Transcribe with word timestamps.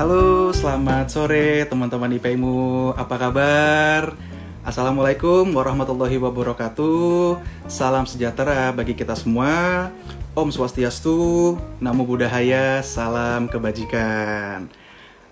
Halo, 0.00 0.48
selamat 0.48 1.12
sore 1.12 1.68
teman-teman 1.68 2.16
IPmu. 2.16 2.96
Apa 2.96 3.20
kabar? 3.20 4.16
Assalamualaikum 4.64 5.52
warahmatullahi 5.52 6.16
wabarakatuh. 6.16 7.36
Salam 7.68 8.08
sejahtera 8.08 8.72
bagi 8.72 8.96
kita 8.96 9.12
semua. 9.12 9.92
Om 10.32 10.48
Swastiastu, 10.48 11.60
Namo 11.84 12.08
Buddhaya, 12.08 12.80
salam 12.80 13.44
kebajikan. 13.44 14.72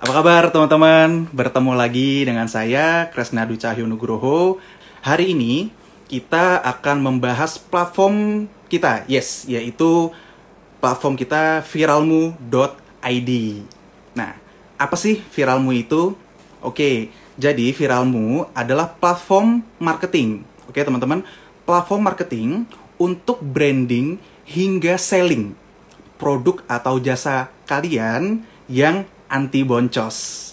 Apa 0.04 0.12
kabar 0.20 0.52
teman-teman? 0.52 1.32
Bertemu 1.32 1.72
lagi 1.72 2.28
dengan 2.28 2.44
saya 2.44 3.08
Kresnadu 3.08 3.56
Cahyo 3.56 3.88
Nugroho. 3.88 4.60
Hari 5.00 5.32
ini 5.32 5.72
kita 6.12 6.60
akan 6.60 7.00
membahas 7.00 7.56
platform 7.56 8.44
kita, 8.68 9.08
yes, 9.08 9.48
yaitu 9.48 10.12
platform 10.76 11.16
kita 11.16 11.64
viralmu.id. 11.64 13.30
Nah, 14.12 14.47
apa 14.78 14.94
sih 14.94 15.20
Viralmu 15.34 15.74
itu? 15.74 16.14
Oke, 16.62 17.10
jadi 17.34 17.74
Viralmu 17.74 18.46
adalah 18.54 18.94
platform 18.94 19.66
marketing. 19.82 20.46
Oke, 20.70 20.80
teman-teman, 20.80 21.26
platform 21.66 22.02
marketing 22.06 22.48
untuk 22.98 23.42
branding 23.42 24.18
hingga 24.46 24.96
selling 24.96 25.52
produk 26.18 26.62
atau 26.66 26.98
jasa 26.98 27.50
kalian 27.66 28.42
yang 28.66 29.06
anti 29.30 29.62
boncos. 29.62 30.50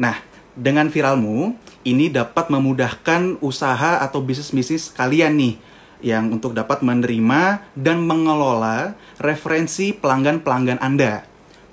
Nah, 0.00 0.18
dengan 0.54 0.90
Viralmu 0.90 1.54
ini 1.86 2.10
dapat 2.10 2.50
memudahkan 2.50 3.38
usaha 3.44 4.02
atau 4.02 4.22
bisnis-bisnis 4.24 4.90
kalian 4.90 5.38
nih 5.38 5.54
yang 6.04 6.34
untuk 6.34 6.52
dapat 6.52 6.82
menerima 6.84 7.64
dan 7.78 8.02
mengelola 8.04 8.98
referensi 9.22 9.94
pelanggan-pelanggan 9.96 10.82
Anda, 10.82 11.24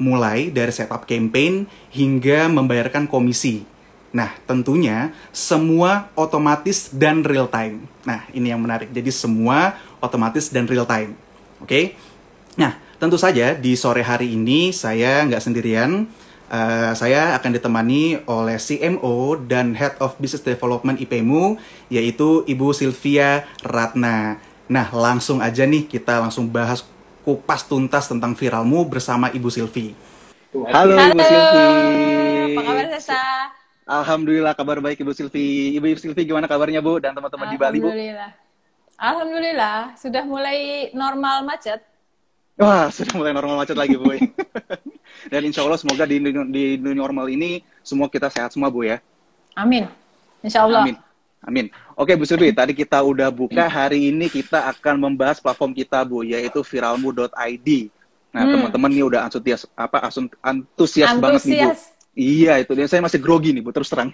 mulai 0.02 0.50
dari 0.50 0.74
setup 0.74 1.06
campaign 1.06 1.70
hingga 1.94 2.50
membayarkan 2.50 3.06
komisi. 3.06 3.62
Nah, 4.12 4.34
tentunya 4.44 5.16
semua 5.32 6.12
otomatis 6.18 6.92
dan 6.92 7.24
real 7.24 7.48
time. 7.48 7.88
Nah, 8.04 8.28
ini 8.36 8.52
yang 8.52 8.60
menarik. 8.60 8.90
Jadi 8.92 9.14
semua 9.14 9.78
otomatis 10.04 10.52
dan 10.52 10.68
real 10.68 10.84
time. 10.84 11.16
Oke? 11.64 11.96
Nah, 12.60 12.76
tentu 13.00 13.16
saja 13.16 13.56
di 13.56 13.78
sore 13.80 14.04
hari 14.04 14.36
ini 14.36 14.76
saya 14.76 15.24
nggak 15.24 15.40
sendirian. 15.40 16.10
Uh, 16.52 16.92
saya 16.92 17.32
akan 17.40 17.56
ditemani 17.56 18.28
oleh 18.28 18.60
CMO 18.60 19.40
dan 19.48 19.72
Head 19.72 19.96
of 20.04 20.20
Business 20.20 20.44
Development 20.44 21.00
IPMU, 21.00 21.56
yaitu 21.88 22.44
Ibu 22.44 22.76
Sylvia 22.76 23.48
Ratna. 23.64 24.36
Nah, 24.68 24.92
langsung 24.92 25.40
aja 25.40 25.64
nih 25.64 25.88
kita 25.88 26.20
langsung 26.20 26.52
bahas 26.52 26.84
kupas 27.22 27.66
tuntas 27.66 28.10
tentang 28.10 28.34
viralmu 28.34 28.86
bersama 28.90 29.30
Ibu 29.30 29.50
Sylvie. 29.54 29.94
Halo, 30.52 30.98
Halo 30.98 31.16
Ibu 31.16 31.20
Sylvie. 31.22 32.56
Apa 32.58 32.62
kabar 32.66 32.86
Sesa? 32.98 33.24
Alhamdulillah 33.88 34.54
kabar 34.58 34.78
baik 34.82 35.00
Ibu 35.02 35.14
Sylvie. 35.14 35.78
Ibu 35.78 35.86
Sylvie 35.98 36.26
gimana 36.26 36.50
kabarnya 36.50 36.82
Bu 36.82 36.98
dan 36.98 37.14
teman-teman 37.14 37.48
di 37.50 37.58
Bali 37.58 37.78
Bu? 37.80 37.90
Alhamdulillah. 37.90 38.32
Alhamdulillah, 39.02 39.78
sudah 39.98 40.24
mulai 40.26 40.90
normal 40.94 41.42
macet. 41.42 41.82
Wah, 42.62 42.94
sudah 42.94 43.18
mulai 43.18 43.34
normal 43.34 43.58
macet 43.58 43.74
lagi 43.74 43.98
Bu. 43.98 44.14
Dan 45.32 45.42
insya 45.46 45.66
Allah 45.66 45.78
semoga 45.82 46.06
di, 46.06 46.22
di 46.54 46.64
new 46.78 46.94
normal 46.94 47.30
ini 47.30 47.66
semua 47.82 48.10
kita 48.10 48.30
sehat 48.30 48.54
semua 48.54 48.70
Bu 48.70 48.86
ya. 48.86 49.02
Amin. 49.58 49.90
Insya 50.46 50.66
Allah. 50.66 50.86
Amin. 50.86 50.98
Amin. 51.42 51.66
Oke 52.02 52.18
Bu 52.18 52.26
Sylvie, 52.26 52.50
tadi 52.50 52.74
kita 52.74 52.98
udah 52.98 53.30
buka. 53.30 53.70
Hari 53.70 54.10
ini 54.10 54.26
kita 54.26 54.66
akan 54.74 55.06
membahas 55.06 55.38
platform 55.38 55.70
kita 55.70 56.02
Bu, 56.02 56.26
yaitu 56.26 56.66
viralmu.id. 56.66 57.70
Nah 58.34 58.42
hmm. 58.42 58.54
teman-teman 58.58 58.90
nih 58.90 59.06
udah 59.06 59.30
antusias 59.30 59.70
apa 59.78 60.10
antusias, 60.10 60.34
antusias 60.42 61.14
banget 61.22 61.42
nih 61.46 61.62
Bu. 61.62 61.70
Iya 62.18 62.54
itu 62.58 62.72
dia. 62.74 62.90
Saya 62.90 63.06
masih 63.06 63.22
grogi 63.22 63.54
nih 63.54 63.62
Bu 63.62 63.70
terus 63.70 63.86
terang. 63.86 64.10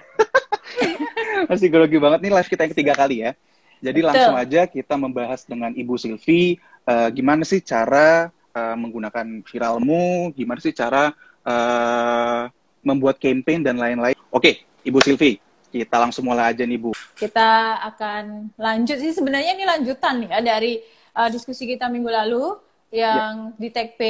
masih 1.49 1.71
grogi 1.71 1.95
banget 1.95 2.27
nih 2.27 2.31
live 2.35 2.49
kita 2.51 2.67
yang 2.67 2.73
ketiga 2.75 2.91
kali 2.91 3.23
ya. 3.23 3.31
Jadi 3.79 3.99
Betul. 4.03 4.07
langsung 4.11 4.35
aja 4.35 4.61
kita 4.67 4.95
membahas 4.99 5.47
dengan 5.47 5.71
Ibu 5.71 5.95
Sylvie 5.95 6.59
uh, 6.91 7.07
gimana 7.07 7.47
sih 7.47 7.63
cara 7.63 8.27
uh, 8.51 8.75
menggunakan 8.75 9.47
viralmu, 9.47 10.35
gimana 10.35 10.59
sih 10.59 10.75
cara 10.75 11.15
uh, 11.47 12.51
membuat 12.83 13.15
campaign 13.15 13.63
dan 13.63 13.79
lain-lain. 13.79 14.19
Oke, 14.27 14.67
Ibu 14.83 14.99
Silvi, 14.99 15.39
kita 15.71 15.95
langsung 15.99 16.27
mulai 16.27 16.53
aja 16.55 16.63
nih 16.63 16.79
Bu. 16.79 16.91
Kita 17.17 17.81
akan 17.93 18.55
lanjut 18.55 18.97
sih 18.97 19.11
sebenarnya 19.13 19.55
ini 19.55 19.65
lanjutan 19.67 20.23
ya 20.25 20.39
dari 20.39 20.79
uh, 21.13 21.29
diskusi 21.31 21.67
kita 21.67 21.91
minggu 21.91 22.07
lalu 22.07 22.45
yang 22.87 23.51
ya. 23.51 23.59
di 23.59 23.67
TechP 23.67 24.01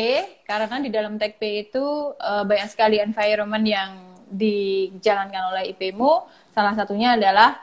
karena 0.46 0.78
di 0.78 0.90
dalam 0.94 1.18
TechP 1.18 1.70
itu 1.70 2.14
uh, 2.14 2.46
banyak 2.46 2.70
sekali 2.70 3.02
environment 3.02 3.66
yang 3.66 3.90
dijalankan 4.30 5.56
oleh 5.56 5.64
IPmu. 5.74 6.30
Salah 6.54 6.74
satunya 6.78 7.18
adalah 7.18 7.58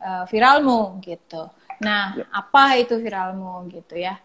uh, 0.00 0.24
viralmu 0.24 1.00
gitu. 1.04 1.48
Nah, 1.84 2.16
ya. 2.16 2.24
apa 2.32 2.80
itu 2.80 2.96
viralmu 2.96 3.68
gitu 3.68 3.98
ya? 3.98 4.16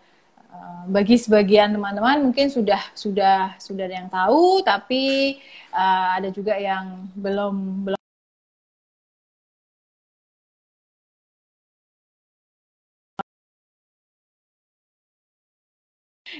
Eh, 0.49 0.83
bagi 0.89 1.13
sebagian 1.13 1.77
teman-teman 1.77 2.25
mungkin 2.25 2.49
sudah 2.49 2.81
sudah 2.97 3.53
sudah 3.61 3.85
ada 3.85 3.95
yang 4.01 4.09
tahu 4.09 4.65
tapi 4.65 5.37
uh, 5.69 6.17
ada 6.17 6.33
juga 6.33 6.57
yang 6.57 7.05
belum 7.13 7.85
belum 7.85 7.98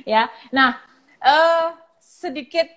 ya 0.04 0.28
nah 0.52 0.80
uh, 1.24 1.76
sedikit 2.00 2.68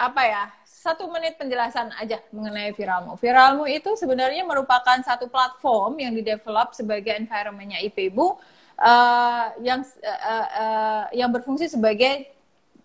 apa 0.00 0.22
ya 0.24 0.44
satu 0.80 1.12
menit 1.12 1.36
penjelasan 1.36 1.92
aja 2.00 2.24
mengenai 2.32 2.72
Viralmu. 2.72 3.12
Viralmu 3.20 3.68
itu 3.68 3.92
sebenarnya 4.00 4.48
merupakan 4.48 4.96
satu 5.04 5.28
platform 5.28 6.00
yang 6.00 6.16
didevelop 6.16 6.72
sebagai 6.72 7.12
environmentnya 7.20 7.84
IPBU 7.84 8.40
uh, 8.80 9.46
yang 9.60 9.84
uh, 9.84 10.46
uh, 10.56 11.04
yang 11.12 11.28
berfungsi 11.28 11.68
sebagai 11.68 12.32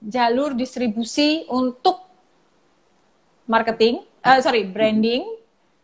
jalur 0.04 0.52
distribusi 0.52 1.48
untuk 1.48 2.04
marketing, 3.48 4.04
uh, 4.28 4.44
sorry 4.44 4.68
branding, 4.68 5.24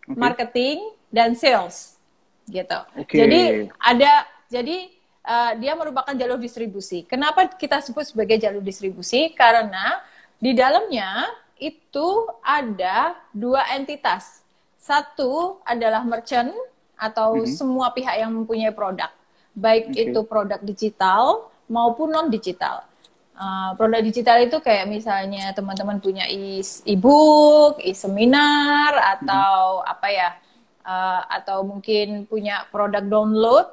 okay. 0.03 0.19
marketing 0.19 0.77
dan 1.07 1.31
sales, 1.31 1.95
gitu. 2.51 2.79
Okay. 3.07 3.23
Jadi 3.23 3.41
ada 3.79 4.27
jadi 4.51 4.91
uh, 5.25 5.51
dia 5.57 5.73
merupakan 5.73 6.13
jalur 6.13 6.37
distribusi. 6.37 7.03
Kenapa 7.05 7.47
kita 7.51 7.81
sebut 7.81 8.05
sebagai 8.07 8.37
jalur 8.41 8.61
distribusi? 8.61 9.33
Karena 9.33 9.99
di 10.41 10.53
dalamnya 10.53 11.29
itu 11.61 12.25
ada 12.41 13.17
dua 13.31 13.65
entitas. 13.73 14.41
Satu 14.81 15.61
adalah 15.61 16.01
merchant 16.01 16.49
atau 16.97 17.37
mm 17.37 17.45
-hmm. 17.45 17.53
semua 17.53 17.93
pihak 17.93 18.17
yang 18.17 18.33
mempunyai 18.33 18.73
produk 18.73 19.09
baik 19.55 19.91
okay. 19.91 20.11
itu 20.11 20.19
produk 20.23 20.59
digital 20.63 21.51
maupun 21.67 22.11
non 22.11 22.27
digital. 22.31 22.87
Uh, 23.35 23.73
produk 23.73 24.03
digital 24.05 24.37
itu 24.43 24.61
kayak 24.61 24.85
misalnya 24.85 25.49
teman-teman 25.55 25.97
punya 25.97 26.29
e-book, 26.85 27.81
e-seminar 27.81 29.17
atau 29.17 29.81
hmm. 29.81 29.91
apa 29.97 30.07
ya, 30.13 30.29
uh, 30.85 31.21
atau 31.25 31.65
mungkin 31.65 32.29
punya 32.29 32.69
produk 32.69 33.01
download 33.01 33.65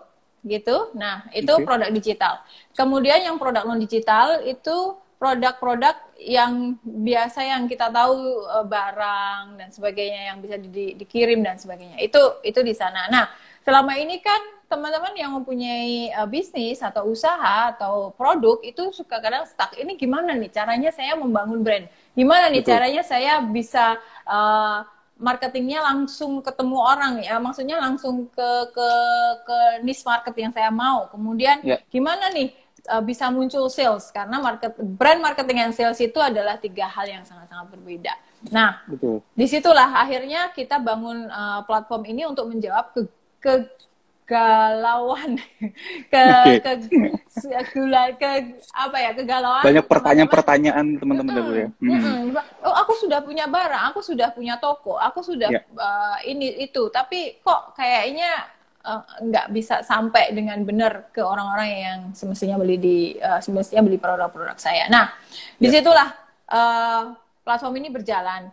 gitu. 0.47 0.93
Nah 0.95 1.27
itu 1.35 1.51
okay. 1.51 1.67
produk 1.67 1.89
digital. 1.91 2.35
Kemudian 2.75 3.25
yang 3.25 3.37
produk 3.37 3.67
non 3.67 3.81
digital 3.81 4.43
itu 4.47 4.97
produk-produk 5.19 5.99
yang 6.23 6.79
biasa 6.83 7.43
yang 7.43 7.67
kita 7.67 7.91
tahu 7.91 8.47
uh, 8.47 8.63
barang 8.63 9.59
dan 9.59 9.69
sebagainya 9.69 10.31
yang 10.31 10.39
bisa 10.39 10.57
di, 10.63 10.95
dikirim 10.95 11.43
dan 11.43 11.59
sebagainya. 11.59 11.99
Itu 11.99 12.39
itu 12.47 12.63
di 12.63 12.75
sana. 12.75 13.11
Nah 13.11 13.27
selama 13.67 13.99
ini 13.99 14.23
kan 14.23 14.39
teman-teman 14.71 15.17
yang 15.19 15.35
mempunyai 15.35 16.15
uh, 16.15 16.29
bisnis 16.29 16.79
atau 16.85 17.11
usaha 17.11 17.75
atau 17.75 18.15
produk 18.15 18.63
itu 18.63 18.95
suka 18.95 19.19
kadang 19.19 19.43
stuck. 19.43 19.75
Ini 19.75 19.99
gimana 19.99 20.39
nih 20.39 20.55
caranya 20.55 20.95
saya 20.95 21.19
membangun 21.19 21.67
brand? 21.67 21.91
Gimana 22.15 22.47
nih 22.53 22.63
Betul. 22.63 22.73
caranya 22.79 23.03
saya 23.03 23.43
bisa 23.43 23.99
uh, 24.23 24.87
marketingnya 25.19 25.83
langsung 25.83 26.41
ketemu 26.41 26.79
orang 26.79 27.15
ya? 27.21 27.37
Maksudnya 27.43 27.77
langsung 27.77 28.31
ke 28.31 28.51
ke 28.73 28.89
ke 29.45 29.59
niche 29.83 30.07
market 30.07 30.35
yang 30.39 30.55
saya 30.55 30.71
mau. 30.71 31.11
Kemudian 31.11 31.61
yeah. 31.67 31.83
gimana 31.91 32.31
nih 32.31 32.55
uh, 32.89 33.03
bisa 33.03 33.29
muncul 33.29 33.67
sales? 33.69 34.09
Karena 34.15 34.39
market 34.39 34.79
brand 34.79 35.21
marketing 35.21 35.59
dan 35.69 35.73
sales 35.75 35.99
itu 35.99 36.17
adalah 36.23 36.57
tiga 36.57 36.87
hal 36.87 37.05
yang 37.05 37.27
sangat-sangat 37.27 37.69
berbeda. 37.75 38.15
Nah, 38.55 38.87
Betul. 38.87 39.19
di 39.35 39.47
situlah 39.51 39.99
akhirnya 39.99 40.55
kita 40.55 40.79
bangun 40.79 41.27
uh, 41.27 41.67
platform 41.67 42.07
ini 42.07 42.23
untuk 42.23 42.47
menjawab 42.47 42.95
ke, 42.95 43.01
ke 43.43 43.53
kegalauan 44.29 45.41
ke 46.13 46.21
okay. 46.21 46.61
ke 46.61 46.73
gula 47.73 48.13
ke 48.13 48.53
apa 48.77 48.97
ya 49.01 49.11
kegalauan 49.17 49.65
banyak 49.65 49.87
pertanyaan-pertanyaan 49.89 50.87
teman-teman 51.01 51.33
dulu 51.33 51.53
ya 51.57 51.69
hmm. 51.81 52.37
oh 52.61 52.75
aku 52.77 52.93
sudah 53.01 53.25
punya 53.25 53.49
barang 53.49 53.89
aku 53.89 54.05
sudah 54.05 54.29
punya 54.37 54.61
toko 54.61 55.01
aku 55.01 55.25
sudah 55.25 55.49
yeah. 55.49 55.65
Ya. 55.65 55.81
uh, 55.81 56.17
ini 56.29 56.61
itu 56.61 56.93
tapi 56.93 57.41
kok 57.41 57.73
kayaknya 57.73 58.53
uh, 58.85 59.01
nggak 59.25 59.49
bisa 59.49 59.81
sampai 59.81 60.37
dengan 60.37 60.61
benar 60.61 61.09
ke 61.09 61.25
orang-orang 61.25 61.69
yang 61.73 61.99
semestinya 62.13 62.61
beli 62.61 62.77
di 62.77 62.99
uh, 63.17 63.41
semestinya 63.41 63.81
beli 63.89 63.97
produk-produk 63.97 64.61
saya 64.61 64.93
nah 64.93 65.09
yeah. 65.57 65.57
di 65.57 65.67
situlah 65.73 66.09
uh, 66.53 67.17
platform 67.49 67.81
ini 67.81 67.89
berjalan 67.89 68.53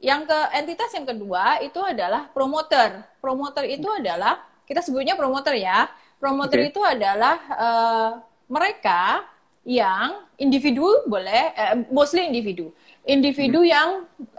yang 0.00 0.24
ke 0.24 0.38
entitas 0.56 0.88
yang 0.96 1.04
kedua 1.04 1.60
itu 1.60 1.76
adalah 1.76 2.32
promoter. 2.32 3.04
Promoter 3.20 3.68
itu 3.68 3.84
adalah 3.84 4.40
kita 4.70 4.86
sebutnya 4.86 5.18
promoter 5.18 5.58
ya. 5.58 5.90
Promoter 6.22 6.62
okay. 6.62 6.70
itu 6.70 6.80
adalah 6.86 7.36
uh, 7.58 8.10
mereka 8.46 9.26
yang 9.66 10.30
individu 10.38 10.86
boleh, 11.10 11.50
uh, 11.58 11.76
mostly 11.90 12.22
individu, 12.22 12.70
individu 13.02 13.66
hmm. 13.66 13.70
yang 13.72 13.88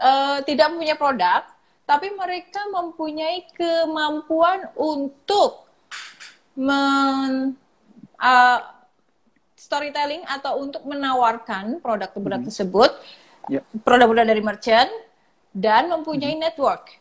uh, 0.00 0.40
tidak 0.46 0.72
punya 0.72 0.96
produk, 0.96 1.44
tapi 1.84 2.14
mereka 2.16 2.64
mempunyai 2.72 3.44
kemampuan 3.52 4.72
untuk 4.78 5.68
men, 6.56 7.58
uh, 8.16 8.60
storytelling 9.58 10.22
atau 10.26 10.62
untuk 10.62 10.82
menawarkan 10.86 11.82
produk-produk 11.82 12.40
hmm. 12.42 12.48
tersebut, 12.48 12.90
yeah. 13.50 13.62
produk-produk 13.82 14.26
dari 14.26 14.42
merchant 14.42 14.90
dan 15.50 15.90
mempunyai 15.90 16.34
hmm. 16.34 16.42
network, 16.46 16.94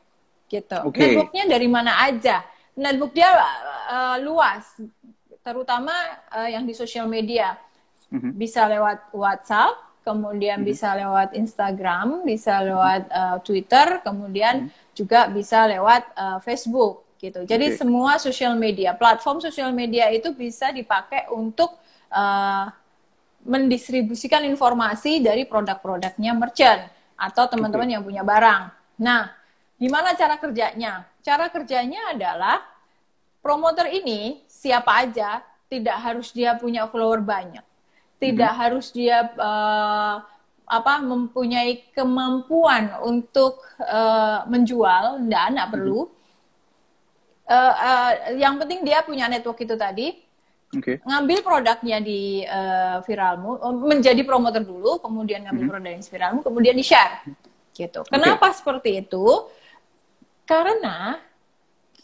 gitu. 0.50 0.78
Okay. 0.90 1.14
Networknya 1.14 1.44
dari 1.48 1.68
mana 1.70 2.02
aja? 2.06 2.44
Network 2.76 3.12
dia 3.12 3.30
uh, 3.92 4.18
luas, 4.24 4.80
terutama 5.44 5.92
uh, 6.32 6.48
yang 6.48 6.64
di 6.64 6.72
sosial 6.72 7.10
media. 7.10 7.60
Mm-hmm. 8.12 8.32
Bisa 8.36 8.68
lewat 8.68 9.12
WhatsApp, 9.16 10.04
kemudian 10.04 10.62
mm-hmm. 10.62 10.72
bisa 10.72 10.90
lewat 10.96 11.30
Instagram, 11.36 12.28
bisa 12.28 12.60
lewat 12.60 13.08
uh, 13.12 13.38
Twitter, 13.44 14.04
kemudian 14.04 14.68
mm-hmm. 14.68 14.96
juga 14.96 15.28
bisa 15.32 15.68
lewat 15.68 16.04
uh, 16.16 16.40
Facebook 16.44 17.08
gitu. 17.22 17.46
Jadi 17.46 17.72
okay. 17.72 17.78
semua 17.78 18.18
sosial 18.18 18.58
media, 18.58 18.98
platform 18.98 19.40
sosial 19.40 19.72
media 19.72 20.10
itu 20.10 20.34
bisa 20.34 20.74
dipakai 20.74 21.30
untuk 21.30 21.78
uh, 22.10 22.66
mendistribusikan 23.46 24.46
informasi 24.46 25.22
dari 25.22 25.46
produk-produknya 25.46 26.34
merchant 26.34 26.82
atau 27.18 27.46
teman-teman 27.46 27.88
okay. 27.90 27.96
yang 27.96 28.04
punya 28.04 28.24
barang. 28.26 28.62
Nah, 29.02 29.30
gimana 29.78 30.18
cara 30.18 30.38
kerjanya? 30.42 31.06
Cara 31.22 31.54
kerjanya 31.54 32.18
adalah 32.18 32.66
promoter 33.42 33.90
ini 33.94 34.42
siapa 34.50 35.06
aja, 35.06 35.46
tidak 35.70 35.98
harus 36.02 36.34
dia 36.34 36.58
punya 36.58 36.90
follower 36.90 37.22
banyak, 37.22 37.64
tidak 38.18 38.52
hmm. 38.54 38.60
harus 38.60 38.90
dia 38.90 39.30
uh, 39.38 40.22
apa 40.66 40.94
mempunyai 41.02 41.86
kemampuan 41.94 43.02
untuk 43.06 43.62
uh, 43.82 44.46
menjual, 44.50 45.22
enggak, 45.22 45.46
enggak 45.54 45.68
hmm. 45.70 45.76
perlu. 45.78 46.00
Uh, 47.52 47.74
uh, 47.76 48.12
yang 48.40 48.56
penting 48.58 48.82
dia 48.82 49.04
punya 49.06 49.30
network 49.30 49.62
itu 49.62 49.76
tadi. 49.78 50.08
Okay. 50.72 51.04
Ngambil 51.04 51.44
produknya 51.44 52.00
di 52.00 52.48
uh, 52.48 53.04
viralmu, 53.04 53.60
menjadi 53.84 54.24
promoter 54.24 54.64
dulu, 54.64 55.04
kemudian 55.04 55.44
ngambil 55.44 55.64
hmm. 55.68 55.72
produk 55.76 55.92
di 56.00 56.08
viralmu, 56.08 56.40
kemudian 56.48 56.76
di 56.80 56.86
share, 56.88 57.28
gitu. 57.76 58.08
Kenapa 58.08 58.50
okay. 58.50 58.58
seperti 58.58 58.90
itu? 59.04 59.52
Karena 60.46 61.20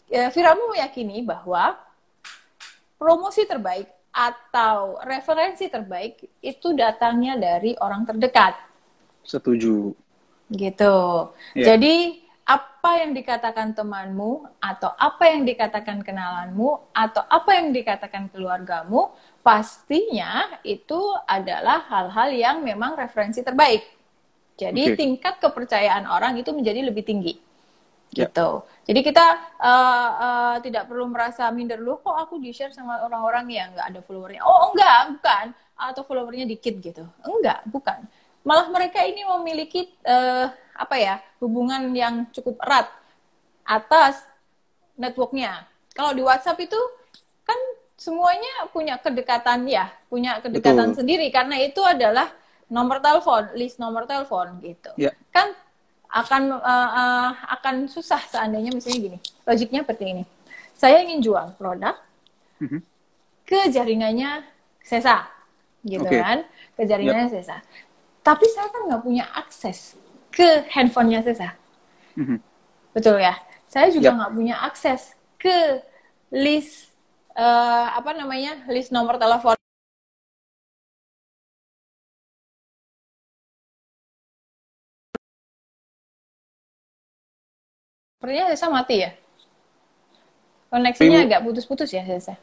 ya, 0.07 0.31
Viralmu 0.31 0.71
meyakini 0.75 1.23
bahwa 1.23 1.75
promosi 2.97 3.45
terbaik 3.45 3.87
atau 4.09 4.97
referensi 5.05 5.69
terbaik 5.69 6.25
itu 6.41 6.73
datangnya 6.73 7.37
dari 7.37 7.77
orang 7.77 8.01
terdekat. 8.09 8.57
Setuju. 9.21 9.93
Gitu. 10.49 10.97
Yeah. 11.53 11.75
Jadi 11.75 12.25
apa 12.47 13.03
yang 13.03 13.11
dikatakan 13.11 13.75
temanmu 13.75 14.47
atau 14.63 14.95
apa 14.95 15.27
yang 15.27 15.43
dikatakan 15.43 15.99
kenalanmu 15.99 16.95
atau 16.95 17.19
apa 17.27 17.59
yang 17.59 17.75
dikatakan 17.75 18.31
keluargamu 18.31 19.11
pastinya 19.43 20.55
itu 20.63 20.97
adalah 21.27 21.83
hal-hal 21.91 22.31
yang 22.31 22.57
memang 22.63 22.95
referensi 22.95 23.43
terbaik. 23.43 23.83
Jadi 24.55 24.95
okay. 24.95 24.97
tingkat 24.97 25.37
kepercayaan 25.43 26.07
orang 26.07 26.39
itu 26.39 26.49
menjadi 26.55 26.87
lebih 26.87 27.03
tinggi. 27.03 27.35
Ya. 28.15 28.27
gitu. 28.27 28.63
Jadi 28.87 28.99
kita 29.03 29.25
uh, 29.59 30.09
uh, 30.15 30.55
tidak 30.63 30.87
perlu 30.87 31.11
merasa 31.11 31.51
minder 31.51 31.77
loh 31.77 31.99
kok 31.99 32.15
aku 32.15 32.39
di 32.39 32.55
share 32.55 32.71
sama 32.71 33.03
orang-orang 33.03 33.45
yang 33.51 33.67
nggak 33.75 33.87
ada 33.91 33.99
followernya. 33.99 34.41
Oh 34.47 34.71
enggak, 34.71 35.19
bukan. 35.19 35.45
Atau 35.75 36.01
followernya 36.07 36.47
dikit 36.47 36.79
gitu. 36.79 37.03
Enggak, 37.27 37.67
bukan. 37.67 38.07
Malah 38.47 38.71
mereka 38.71 39.03
ini 39.03 39.27
memiliki 39.27 39.91
uh, 40.07 40.47
apa 40.77 40.95
ya 40.95 41.19
hubungan 41.43 41.91
yang 41.91 42.31
cukup 42.31 42.63
erat 42.63 42.87
atas 43.67 44.23
networknya. 44.95 45.67
Kalau 45.91 46.15
di 46.15 46.23
WhatsApp 46.23 46.63
itu 46.63 46.79
kan 47.43 47.59
semuanya 47.99 48.71
punya 48.71 48.95
kedekatan 48.95 49.67
ya, 49.67 49.91
punya 50.07 50.39
kedekatan 50.39 50.95
Betul. 50.95 50.97
sendiri 51.03 51.27
karena 51.27 51.59
itu 51.59 51.83
adalah 51.83 52.31
nomor 52.71 53.03
telepon, 53.03 53.51
list 53.59 53.83
nomor 53.83 54.07
telepon 54.07 54.63
gitu. 54.63 54.95
Ya. 54.95 55.11
Kan 55.35 55.51
akan 56.07 56.55
uh, 56.55 56.89
uh, 56.95 57.29
akan 57.59 57.91
susah 57.91 58.19
seandainya 58.31 58.71
misalnya 58.71 58.99
gini 59.11 59.17
logiknya 59.43 59.83
seperti 59.83 60.05
ini 60.07 60.23
saya 60.71 61.03
ingin 61.03 61.19
jual 61.19 61.51
produk 61.59 61.97
mm-hmm. 62.63 62.81
ke 63.43 63.59
jaringannya 63.73 64.45
Sesa 64.85 65.27
gitu 65.83 66.07
okay. 66.07 66.23
kan 66.23 66.37
ke 66.79 66.83
jaringannya 66.87 67.27
yep. 67.27 67.35
Sesa 67.43 67.57
tapi 68.23 68.45
saya 68.47 68.71
kan 68.71 68.81
nggak 68.87 69.03
punya 69.03 69.25
akses 69.35 69.99
ke 70.31 70.63
handphonenya 70.71 71.27
Sesa 71.27 71.49
mm-hmm. 72.15 72.39
betul 72.95 73.19
ya 73.19 73.35
saya 73.67 73.91
juga 73.91 74.15
nggak 74.15 74.31
yep. 74.31 74.37
punya 74.39 74.55
akses 74.63 75.01
ke 75.35 75.83
list 76.31 76.87
uh, 77.35 77.91
apa 77.99 78.15
namanya 78.15 78.63
list 78.71 78.95
nomor 78.95 79.19
telepon 79.19 79.56
Sepertinya 88.27 88.51
Sesa 88.51 88.67
mati 88.67 89.07
ya? 89.07 89.15
Koneksinya 90.67 91.23
Ibu. 91.23 91.27
agak 91.31 91.41
putus-putus 91.47 91.95
ya 91.95 92.03
Sesa? 92.03 92.35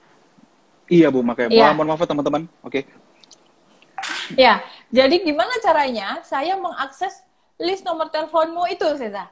Iya 0.88 1.12
Bu, 1.12 1.20
makanya. 1.20 1.52
Iya. 1.52 1.76
Mohon 1.76 1.92
maaf 1.92 2.08
teman-teman. 2.08 2.42
Oke. 2.64 2.88
Okay. 2.88 4.32
Ya, 4.32 4.64
jadi 4.88 5.20
gimana 5.20 5.52
caranya 5.60 6.24
saya 6.24 6.56
mengakses 6.56 7.20
list 7.60 7.84
nomor 7.84 8.08
teleponmu 8.08 8.64
itu 8.72 8.88
Sesa? 8.96 9.28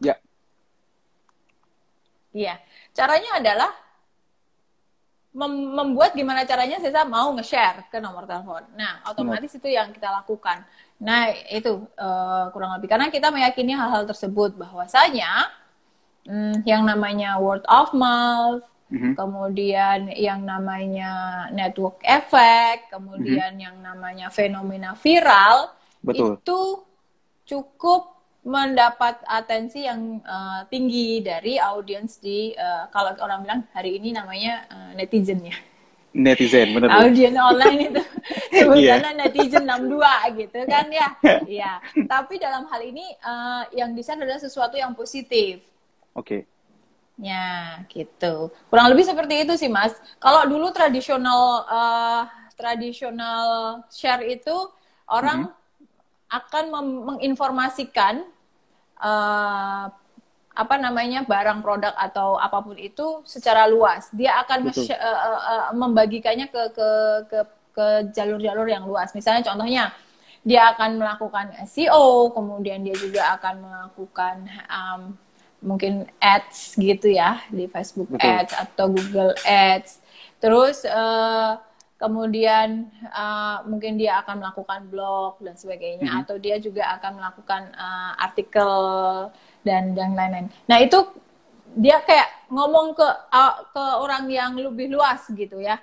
Ya. 0.00 0.16
Iya. 2.32 2.56
Caranya 2.96 3.36
adalah 3.36 3.68
mem 5.36 5.52
membuat 5.52 6.16
gimana 6.16 6.48
caranya 6.48 6.80
Sesa 6.80 7.04
mau 7.04 7.28
nge-share 7.36 7.92
ke 7.92 8.00
nomor 8.00 8.24
telepon. 8.24 8.64
Nah, 8.72 9.04
otomatis 9.04 9.52
itu 9.52 9.68
yang 9.68 9.92
kita 9.92 10.08
lakukan. 10.08 10.64
Nah, 10.96 11.28
itu 11.52 11.84
uh, 12.00 12.48
kurang 12.56 12.72
lebih 12.80 12.88
karena 12.88 13.12
kita 13.12 13.28
meyakini 13.28 13.76
hal-hal 13.76 14.08
tersebut 14.08 14.56
bahwasanya 14.56 15.60
hmm, 16.26 16.66
yang 16.66 16.84
namanya 16.84 17.38
word 17.38 17.64
of 17.70 17.92
mouth, 17.96 18.64
mm-hmm. 18.90 19.14
kemudian 19.14 20.10
yang 20.16 20.42
namanya 20.44 21.46
network 21.54 22.02
effect, 22.04 22.90
kemudian 22.90 23.56
mm-hmm. 23.56 23.66
yang 23.70 23.76
namanya 23.80 24.26
fenomena 24.28 24.98
viral, 24.98 25.72
Betul. 26.02 26.36
itu 26.40 26.60
cukup 27.46 28.20
mendapat 28.40 29.20
atensi 29.28 29.84
yang 29.84 30.24
uh, 30.24 30.64
tinggi 30.72 31.20
dari 31.20 31.60
audiens 31.60 32.16
di 32.16 32.56
uh, 32.56 32.88
kalau 32.88 33.12
orang 33.20 33.44
bilang 33.44 33.60
hari 33.76 34.00
ini 34.00 34.16
namanya 34.16 34.64
uh, 34.72 34.90
netizen 34.96 35.44
ya. 35.44 35.56
Netizen, 36.10 36.74
benar. 36.74 37.06
Audiens 37.06 37.38
online 37.38 37.80
itu 37.92 38.02
sebutannya 38.58 39.12
yeah. 39.14 39.20
netizen 39.28 39.62
62 39.62 40.40
gitu 40.42 40.58
kan 40.66 40.86
ya. 40.90 41.08
Iya. 41.60 41.72
Tapi 42.08 42.34
dalam 42.40 42.66
hal 42.66 42.80
ini 42.82 43.06
uh, 43.22 43.62
yang 43.76 43.94
di 43.94 44.02
adalah 44.02 44.40
sesuatu 44.40 44.74
yang 44.74 44.96
positif. 44.96 45.62
Oke. 46.14 46.26
Okay. 46.26 46.40
Ya, 47.20 47.84
gitu. 47.92 48.48
Kurang 48.72 48.88
lebih 48.88 49.04
seperti 49.04 49.44
itu 49.44 49.52
sih, 49.60 49.68
Mas. 49.68 49.92
Kalau 50.16 50.48
dulu 50.48 50.72
tradisional 50.72 51.68
uh, 51.68 52.24
tradisional 52.56 53.80
share 53.92 54.24
itu 54.24 54.56
orang 55.04 55.48
mm 55.48 55.52
-hmm. 55.52 56.32
akan 56.32 56.64
menginformasikan 57.12 58.24
uh, 59.00 59.92
apa 60.50 60.74
namanya 60.76 61.24
barang 61.24 61.64
produk 61.64 61.94
atau 61.96 62.36
apa 62.40 62.58
pun 62.64 62.76
itu 62.80 63.20
secara 63.28 63.68
luas. 63.68 64.08
Dia 64.16 64.40
akan 64.44 64.68
uh, 64.72 64.92
uh, 64.96 65.64
membagikannya 65.76 66.48
ke 66.48 66.62
ke 66.72 66.88
ke 67.28 67.40
ke 67.70 67.86
jalur-jalur 68.16 68.66
yang 68.66 68.84
luas. 68.84 69.12
Misalnya 69.12 69.46
contohnya 69.46 69.94
dia 70.40 70.72
akan 70.72 71.00
melakukan 71.00 71.52
SEO, 71.68 72.32
kemudian 72.32 72.80
dia 72.80 72.96
juga 72.96 73.36
akan 73.36 73.54
melakukan 73.60 74.36
um, 74.68 75.00
mungkin 75.60 76.08
ads 76.18 76.74
gitu 76.80 77.12
ya 77.12 77.44
di 77.52 77.68
Facebook 77.68 78.08
Betul. 78.08 78.24
Ads 78.26 78.52
atau 78.56 78.86
Google 78.88 79.32
Ads. 79.44 80.00
Terus 80.40 80.88
uh, 80.88 81.60
kemudian 82.00 82.88
uh, 83.12 83.60
mungkin 83.68 84.00
dia 84.00 84.24
akan 84.24 84.40
melakukan 84.40 84.88
blog 84.88 85.36
dan 85.44 85.54
sebagainya 85.60 86.08
mm 86.08 86.12
-hmm. 86.16 86.22
atau 86.24 86.36
dia 86.40 86.56
juga 86.56 86.88
akan 86.96 87.20
melakukan 87.20 87.62
uh, 87.76 88.12
artikel 88.16 88.72
dan 89.60 89.92
yang 89.92 90.16
lain-lain. 90.16 90.48
Nah, 90.64 90.80
itu 90.80 90.96
dia 91.76 92.00
kayak 92.02 92.48
ngomong 92.48 92.96
ke 92.96 93.04
uh, 93.30 93.54
ke 93.68 93.84
orang 94.00 94.24
yang 94.32 94.56
lebih 94.56 94.90
luas 94.90 95.22
gitu 95.28 95.60
ya. 95.60 95.76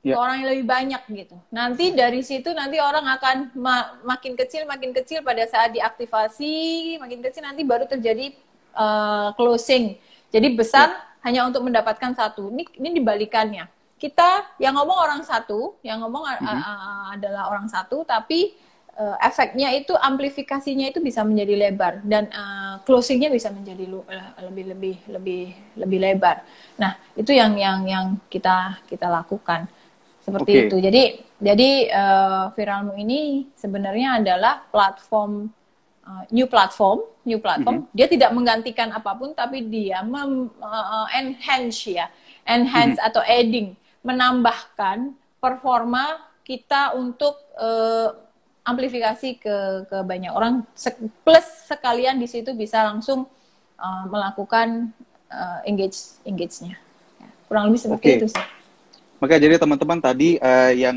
yeah. 0.00 0.16
ke 0.16 0.18
orang 0.18 0.36
yang 0.40 0.48
lebih 0.56 0.66
banyak 0.66 1.02
gitu. 1.12 1.36
Nanti 1.52 1.92
dari 1.92 2.24
situ 2.24 2.48
nanti 2.56 2.80
orang 2.80 3.04
akan 3.04 3.36
ma 3.56 4.00
makin 4.00 4.36
kecil 4.36 4.64
makin 4.64 4.96
kecil 4.96 5.20
pada 5.20 5.44
saat 5.44 5.76
diaktifasi 5.76 6.96
makin 7.00 7.20
kecil 7.20 7.44
nanti 7.44 7.64
baru 7.64 7.84
terjadi 7.84 8.32
uh, 8.74 9.30
closing. 9.38 9.96
Jadi 10.34 10.52
besar 10.54 10.90
yeah. 10.90 11.22
hanya 11.26 11.40
untuk 11.46 11.64
mendapatkan 11.64 12.12
satu. 12.14 12.50
Ini 12.50 12.62
ini 12.82 12.88
dibalikannya. 13.00 13.64
Kita 13.96 14.58
yang 14.60 14.76
ngomong 14.76 14.98
orang 14.98 15.22
satu, 15.24 15.78
yang 15.86 16.02
ngomong 16.02 16.26
mm 16.26 16.38
-hmm. 16.42 16.60
uh, 16.60 17.04
adalah 17.14 17.48
orang 17.48 17.70
satu, 17.70 18.02
tapi 18.04 18.52
uh, 18.98 19.16
efeknya 19.22 19.74
itu 19.74 19.94
amplifikasinya 19.94 20.90
itu 20.90 21.02
bisa 21.02 21.22
menjadi 21.26 21.54
lebar 21.54 22.02
dan 22.06 22.30
uh, 22.30 22.82
closingnya 22.86 23.30
bisa 23.30 23.50
menjadi 23.50 23.90
lebih 24.42 24.64
lebih 24.74 24.96
lebih 25.10 25.42
lebih 25.78 25.98
lebar. 25.98 26.42
Nah 26.78 26.98
itu 27.18 27.34
yang 27.34 27.54
yang 27.58 27.86
yang 27.86 28.06
kita 28.30 28.82
kita 28.86 29.10
lakukan 29.10 29.66
seperti 30.22 30.50
okay. 30.50 30.62
itu. 30.66 30.76
Jadi 30.80 31.02
jadi 31.38 31.70
uh, 31.92 32.44
Viralmu 32.54 32.94
ini 32.96 33.50
sebenarnya 33.58 34.22
adalah 34.22 34.64
platform 34.70 35.50
uh, 36.04 36.24
new 36.30 36.46
platform, 36.46 37.02
new 37.24 37.40
platform. 37.40 37.82
Mm 37.82 37.84
-hmm. 37.88 37.96
Dia 37.96 38.06
tidak 38.06 38.30
menggantikan 38.36 38.88
apa 38.92 39.16
pun, 39.16 39.32
tapi 39.32 39.64
dia 39.66 40.04
mem, 40.04 40.52
uh, 40.60 41.06
enhance 41.16 41.88
ya, 41.88 42.12
enhance 42.44 42.96
mm 42.96 43.02
-hmm. 43.02 43.08
atau 43.08 43.22
adding, 43.24 43.68
menambahkan 44.04 45.16
performa 45.40 46.20
kita 46.44 46.92
untuk 46.96 47.36
uh, 47.56 48.12
amplifikasi 48.64 49.40
ke 49.40 49.56
ke 49.88 49.96
banyak 50.04 50.32
orang. 50.32 50.64
Plus 51.24 51.46
sekalian 51.68 52.16
di 52.20 52.28
situ 52.28 52.52
bisa 52.56 52.84
langsung 52.84 53.28
uh, 53.80 54.04
melakukan 54.08 54.92
uh, 55.28 55.60
engage 55.68 56.20
engage-nya. 56.24 56.76
Ya, 57.20 57.28
kurang 57.48 57.68
lebih 57.68 57.80
seperti 57.80 58.06
okay. 58.08 58.16
itu 58.20 58.28
sih. 58.32 58.46
Maka 59.20 59.40
jadi 59.40 59.56
teman-teman 59.56 60.00
tadi 60.04 60.36
uh, 60.36 60.72
yang 60.72 60.96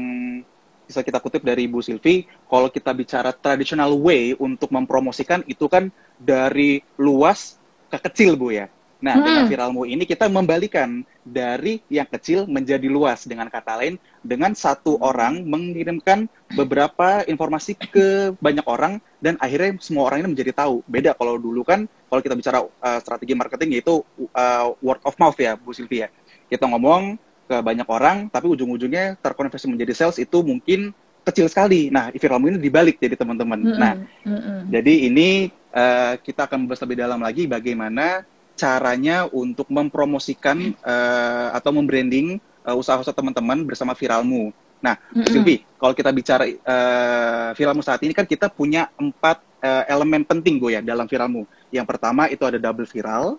bisa 0.87 1.03
kita 1.03 1.19
kutip 1.19 1.43
dari 1.43 1.67
Ibu 1.67 1.83
Silvi, 1.83 2.23
kalau 2.47 2.71
kita 2.71 2.95
bicara 2.95 3.35
traditional 3.35 3.91
way 3.99 4.31
untuk 4.39 4.71
mempromosikan 4.71 5.43
itu 5.45 5.67
kan 5.67 5.91
dari 6.15 6.79
luas 6.95 7.59
ke 7.91 7.99
kecil 7.99 8.39
Bu 8.39 8.55
ya. 8.55 8.71
Nah, 8.97 9.13
hmm. 9.13 9.25
dengan 9.29 9.43
viralmu 9.45 9.85
ini 9.85 10.09
kita 10.09 10.25
membalikan 10.25 11.05
dari 11.21 11.85
yang 11.85 12.09
kecil 12.09 12.49
menjadi 12.49 12.89
luas 12.89 13.29
dengan 13.29 13.45
kata 13.45 13.77
lain 13.77 14.01
dengan 14.25 14.57
satu 14.57 14.97
orang 14.97 15.45
mengirimkan 15.45 16.25
beberapa 16.57 17.21
informasi 17.29 17.77
ke 17.77 18.33
banyak 18.41 18.65
orang 18.65 18.97
dan 19.21 19.37
akhirnya 19.37 19.77
semua 19.77 20.09
orang 20.09 20.25
ini 20.25 20.33
menjadi 20.33 20.65
tahu. 20.65 20.81
Beda 20.89 21.13
kalau 21.13 21.37
dulu 21.37 21.61
kan 21.61 21.85
kalau 22.09 22.21
kita 22.25 22.33
bicara 22.33 22.65
uh, 22.65 22.99
strategi 23.03 23.37
marketing 23.37 23.77
yaitu 23.77 24.01
uh, 24.33 24.73
word 24.81 25.01
of 25.05 25.13
mouth 25.21 25.37
ya 25.37 25.53
Bu 25.53 25.77
Silvia. 25.77 26.09
Kita 26.49 26.65
ngomong 26.65 27.21
ke 27.47 27.57
banyak 27.63 27.87
orang, 27.87 28.27
tapi 28.27 28.51
ujung-ujungnya 28.51 29.15
terkonversi 29.23 29.71
menjadi 29.71 29.95
sales 29.95 30.19
itu 30.19 30.43
mungkin 30.43 30.91
kecil 31.27 31.47
sekali. 31.51 31.91
Nah, 31.91 32.11
viralmu 32.11 32.51
ini 32.51 32.59
dibalik 32.59 32.99
jadi 32.99 33.15
teman-teman. 33.15 33.59
Mm 33.59 33.67
-hmm. 33.67 33.79
Nah, 33.79 33.93
mm 34.23 34.39
-hmm. 34.39 34.59
jadi 34.71 34.93
ini 35.11 35.27
uh, 35.75 36.13
kita 36.19 36.47
akan 36.47 36.67
membahas 36.67 36.81
lebih 36.87 36.97
dalam 36.99 37.19
lagi 37.19 37.43
bagaimana 37.47 38.23
caranya 38.57 39.27
untuk 39.31 39.67
mempromosikan 39.69 40.75
uh, 40.81 41.51
atau 41.55 41.71
membranding 41.75 42.39
uh, 42.63 42.75
usaha-usaha 42.75 43.15
teman-teman 43.15 43.63
bersama 43.67 43.91
viralmu. 43.91 44.55
Nah, 44.79 44.95
mm 44.99 45.23
-hmm. 45.23 45.31
Silvi, 45.31 45.55
kalau 45.75 45.93
kita 45.95 46.11
bicara 46.15 46.47
uh, 46.47 47.49
viralmu 47.55 47.83
saat 47.83 47.99
ini 48.07 48.15
kan 48.15 48.23
kita 48.23 48.47
punya 48.47 48.87
empat 48.95 49.43
uh, 49.63 49.83
elemen 49.87 50.23
penting 50.23 50.59
gue 50.59 50.79
ya 50.79 50.81
dalam 50.83 51.07
viralmu. 51.07 51.43
Yang 51.71 51.85
pertama 51.91 52.31
itu 52.31 52.43
ada 52.47 52.55
double 52.55 52.87
viral, 52.87 53.35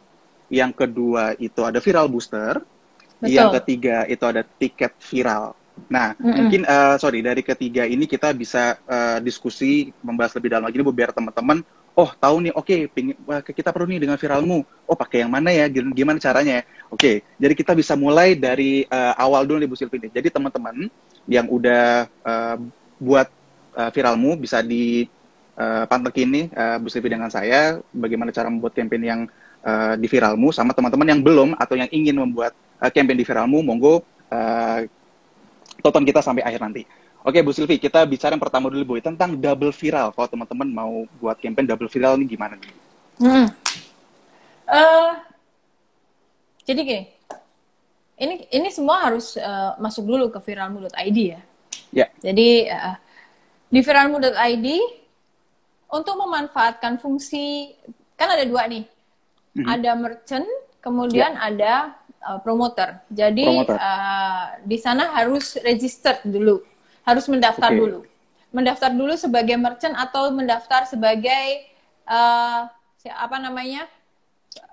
yang 0.48 0.72
kedua 0.72 1.36
itu 1.40 1.60
ada 1.64 1.80
viral 1.80 2.08
booster, 2.08 2.60
Betul. 3.18 3.34
Yang 3.34 3.48
ketiga 3.62 3.96
itu 4.06 4.24
ada 4.24 4.42
tiket 4.46 4.92
viral. 5.02 5.58
Nah, 5.86 6.14
mm 6.14 6.22
-hmm. 6.22 6.34
mungkin 6.34 6.62
uh, 6.66 6.94
sorry 6.98 7.22
dari 7.22 7.42
ketiga 7.46 7.86
ini 7.86 8.06
kita 8.06 8.34
bisa 8.34 8.78
uh, 8.86 9.18
diskusi 9.22 9.94
membahas 10.02 10.34
lebih 10.34 10.50
dalam 10.50 10.66
lagi 10.66 10.78
nih 10.78 10.90
biar 10.90 11.10
teman-teman 11.14 11.62
oh 11.98 12.10
tahu 12.14 12.46
nih 12.46 12.54
oke 12.54 12.86
okay, 12.94 13.50
kita 13.50 13.74
perlu 13.74 13.90
nih 13.90 14.06
dengan 14.06 14.14
viralmu. 14.14 14.62
Oh 14.86 14.94
pakai 14.94 15.26
yang 15.26 15.34
mana 15.34 15.50
ya? 15.50 15.66
Gimana 15.66 16.22
caranya? 16.22 16.62
Oke, 16.88 16.94
okay, 16.94 17.14
jadi 17.42 17.58
kita 17.58 17.74
bisa 17.74 17.98
mulai 17.98 18.38
dari 18.38 18.86
uh, 18.86 19.18
awal 19.18 19.42
dulu 19.42 19.58
nih 19.58 19.68
Bu 19.68 19.74
Silvi. 19.74 20.06
Jadi 20.06 20.30
teman-teman 20.30 20.86
yang 21.26 21.50
udah 21.50 22.06
uh, 22.22 22.56
buat 23.02 23.26
uh, 23.74 23.90
viralmu 23.90 24.38
bisa 24.38 24.62
di 24.62 25.10
uh, 25.58 25.84
pantengin 25.90 26.28
nih 26.30 26.46
uh, 26.54 26.78
Bu 26.78 26.86
Silvi 26.86 27.10
dengan 27.10 27.34
saya 27.34 27.82
bagaimana 27.90 28.30
cara 28.30 28.46
membuat 28.46 28.78
campaign 28.78 29.02
yang 29.02 29.20
uh, 29.66 29.98
di 29.98 30.06
viralmu 30.06 30.54
sama 30.54 30.70
teman-teman 30.78 31.18
yang 31.18 31.20
belum 31.20 31.58
atau 31.58 31.74
yang 31.74 31.90
ingin 31.90 32.14
membuat 32.14 32.54
uh, 32.78 32.90
campaign 32.90 33.18
di 33.18 33.26
viralmu, 33.26 33.58
monggo 33.62 34.02
uh, 34.30 34.80
tonton 35.82 36.04
kita 36.06 36.22
sampai 36.22 36.46
akhir 36.46 36.62
nanti. 36.62 36.82
Oke 37.26 37.42
Bu 37.42 37.50
Silvi, 37.50 37.82
kita 37.82 38.06
bicara 38.06 38.38
yang 38.38 38.42
pertama 38.42 38.70
dulu 38.70 38.94
Bu 38.94 39.02
tentang 39.02 39.34
double 39.34 39.74
viral. 39.74 40.14
Kalau 40.14 40.28
teman-teman 40.30 40.68
mau 40.70 40.94
buat 41.18 41.36
campaign 41.42 41.66
double 41.66 41.90
viral 41.90 42.14
ini 42.16 42.24
gimana 42.30 42.54
nih? 42.54 42.72
Hmm. 43.18 43.46
Uh, 44.68 45.12
jadi 46.62 46.80
gini, 46.84 47.02
ini 48.20 48.34
ini 48.52 48.68
semua 48.70 49.02
harus 49.02 49.34
uh, 49.40 49.74
masuk 49.82 50.06
dulu 50.06 50.30
ke 50.30 50.38
viralmu.id 50.38 51.18
ya. 51.18 51.40
Ya. 51.90 52.06
Jadi 52.22 52.68
uh, 52.68 52.96
di 53.68 53.80
viralmu.id 53.82 54.66
untuk 55.88 56.14
memanfaatkan 56.20 57.00
fungsi 57.00 57.72
kan 58.14 58.28
ada 58.28 58.44
dua 58.44 58.68
nih, 58.68 58.84
mm 58.84 59.62
-hmm. 59.64 59.66
ada 59.72 59.90
merchant, 59.96 60.48
kemudian 60.84 61.32
ya. 61.34 61.40
ada 61.48 61.72
uh, 62.24 62.38
promoter. 62.42 63.02
Jadi 63.10 63.44
promoter. 63.44 63.76
Uh, 63.76 64.46
di 64.64 64.78
sana 64.80 65.14
harus 65.14 65.58
register 65.62 66.18
dulu, 66.24 66.62
harus 67.06 67.24
mendaftar 67.30 67.70
okay. 67.70 67.80
dulu, 67.80 68.00
mendaftar 68.50 68.90
dulu 68.94 69.14
sebagai 69.14 69.56
merchant 69.58 69.94
atau 69.94 70.30
mendaftar 70.34 70.86
sebagai 70.88 71.68
uh, 72.08 72.66
apa 73.08 73.36
namanya? 73.40 73.86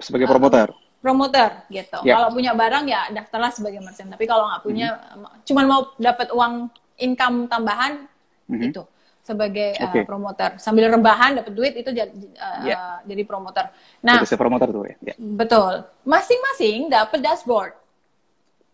Sebagai 0.01 0.25
promoter. 0.25 0.71
Uh, 0.71 0.83
promoter 1.05 1.49
gitu. 1.69 2.01
Yep. 2.01 2.13
Kalau 2.17 2.29
punya 2.33 2.51
barang 2.57 2.85
ya 2.89 3.13
daftarlah 3.13 3.53
sebagai 3.53 3.77
merchant. 3.85 4.09
Tapi 4.09 4.25
kalau 4.25 4.49
nggak 4.49 4.63
punya, 4.65 4.97
mm-hmm. 4.97 5.45
cuman 5.45 5.65
mau 5.69 5.81
dapat 6.01 6.33
uang 6.33 6.53
income 6.97 7.45
tambahan 7.45 8.09
mm-hmm. 8.49 8.69
itu 8.73 8.81
sebagai 9.25 9.73
okay. 9.81 10.05
uh, 10.05 10.05
promoter 10.05 10.61
sambil 10.61 10.85
rebahan 10.93 11.41
dapat 11.41 11.53
duit 11.57 11.73
itu 11.73 11.89
jadi 11.89 12.13
uh, 12.37 12.61
yeah. 12.61 13.01
jadi 13.09 13.25
promoter. 13.25 13.73
Nah, 14.05 14.21
jadi 14.21 14.37
promoter 14.37 14.69
tuh 14.69 14.85
ya. 14.85 14.95
Yeah. 15.01 15.17
Betul. 15.17 15.81
Masing-masing 16.05 16.93
dapat 16.93 17.19
dashboard. 17.25 17.73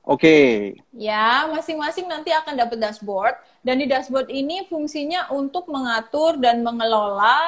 Oke. 0.02 0.28
Okay. 0.28 0.52
Ya, 0.92 1.46
masing-masing 1.48 2.10
nanti 2.10 2.36
akan 2.36 2.58
dapat 2.58 2.84
dashboard 2.84 3.38
dan 3.64 3.80
di 3.80 3.88
dashboard 3.88 4.28
ini 4.28 4.68
fungsinya 4.68 5.32
untuk 5.32 5.72
mengatur 5.72 6.36
dan 6.42 6.66
mengelola 6.66 7.40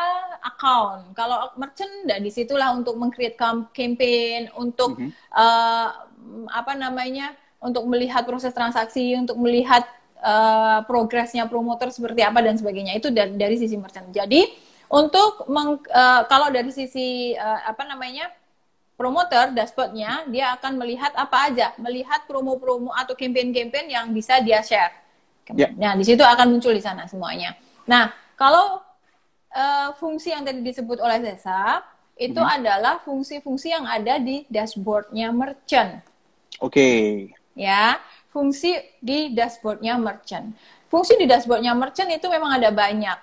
account. 0.45 1.12
Kalau 1.17 1.51
merchant, 1.60 1.91
dan 2.05 2.24
di 2.24 2.29
situlah 2.29 2.72
untuk 2.72 2.95
mengcreate 2.95 3.36
campaign, 3.74 4.53
untuk 4.55 4.95
mm 4.95 5.10
-hmm. 5.10 5.12
uh, 5.33 5.89
apa 6.53 6.77
namanya, 6.77 7.33
untuk 7.57 7.83
melihat 7.89 8.22
proses 8.24 8.53
transaksi, 8.53 9.17
untuk 9.17 9.36
melihat 9.41 9.83
uh, 10.24 10.80
progresnya 10.88 11.46
promoter 11.51 11.92
seperti 11.92 12.24
apa 12.24 12.39
dan 12.39 12.56
sebagainya 12.56 12.96
itu 12.96 13.12
dari, 13.12 13.36
dari 13.36 13.60
sisi 13.60 13.75
merchant. 13.75 14.10
Jadi 14.10 14.48
untuk 14.88 15.46
meng, 15.51 15.84
uh, 15.92 16.22
kalau 16.32 16.48
dari 16.50 16.72
sisi 16.72 17.36
uh, 17.36 17.60
apa 17.68 17.84
namanya 17.84 18.32
promoter 18.96 19.51
dashboardnya 19.51 20.30
dia 20.32 20.56
akan 20.56 20.80
melihat 20.80 21.12
apa 21.20 21.51
aja, 21.51 21.75
melihat 21.75 22.24
promo-promo 22.24 22.96
atau 22.96 23.13
campaign-campaign 23.13 23.92
yang 23.92 24.06
bisa 24.15 24.39
dia 24.39 24.63
share. 24.63 24.96
Yeah. 25.51 25.75
Nah 25.75 26.00
di 26.00 26.08
situ 26.08 26.24
akan 26.24 26.56
muncul 26.56 26.72
di 26.72 26.80
sana 26.80 27.03
semuanya. 27.06 27.60
Nah 27.84 28.15
kalau 28.39 28.80
uh, 29.51 29.89
fungsi 30.00 30.32
yang 30.32 30.48
tadi 30.48 30.63
disebut 30.63 31.03
oleh 31.03 31.20
Sesa 31.20 31.84
itu 32.13 32.38
mm 32.38 32.46
-hmm. 32.46 32.58
adalah 32.62 33.01
fungsi-fungsi 33.01 33.74
yang 33.74 33.89
ada 33.89 34.22
di 34.22 34.46
dashboardnya 34.48 35.34
merchant. 35.34 36.00
Oke. 36.62 36.70
Okay. 36.70 37.03
Ya, 37.53 38.01
fungsi 38.33 38.81
di 38.97 39.31
dashboardnya 39.31 39.95
merchant. 40.01 40.57
Fungsi 40.89 41.13
di 41.21 41.29
dashboardnya 41.29 41.77
merchant 41.77 42.09
itu 42.09 42.25
memang 42.25 42.57
ada 42.57 42.73
banyak, 42.73 43.19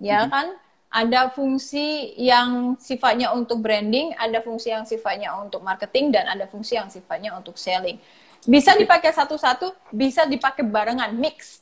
ya 0.00 0.24
hmm. 0.24 0.32
kan? 0.32 0.46
Ada 0.88 1.28
fungsi 1.36 2.16
yang 2.16 2.80
sifatnya 2.80 3.36
untuk 3.36 3.60
branding, 3.60 4.16
ada 4.16 4.40
fungsi 4.40 4.72
yang 4.72 4.88
sifatnya 4.88 5.36
untuk 5.36 5.60
marketing, 5.60 6.16
dan 6.16 6.24
ada 6.32 6.48
fungsi 6.48 6.80
yang 6.80 6.88
sifatnya 6.88 7.36
untuk 7.36 7.60
selling. 7.60 8.00
Bisa 8.48 8.72
dipakai 8.72 9.12
satu-satu, 9.12 9.76
bisa 9.92 10.24
dipakai 10.24 10.64
barengan, 10.64 11.12
mix. 11.12 11.60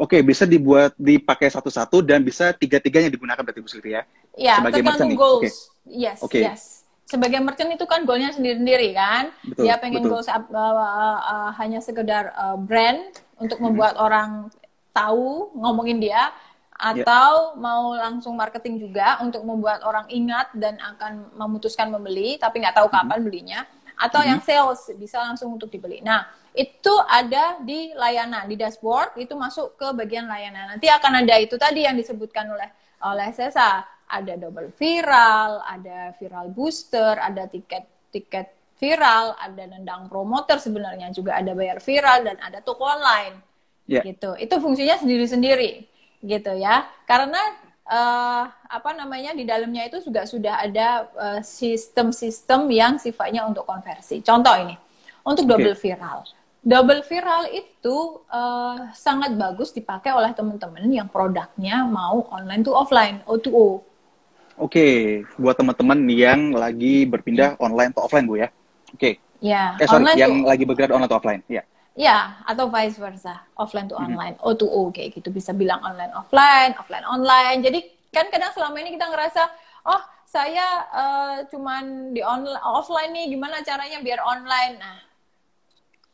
Oke, 0.00 0.24
bisa 0.24 0.48
dibuat 0.48 0.96
dipakai 0.96 1.52
satu-satu 1.52 2.00
dan 2.00 2.24
bisa 2.24 2.56
tiga-tiganya 2.56 3.12
digunakan 3.12 3.44
berarti 3.44 3.60
Bu 3.60 3.68
Sylvia. 3.68 4.08
Ya, 4.34 4.58
sebagai 4.58 4.80
tergantung 4.80 5.12
goals. 5.14 5.44
Okay. 5.44 5.52
Yes, 5.84 6.18
okay. 6.24 6.42
yes 6.48 6.83
sebagai 7.04 7.40
merchant 7.44 7.68
itu 7.68 7.84
kan 7.84 8.08
goalnya 8.08 8.32
sendiri-sendiri 8.32 8.96
kan 8.96 9.28
betul, 9.44 9.62
dia 9.68 9.76
pengen 9.76 10.02
betul. 10.02 10.18
goals 10.18 10.28
uh, 10.28 10.40
uh, 10.40 10.72
uh, 11.20 11.50
hanya 11.60 11.78
sekedar 11.84 12.32
uh, 12.32 12.56
brand 12.56 13.20
untuk 13.36 13.60
mm-hmm. 13.60 13.64
membuat 13.76 13.94
hmm. 14.00 14.04
orang 14.04 14.30
tahu 14.94 15.52
ngomongin 15.52 16.00
dia 16.00 16.32
atau 16.74 17.54
yeah. 17.54 17.60
mau 17.60 17.94
langsung 17.94 18.34
marketing 18.34 18.82
juga 18.82 19.22
untuk 19.22 19.46
membuat 19.46 19.86
orang 19.86 20.10
ingat 20.10 20.50
dan 20.58 20.74
akan 20.80 21.30
memutuskan 21.38 21.92
membeli 21.92 22.34
tapi 22.40 22.58
nggak 22.64 22.74
tahu 22.74 22.88
kapan 22.90 23.20
hmm. 23.20 23.26
belinya 23.30 23.60
atau 23.94 24.20
hmm. 24.24 24.28
yang 24.28 24.40
sales 24.42 24.90
bisa 24.98 25.22
langsung 25.22 25.54
untuk 25.54 25.70
dibeli 25.70 26.02
nah 26.02 26.26
itu 26.54 26.94
ada 27.10 27.58
di 27.62 27.94
layanan 27.94 28.46
di 28.46 28.58
dashboard 28.58 29.18
itu 29.18 29.34
masuk 29.34 29.74
ke 29.78 29.86
bagian 29.94 30.26
layanan 30.26 30.74
nanti 30.74 30.86
akan 30.90 31.22
ada 31.22 31.34
itu 31.38 31.54
tadi 31.58 31.86
yang 31.86 31.94
disebutkan 31.94 32.46
oleh 32.48 32.70
oleh 33.04 33.28
Sesa 33.34 33.82
ada 34.08 34.34
double 34.36 34.70
viral 34.76 35.62
ada 35.64 36.12
viral 36.20 36.52
booster 36.52 37.16
ada 37.18 37.48
tiket 37.48 37.84
tiket 38.12 38.52
viral 38.76 39.38
ada 39.38 39.64
nendang 39.64 40.10
promoter 40.10 40.58
sebenarnya 40.60 41.10
juga 41.14 41.38
ada 41.38 41.54
bayar 41.56 41.78
viral 41.80 42.26
dan 42.26 42.36
ada 42.42 42.60
toko 42.60 42.84
online 42.84 43.40
yeah. 43.86 44.02
gitu 44.04 44.36
itu 44.36 44.54
fungsinya 44.58 44.98
sendiri-sendiri 45.00 45.88
gitu 46.24 46.52
ya 46.56 46.88
karena 47.04 47.40
uh, 47.88 48.44
apa 48.48 48.90
namanya 48.96 49.36
di 49.36 49.44
dalamnya 49.44 49.86
itu 49.86 50.00
juga 50.00 50.24
sudah 50.24 50.64
ada 50.64 51.06
eh, 51.12 51.40
sistem-sistem 51.44 52.66
uh, 52.66 52.72
yang 52.72 52.94
sifatnya 52.96 53.44
untuk 53.44 53.68
konversi 53.68 54.24
contoh 54.24 54.56
ini 54.56 54.74
untuk 55.22 55.44
double 55.44 55.76
okay. 55.76 55.92
viral 55.92 56.24
double 56.64 57.04
viral 57.04 57.44
itu 57.52 58.24
uh, 58.32 58.88
sangat 58.96 59.36
bagus 59.36 59.70
dipakai 59.76 60.16
oleh 60.16 60.32
teman-teman 60.32 60.88
yang 60.88 61.06
produknya 61.12 61.84
mau 61.84 62.24
online 62.32 62.64
to 62.64 62.72
offline, 62.72 63.20
O2O. 63.28 63.84
Oke, 64.54 64.78
okay. 64.78 64.94
buat 65.34 65.58
teman-teman 65.58 65.98
yang 66.06 66.54
lagi 66.54 67.02
berpindah 67.10 67.58
online 67.58 67.90
to 67.90 67.98
offline, 67.98 68.22
Bu 68.22 68.38
ya. 68.38 68.54
Oke. 68.94 68.98
Okay. 68.98 69.14
Ya, 69.42 69.74
eh, 69.82 69.86
sorry, 69.90 70.14
yang 70.14 70.46
to... 70.46 70.48
lagi 70.48 70.62
bergerak 70.62 70.94
online 70.94 71.10
to 71.10 71.18
offline, 71.18 71.42
ya. 71.50 71.66
Ya, 71.94 72.38
atau 72.46 72.70
vice 72.70 72.98
versa, 72.98 73.42
offline 73.58 73.90
to 73.90 73.98
mhm. 73.98 74.04
online, 74.06 74.34
mm 74.38 74.42
-hmm. 74.42 74.50
O2O 74.54 74.94
kayak 74.94 75.18
gitu 75.18 75.34
bisa 75.34 75.50
bilang 75.50 75.82
online 75.82 76.14
offline, 76.14 76.74
offline 76.78 77.06
online. 77.06 77.66
Jadi 77.66 77.82
kan 78.14 78.30
kadang 78.30 78.54
selama 78.54 78.78
ini 78.78 78.94
kita 78.94 79.10
ngerasa, 79.10 79.42
oh 79.90 80.02
saya 80.22 80.66
uh, 80.90 81.36
cuman 81.50 82.14
di 82.14 82.22
online 82.22 82.62
offline 82.62 83.10
nih, 83.10 83.34
gimana 83.34 83.62
caranya 83.62 83.98
biar 84.02 84.22
online? 84.22 84.74
Nah, 84.78 84.96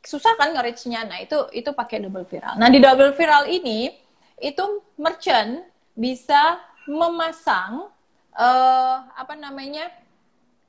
susah 0.01 0.33
kan 0.41 0.53
nge-reach-nya. 0.57 1.05
Nah, 1.05 1.21
itu 1.21 1.49
itu 1.53 1.73
pakai 1.73 2.05
double 2.05 2.25
viral. 2.25 2.57
Nah, 2.57 2.69
di 2.73 2.81
double 2.81 3.13
viral 3.17 3.49
ini 3.49 3.93
itu 4.41 4.65
merchant 4.97 5.65
bisa 5.93 6.61
memasang 6.89 7.93
uh, 8.37 8.97
apa 9.15 9.35
namanya? 9.39 9.89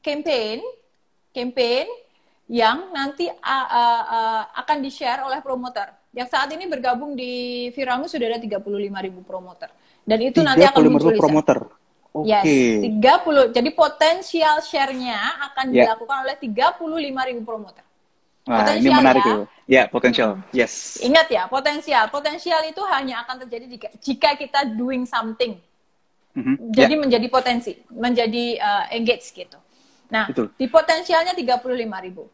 campaign 0.02 0.66
campaign 1.30 1.86
yang 2.52 2.92
nanti 2.92 3.32
uh, 3.32 3.68
uh, 3.72 4.04
uh, 4.12 4.44
akan 4.60 4.84
di-share 4.84 5.24
oleh 5.24 5.40
promoter. 5.40 5.88
Yang 6.12 6.36
saat 6.36 6.52
ini 6.52 6.68
bergabung 6.68 7.16
di 7.16 7.68
Viralmu 7.72 8.12
sudah 8.12 8.28
ada 8.28 8.44
35 8.44 8.60
ribu 9.08 9.24
promoter. 9.24 9.72
Dan 10.04 10.20
itu 10.20 10.44
nanti 10.44 10.68
akan 10.68 10.84
muncul 10.92 11.16
promoter. 11.16 11.64
Oke. 12.12 12.28
Okay. 12.28 12.92
Yes, 12.92 13.56
30. 13.56 13.56
Jadi 13.56 13.70
potensial 13.72 14.60
share-nya 14.60 15.48
akan 15.48 15.72
yeah. 15.72 15.96
dilakukan 15.96 16.18
oleh 16.28 16.36
35 16.36 17.30
ribu 17.32 17.42
promoter. 17.48 17.86
Wah, 18.44 18.68
potensial 18.68 18.84
ini 18.84 19.00
menarik 19.00 19.24
ya. 19.24 19.36
Ya, 19.72 19.84
potensial. 19.88 20.30
Yes. 20.52 21.00
Ingat 21.00 21.32
ya, 21.32 21.48
potensial. 21.48 22.12
Potensial 22.12 22.60
itu 22.68 22.84
hanya 22.92 23.24
akan 23.24 23.48
terjadi 23.48 23.66
jika, 23.72 23.88
jika 24.04 24.30
kita 24.36 24.60
doing 24.76 25.08
something. 25.08 25.56
Mm-hmm. 26.32 26.56
Jadi 26.72 26.94
yeah. 26.96 27.02
menjadi 27.02 27.28
potensi, 27.28 27.72
menjadi 27.92 28.46
uh, 28.60 28.86
engage 28.96 29.36
gitu. 29.36 29.60
Nah, 30.12 30.28
Betul. 30.28 30.52
di 30.56 30.68
potensialnya 30.68 31.36
35 31.36 32.06
ribu. 32.08 32.28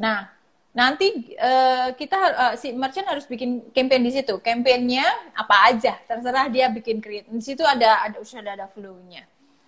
Nah, 0.00 0.28
nanti 0.72 1.36
uh, 1.36 1.92
kita 1.96 2.18
uh, 2.36 2.54
si 2.56 2.72
merchant 2.76 3.08
harus 3.08 3.24
bikin 3.24 3.72
campaign 3.72 4.04
di 4.04 4.12
situ. 4.12 4.40
Campaignnya 4.40 5.04
apa 5.36 5.72
aja, 5.72 5.96
terserah 6.04 6.48
dia 6.52 6.68
bikin 6.68 7.00
create. 7.00 7.28
Di 7.28 7.40
situ 7.44 7.64
ada 7.64 8.04
ada 8.04 8.20
sudah 8.20 8.56
ada 8.56 8.68
flow-nya. 8.72 9.24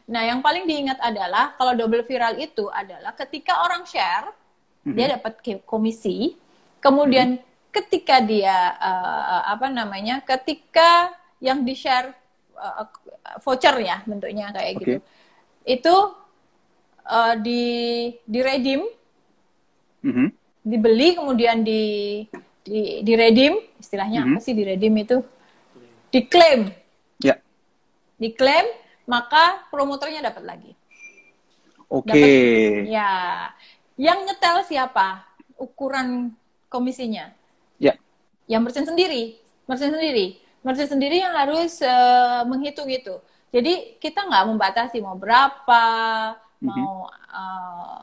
Nah, 0.08 0.22
yang 0.26 0.44
paling 0.44 0.68
diingat 0.68 1.00
adalah 1.00 1.56
kalau 1.56 1.72
double 1.72 2.04
viral 2.04 2.36
itu 2.36 2.68
adalah 2.68 3.16
ketika 3.16 3.64
orang 3.64 3.84
share 3.88 4.28
hmm 4.82 4.98
dia 4.98 5.14
dapat 5.14 5.38
komisi. 5.62 6.34
Kemudian 6.82 7.38
mm-hmm. 7.38 7.70
ketika 7.70 8.18
dia 8.18 8.74
uh, 8.82 9.46
apa 9.54 9.70
namanya? 9.70 10.18
Ketika 10.26 11.14
yang 11.38 11.62
di 11.62 11.78
share 11.78 12.10
uh, 12.58 12.90
voucher 13.42 13.76
ya 13.80 14.02
bentuknya 14.04 14.50
kayak 14.50 14.70
okay. 14.76 14.80
gitu. 14.80 14.96
Itu 15.62 15.96
uh, 17.06 17.34
di 17.38 17.62
di 18.26 18.40
redeem. 18.42 18.82
Mm-hmm. 20.02 20.28
Dibeli 20.62 21.08
kemudian 21.18 21.66
di 21.66 21.82
di 22.62 23.02
di 23.02 23.12
redeem, 23.18 23.58
istilahnya 23.78 24.22
mm-hmm. 24.22 24.38
apa 24.38 24.44
sih 24.46 24.54
di 24.54 24.62
redeem 24.66 24.94
itu? 24.98 25.18
Diklaim. 26.12 26.70
Ya. 27.22 27.34
Yeah. 27.34 27.38
Diklaim, 28.18 28.66
maka 29.06 29.66
promotornya 29.70 30.22
dapat 30.22 30.44
lagi. 30.46 30.72
Oke. 31.90 32.10
Okay. 32.10 32.90
Ya. 32.90 33.10
Yang 33.98 34.18
nyetel 34.30 34.56
siapa? 34.66 35.24
Ukuran 35.58 36.34
komisinya? 36.66 37.30
Ya. 37.78 37.94
Yang 38.50 38.60
merchant 38.66 38.88
sendiri. 38.90 39.38
Merchant 39.68 39.94
sendiri. 39.94 40.41
Merchant 40.62 40.90
sendiri 40.94 41.18
yang 41.18 41.34
harus 41.34 41.82
uh, 41.82 42.46
menghitung 42.46 42.86
itu. 42.86 43.18
Jadi 43.52 43.98
kita 44.00 44.24
nggak 44.24 44.48
membatasi 44.48 45.02
mau 45.04 45.18
berapa, 45.18 45.84
mm-hmm. 46.38 46.70
mau 46.72 47.10
uh, 47.10 48.00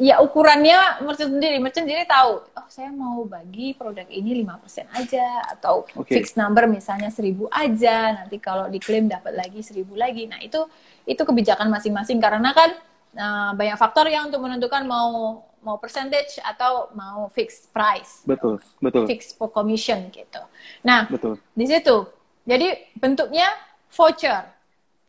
ya 0.00 0.18
ukurannya 0.24 1.04
merchant 1.04 1.36
sendiri. 1.36 1.60
Merchant 1.62 1.86
sendiri 1.86 2.08
tahu, 2.08 2.42
oh 2.42 2.66
saya 2.66 2.90
mau 2.90 3.22
bagi 3.28 3.76
produk 3.76 4.08
ini 4.08 4.42
5% 4.42 4.90
aja 4.96 5.26
atau 5.54 5.86
okay. 5.94 6.18
fixed 6.18 6.40
number 6.40 6.66
misalnya 6.66 7.12
1000 7.12 7.46
aja. 7.52 8.24
Nanti 8.24 8.40
kalau 8.40 8.66
diklaim 8.66 9.06
dapat 9.06 9.36
lagi 9.36 9.60
1000 9.62 9.84
lagi. 9.94 10.26
Nah, 10.26 10.40
itu 10.42 10.64
itu 11.06 11.22
kebijakan 11.22 11.68
masing-masing 11.70 12.18
karena 12.18 12.50
kan 12.50 12.70
uh, 13.14 13.50
banyak 13.54 13.76
faktor 13.78 14.08
yang 14.08 14.32
untuk 14.32 14.42
menentukan 14.42 14.88
mau 14.88 15.44
mau 15.60 15.76
percentage 15.76 16.40
atau 16.40 16.88
mau 16.96 17.28
fixed 17.32 17.68
price. 17.70 18.24
Betul, 18.24 18.60
betul. 18.80 19.04
Fixed 19.04 19.36
for 19.36 19.52
commission 19.52 20.08
gitu. 20.08 20.40
Nah, 20.84 21.06
betul. 21.08 21.36
di 21.52 21.64
situ. 21.68 22.08
Jadi 22.48 22.96
bentuknya 22.96 23.46
voucher. 23.92 24.48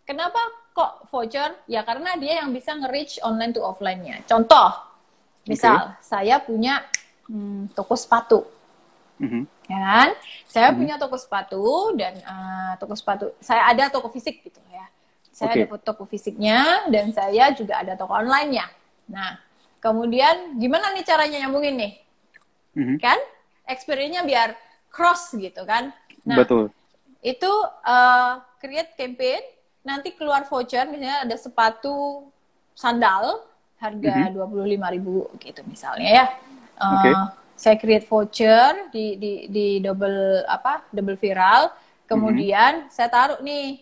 Kenapa 0.03 0.39
kok 0.75 1.07
voucher? 1.07 1.55
Ya 1.65 1.87
karena 1.87 2.19
dia 2.19 2.43
yang 2.43 2.51
bisa 2.51 2.75
nge-reach 2.75 3.23
online 3.23 3.55
to 3.55 3.63
offline-nya. 3.63 4.27
Contoh, 4.27 4.75
misal 5.47 5.95
okay. 5.95 6.03
saya 6.03 6.35
punya 6.43 6.83
hmm, 7.31 7.71
toko 7.71 7.95
sepatu. 7.95 8.43
Mm-hmm. 9.21 9.43
Ya 9.71 9.79
kan? 9.79 10.09
Saya 10.49 10.67
mm-hmm. 10.69 10.79
punya 10.83 10.95
toko 10.99 11.15
sepatu 11.15 11.63
dan 11.95 12.13
uh, 12.27 12.73
toko 12.75 12.93
sepatu 12.97 13.31
saya 13.39 13.71
ada 13.71 13.87
toko 13.87 14.11
fisik 14.11 14.43
gitu 14.43 14.59
ya. 14.67 14.85
Saya 15.31 15.55
okay. 15.55 15.63
ada 15.63 15.79
toko 15.79 16.03
fisiknya 16.03 16.91
dan 16.91 17.15
saya 17.15 17.55
juga 17.55 17.79
ada 17.79 17.95
toko 17.95 18.11
online-nya. 18.11 18.67
Nah, 19.07 19.39
kemudian 19.81 20.61
gimana 20.61 20.93
nih 20.93 21.03
caranya 21.03 21.37
nyambungin 21.43 21.75
nih? 21.75 21.93
Mm-hmm. 22.77 22.97
Kan? 23.01 23.19
Experience-nya 23.67 24.23
biar 24.23 24.49
cross 24.93 25.33
gitu 25.33 25.65
kan. 25.65 25.89
Nah, 26.23 26.37
Betul. 26.39 26.69
Itu 27.19 27.49
uh, 27.83 28.39
create 28.61 28.93
campaign, 28.93 29.41
nanti 29.81 30.13
keluar 30.13 30.45
voucher 30.45 30.85
misalnya 30.85 31.25
ada 31.25 31.35
sepatu 31.35 32.29
sandal 32.77 33.41
harga 33.81 34.13
mm-hmm. 34.13 34.33
dua 34.37 34.45
puluh 34.45 34.65
lima 34.69 34.93
ribu 34.93 35.25
gitu 35.41 35.65
misalnya 35.65 36.09
ya. 36.23 36.25
Uh, 36.77 36.93
okay. 36.95 37.13
Saya 37.57 37.75
create 37.77 38.05
voucher 38.05 38.89
di 38.93 39.17
di 39.17 39.33
di 39.49 39.67
double 39.81 40.45
apa 40.45 40.85
double 40.93 41.17
viral, 41.17 41.73
kemudian 42.05 42.85
mm-hmm. 42.85 42.93
saya 42.93 43.09
taruh 43.09 43.39
nih 43.41 43.81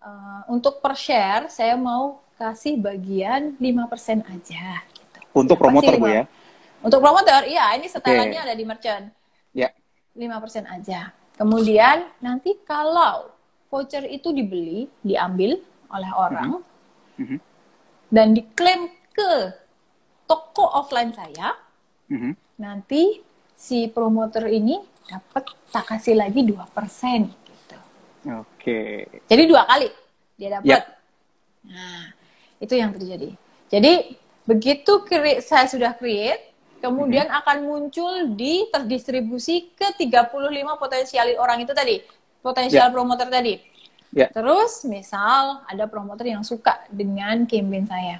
uh, 0.00 0.48
untuk 0.48 0.80
per 0.80 0.96
share 0.96 1.52
saya 1.52 1.76
mau 1.76 2.24
kasih 2.36 2.76
bagian 2.76 3.56
5% 3.56 4.28
aja. 4.28 4.84
Untuk 5.36 5.56
promotor 5.60 6.00
Bu 6.00 6.08
ya? 6.08 6.24
Untuk 6.80 7.00
promotor, 7.04 7.44
iya 7.44 7.76
ini 7.76 7.86
setelannya 7.92 8.40
okay. 8.40 8.46
ada 8.48 8.54
di 8.56 8.64
merchant. 8.64 9.04
Ya. 9.52 9.68
Yeah. 10.16 10.40
5% 10.40 10.64
aja. 10.64 11.12
Kemudian 11.36 12.08
nanti 12.24 12.56
kalau 12.64 13.28
voucher 13.68 14.08
itu 14.08 14.32
dibeli, 14.32 14.88
diambil 15.04 15.60
oleh 15.92 16.10
orang 16.16 16.64
mm 17.20 17.24
-hmm. 17.28 17.38
dan 18.08 18.32
diklaim 18.32 18.88
ke 19.12 19.52
toko 20.24 20.64
offline 20.72 21.12
saya, 21.12 21.52
mm 22.08 22.16
-hmm. 22.16 22.32
nanti 22.56 23.20
si 23.52 23.92
promotor 23.92 24.48
ini 24.48 24.80
dapat 25.04 25.52
tak 25.68 25.84
kasih 25.92 26.16
lagi 26.16 26.40
2% 26.42 27.46
Oke. 28.26 28.42
Okay. 28.58 29.22
Jadi 29.30 29.42
dua 29.46 29.62
kali 29.62 29.86
dia 30.34 30.58
dapat. 30.58 30.66
Yep. 30.66 30.82
Nah, 31.70 32.04
itu 32.58 32.74
yang 32.74 32.90
terjadi. 32.90 33.30
Jadi 33.70 33.92
begitu 34.46 35.04
saya 35.42 35.66
sudah 35.66 35.92
create, 35.98 36.54
kemudian 36.80 37.28
mm-hmm. 37.28 37.40
akan 37.42 37.56
muncul 37.66 38.12
di 38.32 38.70
terdistribusi 38.72 39.74
ke 39.74 39.92
35 39.98 40.32
potensial 40.78 41.26
orang 41.36 41.66
itu 41.66 41.74
tadi, 41.76 42.00
potensial 42.40 42.88
yeah. 42.88 42.94
promoter 42.94 43.28
tadi. 43.28 43.58
Yeah. 44.16 44.32
Terus 44.32 44.86
misal 44.88 45.66
ada 45.66 45.84
promoter 45.90 46.30
yang 46.30 46.46
suka 46.46 46.86
dengan 46.88 47.44
campaign 47.44 47.84
saya. 47.84 48.16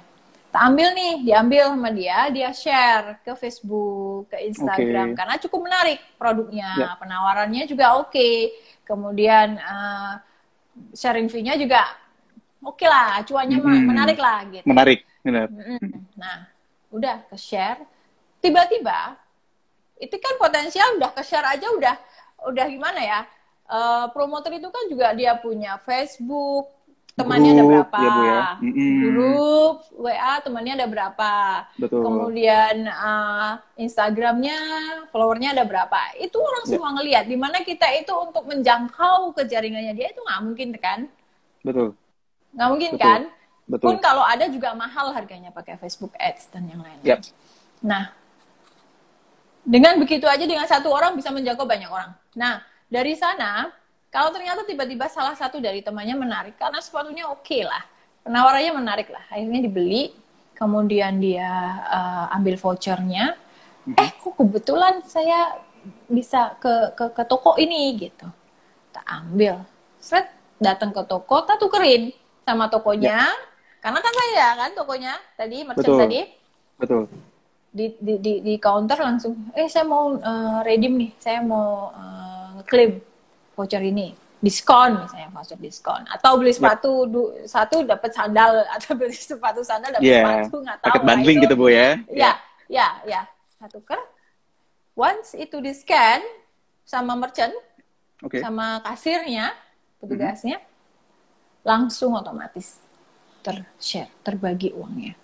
Tak 0.47 0.63
ambil 0.73 0.95
nih, 0.95 1.13
diambil 1.27 1.63
sama 1.75 1.89
dia, 1.91 2.29
dia 2.31 2.49
share 2.51 3.19
ke 3.23 3.31
Facebook, 3.35 4.31
ke 4.31 4.47
Instagram 4.47 5.11
okay. 5.11 5.17
karena 5.17 5.35
cukup 5.39 5.59
menarik 5.65 5.99
produknya, 6.19 6.69
yeah. 6.75 6.95
penawarannya 6.99 7.63
juga 7.65 7.97
oke. 7.97 8.11
Okay 8.11 8.67
kemudian 8.87 9.59
uh, 9.59 10.15
sharing 10.95 11.27
fee-nya 11.27 11.59
juga 11.59 11.83
oke 12.63 12.79
okay 12.79 12.87
lah, 12.87 13.19
cuannya 13.27 13.59
hmm. 13.59 13.83
menarik 13.83 14.17
lah 14.17 14.47
gitu. 14.47 14.63
Menarik, 14.63 15.03
benar. 15.27 15.47
Nah, 16.15 16.47
udah 16.95 17.27
ke 17.27 17.35
share, 17.35 17.83
tiba-tiba 18.39 19.19
itu 19.97 20.15
kan 20.21 20.37
potensial 20.37 20.97
udah 20.97 21.11
ke 21.11 21.21
share 21.25 21.45
aja 21.45 21.67
udah 21.73 21.95
udah 22.53 22.65
gimana 22.69 23.01
ya 23.01 23.19
uh, 23.65 24.05
promotor 24.13 24.53
itu 24.53 24.69
kan 24.69 24.83
juga 24.89 25.11
dia 25.17 25.33
punya 25.41 25.81
Facebook 25.81 26.69
temannya 27.17 27.57
ada 27.57 27.65
berapa 27.65 27.97
ya, 27.97 28.09
Bu, 28.13 28.21
ya. 28.21 28.41
Mm 28.61 28.71
-hmm. 28.77 29.01
grup 29.09 29.75
WA 29.97 30.33
temannya 30.45 30.73
ada 30.77 30.85
berapa 30.85 31.33
Betul. 31.81 32.01
kemudian 32.05 32.75
uh, 32.85 33.57
Instagramnya 33.73 34.59
followernya 35.09 35.57
ada 35.57 35.65
berapa 35.65 36.13
itu 36.21 36.37
orang 36.37 36.65
ya. 36.65 36.69
semua 36.69 36.89
ngelihat 37.01 37.25
di 37.25 37.33
mana 37.33 37.65
kita 37.65 37.89
itu 37.97 38.13
untuk 38.13 38.45
menjangkau 38.45 39.33
ke 39.33 39.49
jaringannya 39.49 39.97
dia 39.97 40.13
itu 40.13 40.21
nggak 40.21 40.41
mungkin 40.45 40.69
kan 40.77 41.09
Betul. 41.65 41.97
Nggak 42.53 42.69
mungkin 42.69 42.91
Betul. 42.95 43.03
kan? 43.03 43.21
Betul. 43.67 43.93
Pun 43.93 43.97
kalau 43.99 44.23
ada 44.23 44.47
juga 44.47 44.71
mahal 44.71 45.11
harganya 45.11 45.51
pakai 45.51 45.75
Facebook 45.75 46.15
Ads 46.15 46.55
dan 46.55 46.65
yang 46.71 46.79
lain. 46.79 46.99
Yep. 47.03 47.19
Nah, 47.83 48.15
dengan 49.67 49.99
begitu 49.99 50.23
aja 50.23 50.47
dengan 50.47 50.63
satu 50.63 50.87
orang 50.87 51.19
bisa 51.19 51.27
menjangkau 51.29 51.67
banyak 51.67 51.91
orang. 51.91 52.15
Nah, 52.39 52.63
dari 52.87 53.19
sana 53.19 53.75
kalau 54.07 54.31
ternyata 54.31 54.63
tiba-tiba 54.63 55.11
salah 55.11 55.35
satu 55.35 55.59
dari 55.59 55.83
temannya 55.83 56.15
menarik 56.15 56.55
karena 56.55 56.79
sepatunya 56.79 57.27
oke 57.27 57.43
okay 57.43 57.67
lah, 57.67 57.83
penawarannya 58.23 58.71
menarik 58.79 59.11
lah, 59.11 59.21
akhirnya 59.27 59.67
dibeli, 59.67 60.15
kemudian 60.55 61.19
dia 61.19 61.51
uh, 61.91 62.35
ambil 62.39 62.55
vouchernya, 62.55 63.35
mm-hmm. 63.35 63.99
eh 63.99 64.09
kok 64.15 64.33
kebetulan 64.39 65.03
saya 65.03 65.59
bisa 66.07 66.55
ke 66.63 66.95
ke, 66.95 67.05
ke 67.11 67.23
toko 67.27 67.59
ini 67.59 67.99
gitu, 67.99 68.31
tak 68.95 69.03
ambil, 69.11 69.67
seret 69.99 70.31
datang 70.55 70.95
ke 70.95 71.03
toko, 71.03 71.43
tak 71.43 71.59
tukerin 71.59 72.15
sama 72.47 72.71
tokonya, 72.71 73.27
ya. 73.27 73.31
Karena 73.79 73.99
kan 74.01 74.13
saya 74.13 74.47
kan 74.57 74.69
tokonya 74.73 75.13
tadi 75.37 75.57
merchant 75.63 75.85
Betul. 75.85 75.99
tadi, 76.03 76.21
Betul 76.77 77.03
di 77.77 77.93
di 78.01 78.13
di, 78.17 78.33
di 78.41 78.53
counter 78.57 78.97
langsung 78.97 79.53
eh 79.53 79.69
saya 79.69 79.85
mau 79.85 80.17
uh, 80.17 80.59
redeem 80.65 80.97
nih 80.97 81.11
saya 81.21 81.45
mau 81.45 81.93
uh, 81.93 82.57
voucher 83.53 83.81
ini 83.85 84.17
diskon 84.41 85.05
misalnya 85.05 85.29
voucher 85.29 85.57
diskon 85.61 86.01
atau 86.09 86.41
beli 86.41 86.53
ya. 86.53 86.57
sepatu 86.57 86.91
yeah. 87.05 87.11
du, 87.13 87.21
satu 87.45 87.75
dapat 87.85 88.11
sandal 88.17 88.65
atau 88.75 88.91
beli 88.97 89.13
sepatu 89.13 89.61
sandal 89.61 89.93
dapat 89.93 90.09
yeah. 90.09 90.25
sepatu 90.25 90.55
nggak 90.65 90.77
tahu 90.81 90.87
paket 90.89 91.01
bundling 91.05 91.37
gitu 91.45 91.55
bu 91.57 91.67
ya 91.69 91.89
ya 92.09 92.31
ya 92.65 92.87
ya 93.05 93.21
satu 93.61 93.77
ker 93.85 94.01
once 94.97 95.37
itu 95.37 95.61
di 95.61 95.73
scan 95.77 96.25
sama 96.81 97.13
merchant 97.13 97.53
okay. 98.25 98.41
sama 98.41 98.81
kasirnya 98.81 99.53
petugasnya 100.01 100.57
mm 100.57 100.65
-hmm. 100.65 101.65
langsung 101.67 102.17
otomatis 102.17 102.81
tershare 103.47 104.11
terbagi 104.19 104.75
uangnya 104.75 105.15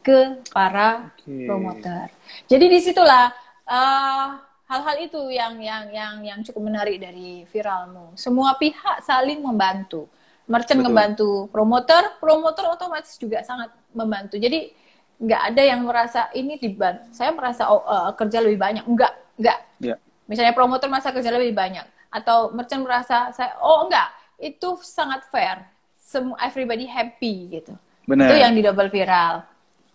ke 0.00 0.40
para 0.48 1.12
okay. 1.12 1.44
promoter. 1.44 2.06
Jadi 2.48 2.64
di 2.72 2.78
situlah 2.80 3.28
uh, 3.68 4.38
hal-hal 4.70 4.96
itu 5.02 5.20
yang 5.28 5.58
yang 5.58 5.90
yang 5.90 6.14
yang 6.22 6.38
cukup 6.46 6.62
menarik 6.72 6.96
dari 7.02 7.44
viralmu. 7.50 8.16
Semua 8.16 8.56
pihak 8.56 9.04
saling 9.04 9.42
membantu. 9.42 10.08
Merchant 10.46 10.78
Betul. 10.78 10.86
membantu 10.94 11.30
promoter, 11.50 12.02
promoter 12.22 12.70
otomatis 12.70 13.18
juga 13.18 13.42
sangat 13.42 13.74
membantu. 13.90 14.38
Jadi 14.38 14.70
nggak 15.18 15.42
ada 15.52 15.62
yang 15.66 15.82
merasa 15.82 16.30
ini 16.38 16.54
dibantu. 16.54 17.10
Saya 17.10 17.34
merasa 17.34 17.66
oh, 17.66 17.82
uh, 17.82 18.14
kerja 18.14 18.38
lebih 18.38 18.62
banyak. 18.62 18.86
Enggak, 18.86 19.10
enggak. 19.42 19.58
Yeah. 19.82 19.98
Misalnya 20.30 20.54
promoter 20.54 20.86
merasa 20.86 21.10
kerja 21.10 21.34
lebih 21.34 21.50
banyak 21.50 21.86
atau 22.14 22.54
merchant 22.54 22.86
merasa 22.86 23.34
saya 23.34 23.58
oh 23.58 23.90
enggak, 23.90 24.06
itu 24.38 24.78
sangat 24.86 25.26
fair. 25.34 25.66
Semua 26.06 26.38
everybody 26.38 26.86
happy 26.86 27.58
gitu. 27.58 27.74
Benar. 28.06 28.30
Itu 28.30 28.34
yang 28.38 28.54
di 28.54 28.62
double 28.62 28.86
viral. 28.94 29.42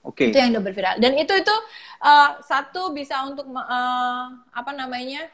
Oke. 0.04 0.28
Okay. 0.28 0.36
Itu 0.36 0.38
yang 0.44 0.52
double 0.60 0.76
viral. 0.76 1.00
Dan 1.00 1.16
itu 1.16 1.32
itu 1.32 1.56
uh, 2.04 2.36
satu 2.44 2.92
bisa 2.92 3.24
untuk 3.24 3.48
uh, 3.48 4.26
apa 4.52 4.72
namanya 4.76 5.32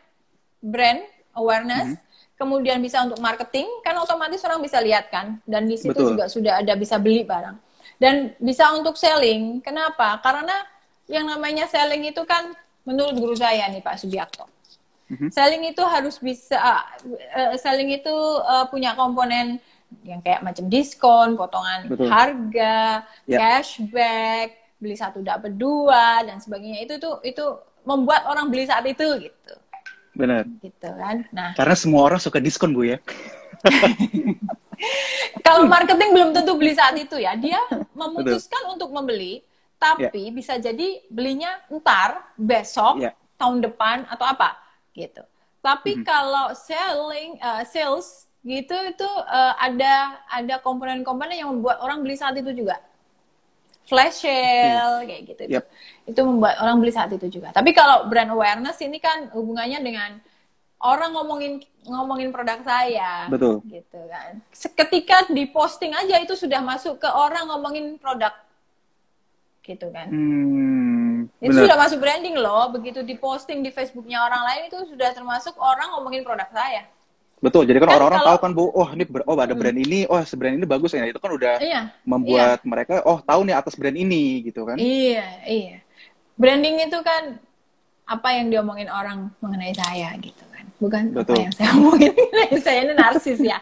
brand 0.61 1.01
awareness, 1.33 1.93
mm 1.93 1.97
-hmm. 1.97 2.37
kemudian 2.37 2.77
bisa 2.77 3.01
untuk 3.01 3.17
marketing, 3.17 3.65
kan 3.81 3.97
otomatis 3.97 4.45
orang 4.45 4.61
bisa 4.61 4.77
lihat 4.77 5.09
kan, 5.09 5.41
dan 5.49 5.65
di 5.65 5.77
situ 5.77 5.97
Betul. 5.97 6.13
juga 6.13 6.25
sudah 6.29 6.61
ada 6.61 6.77
bisa 6.77 7.01
beli 7.01 7.25
barang. 7.25 7.57
Dan 7.97 8.37
bisa 8.37 8.69
untuk 8.77 8.93
selling. 8.93 9.57
Kenapa? 9.65 10.21
Karena 10.21 10.53
yang 11.09 11.25
namanya 11.25 11.65
selling 11.65 12.05
itu 12.05 12.21
kan 12.29 12.53
menurut 12.85 13.17
guru 13.17 13.33
saya 13.33 13.65
nih 13.73 13.81
Pak 13.81 13.97
Subiakto. 13.97 14.45
Mm-hmm. 15.07 15.29
Selling 15.31 15.63
itu 15.71 15.83
harus 15.87 16.19
bisa 16.19 16.59
uh, 16.59 17.55
selling 17.55 17.95
itu 17.95 18.11
uh, 18.43 18.67
punya 18.67 18.91
komponen 18.93 19.57
yang 20.04 20.19
kayak 20.23 20.43
macam 20.43 20.67
diskon, 20.67 21.36
potongan 21.36 21.88
Betul. 21.88 22.08
harga, 22.12 23.04
ya. 23.28 23.38
cashback, 23.39 24.78
beli 24.80 24.95
satu 24.95 25.23
dapat 25.23 25.56
dua 25.56 26.23
dan 26.23 26.39
sebagainya. 26.39 26.88
Itu 26.88 26.93
tuh 27.00 27.19
itu 27.23 27.45
membuat 27.88 28.28
orang 28.28 28.52
beli 28.52 28.67
saat 28.67 28.84
itu 28.84 29.08
gitu. 29.19 29.54
Benar. 30.17 30.43
Gitu 30.60 30.89
kan. 30.89 31.23
Nah, 31.32 31.56
karena 31.56 31.76
semua 31.78 32.02
orang 32.08 32.19
suka 32.19 32.41
diskon, 32.41 32.76
Bu 32.76 32.84
ya. 32.84 32.97
Kalau 35.45 35.65
marketing 35.65 36.13
belum 36.13 36.30
tentu 36.36 36.54
beli 36.60 36.76
saat 36.76 36.93
itu 37.00 37.17
ya. 37.17 37.34
Dia 37.39 37.58
memutuskan 37.95 38.67
Betul. 38.67 38.73
untuk 38.78 38.89
membeli, 38.93 39.41
tapi 39.80 40.10
yeah. 40.10 40.34
bisa 40.34 40.54
jadi 40.60 41.02
belinya 41.08 41.58
ntar, 41.71 42.36
besok, 42.38 43.02
yeah. 43.02 43.15
tahun 43.39 43.63
depan 43.63 44.06
atau 44.12 44.26
apa 44.28 44.58
gitu. 44.93 45.23
Tapi 45.62 45.97
mm 45.97 46.00
-hmm. 46.02 46.08
kalau 46.08 46.47
selling 46.54 47.32
uh, 47.41 47.63
sales 47.65 48.26
gitu 48.47 48.75
itu 48.88 49.10
uh, 49.27 49.53
ada 49.60 50.23
ada 50.31 50.55
komponen-komponen 50.63 51.36
yang 51.36 51.51
membuat 51.51 51.83
orang 51.83 51.99
beli 51.99 52.15
saat 52.15 52.39
itu 52.39 52.55
juga. 52.55 52.79
Flash 53.88 54.27
sale 54.27 55.07
kayak 55.07 55.21
gitu 55.31 55.43
yep. 55.47 55.63
itu 56.03 56.19
membuat 56.19 56.60
orang 56.60 56.79
beli 56.79 56.91
saat 56.91 57.12
itu 57.12 57.27
juga. 57.27 57.55
Tapi 57.55 57.71
kalau 57.71 58.07
brand 58.07 58.31
awareness 58.31 58.79
ini 58.83 58.99
kan 58.99 59.31
hubungannya 59.31 59.79
dengan 59.79 60.12
orang 60.83 61.15
ngomongin 61.15 61.63
ngomongin 61.88 62.31
produk 62.31 62.60
saya. 62.63 63.31
Betul. 63.31 63.63
Gitu 63.67 63.99
kan. 64.12 64.43
Ketika 64.51 65.27
di 65.31 65.47
posting 65.47 65.95
aja 65.95 66.19
itu 66.19 66.36
sudah 66.36 66.60
masuk 66.60 66.99
ke 66.99 67.07
orang 67.07 67.47
ngomongin 67.47 67.95
produk. 67.95 68.36
Gitu 69.63 69.88
kan. 69.91 70.07
Hmm, 70.12 71.27
itu 71.43 71.51
bener. 71.51 71.63
sudah 71.67 71.77
masuk 71.79 71.99
branding 72.03 72.36
loh. 72.36 72.67
Begitu 72.75 73.07
di 73.07 73.15
posting 73.15 73.63
di 73.63 73.71
Facebooknya 73.71 74.19
orang 74.19 74.43
lain 74.51 74.62
itu 74.67 74.79
sudah 74.95 75.15
termasuk 75.15 75.55
orang 75.60 75.95
ngomongin 75.95 76.27
produk 76.27 76.47
saya 76.51 76.88
Betul, 77.38 77.69
jadi 77.69 77.78
kan, 77.78 77.86
kan 77.86 78.02
orang-orang 78.02 78.21
tahu 78.26 78.38
kan 78.41 78.52
bu, 78.58 78.65
oh 78.73 78.89
ini 78.97 79.06
oh 79.30 79.38
ada 79.38 79.54
hmm. 79.54 79.62
brand 79.62 79.78
ini, 79.78 80.00
oh 80.10 80.17
brand 80.17 80.58
ini 80.58 80.65
bagus 80.65 80.97
ya, 80.97 81.06
itu 81.06 81.21
kan 81.21 81.30
udah 81.38 81.62
iya, 81.62 81.93
membuat 82.02 82.65
iya. 82.65 82.65
mereka 82.65 83.06
oh 83.06 83.21
tahu 83.21 83.45
nih 83.45 83.54
atas 83.54 83.78
brand 83.78 83.93
ini 83.93 84.41
gitu 84.50 84.65
kan? 84.65 84.73
Iya, 84.82 85.45
iya. 85.45 85.78
Branding 86.34 86.82
itu 86.89 86.97
kan 87.06 87.38
apa 88.10 88.30
yang 88.34 88.50
diomongin 88.50 88.89
orang 88.89 89.30
mengenai 89.38 89.69
saya 89.78 90.17
gitu 90.17 90.41
kan, 90.50 90.65
bukan 90.82 91.13
Betul. 91.13 91.38
apa 91.38 91.43
yang 91.45 91.54
saya 91.54 91.69
omongin 91.78 92.10
mengenai 92.17 92.58
saya 92.58 92.80
ini 92.89 92.93
narsis 92.97 93.38
ya. 93.38 93.62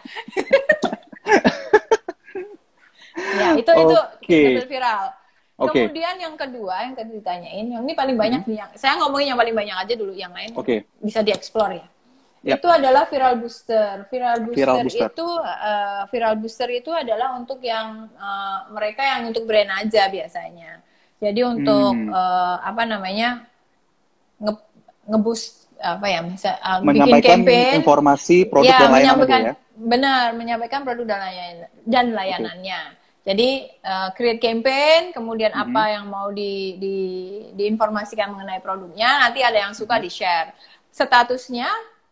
ya 3.36 3.48
itu 3.60 3.72
okay. 4.24 4.56
itu 4.56 4.64
viral. 4.72 5.12
Okay. 5.56 5.88
Kemudian 5.88 6.16
yang 6.16 6.32
kedua 6.36 6.84
yang 6.84 6.96
tadi 6.96 7.16
ditanyain, 7.16 7.64
yang 7.76 7.84
ini 7.84 7.92
paling 7.92 8.16
banyak 8.16 8.40
hmm. 8.44 8.56
yang 8.56 8.68
saya 8.72 8.96
ngomongin 9.04 9.36
yang 9.36 9.40
paling 9.40 9.52
banyak 9.52 9.76
aja 9.76 9.94
dulu, 9.96 10.16
yang 10.16 10.32
lain 10.32 10.56
okay. 10.56 10.88
bisa 11.04 11.20
dieksplor 11.20 11.76
ya. 11.76 11.84
Yep. 12.46 12.62
Itu 12.62 12.68
adalah 12.70 13.10
viral 13.10 13.34
booster. 13.42 14.06
Viral 14.06 14.36
booster, 14.46 14.62
viral 14.62 14.78
booster. 14.86 15.10
itu 15.10 15.26
uh, 15.42 16.02
viral 16.14 16.34
booster 16.38 16.68
itu 16.70 16.90
adalah 16.94 17.34
untuk 17.34 17.58
yang 17.58 18.06
uh, 18.14 18.70
mereka 18.70 19.02
yang 19.02 19.26
untuk 19.26 19.50
brand 19.50 19.66
aja 19.74 20.06
biasanya. 20.06 20.78
Jadi 21.18 21.42
untuk 21.42 21.90
hmm. 21.90 22.14
uh, 22.14 22.62
apa 22.62 22.86
namanya 22.86 23.50
nge 24.38 24.52
ngeboost 25.10 25.66
apa 25.82 26.06
ya 26.06 26.20
misal 26.22 26.54
uh, 26.62 26.78
bikin 26.86 27.20
campaign 27.20 27.82
informasi 27.82 28.46
produk 28.46 28.70
ya, 28.70 28.78
dan 28.78 28.90
layanan 28.94 29.26
ya. 29.26 29.54
Benar, 29.76 30.26
menyampaikan 30.38 30.86
produk 30.86 31.04
dan 31.04 31.20
layanan 31.26 31.68
dan 31.82 32.06
layanannya. 32.14 32.80
Okay. 32.94 33.04
Jadi 33.26 33.50
uh, 33.82 34.08
create 34.14 34.38
campaign, 34.38 35.10
kemudian 35.10 35.50
-hmm. 35.50 35.66
apa 35.66 35.82
yang 35.98 36.06
mau 36.06 36.30
di, 36.30 36.78
di 36.78 36.96
diinformasikan 37.58 38.30
mengenai 38.30 38.62
produknya, 38.62 39.26
nanti 39.26 39.42
ada 39.42 39.66
yang 39.66 39.74
suka 39.74 39.98
-hmm. 39.98 40.04
di 40.06 40.10
share. 40.14 40.54
Statusnya 40.94 41.66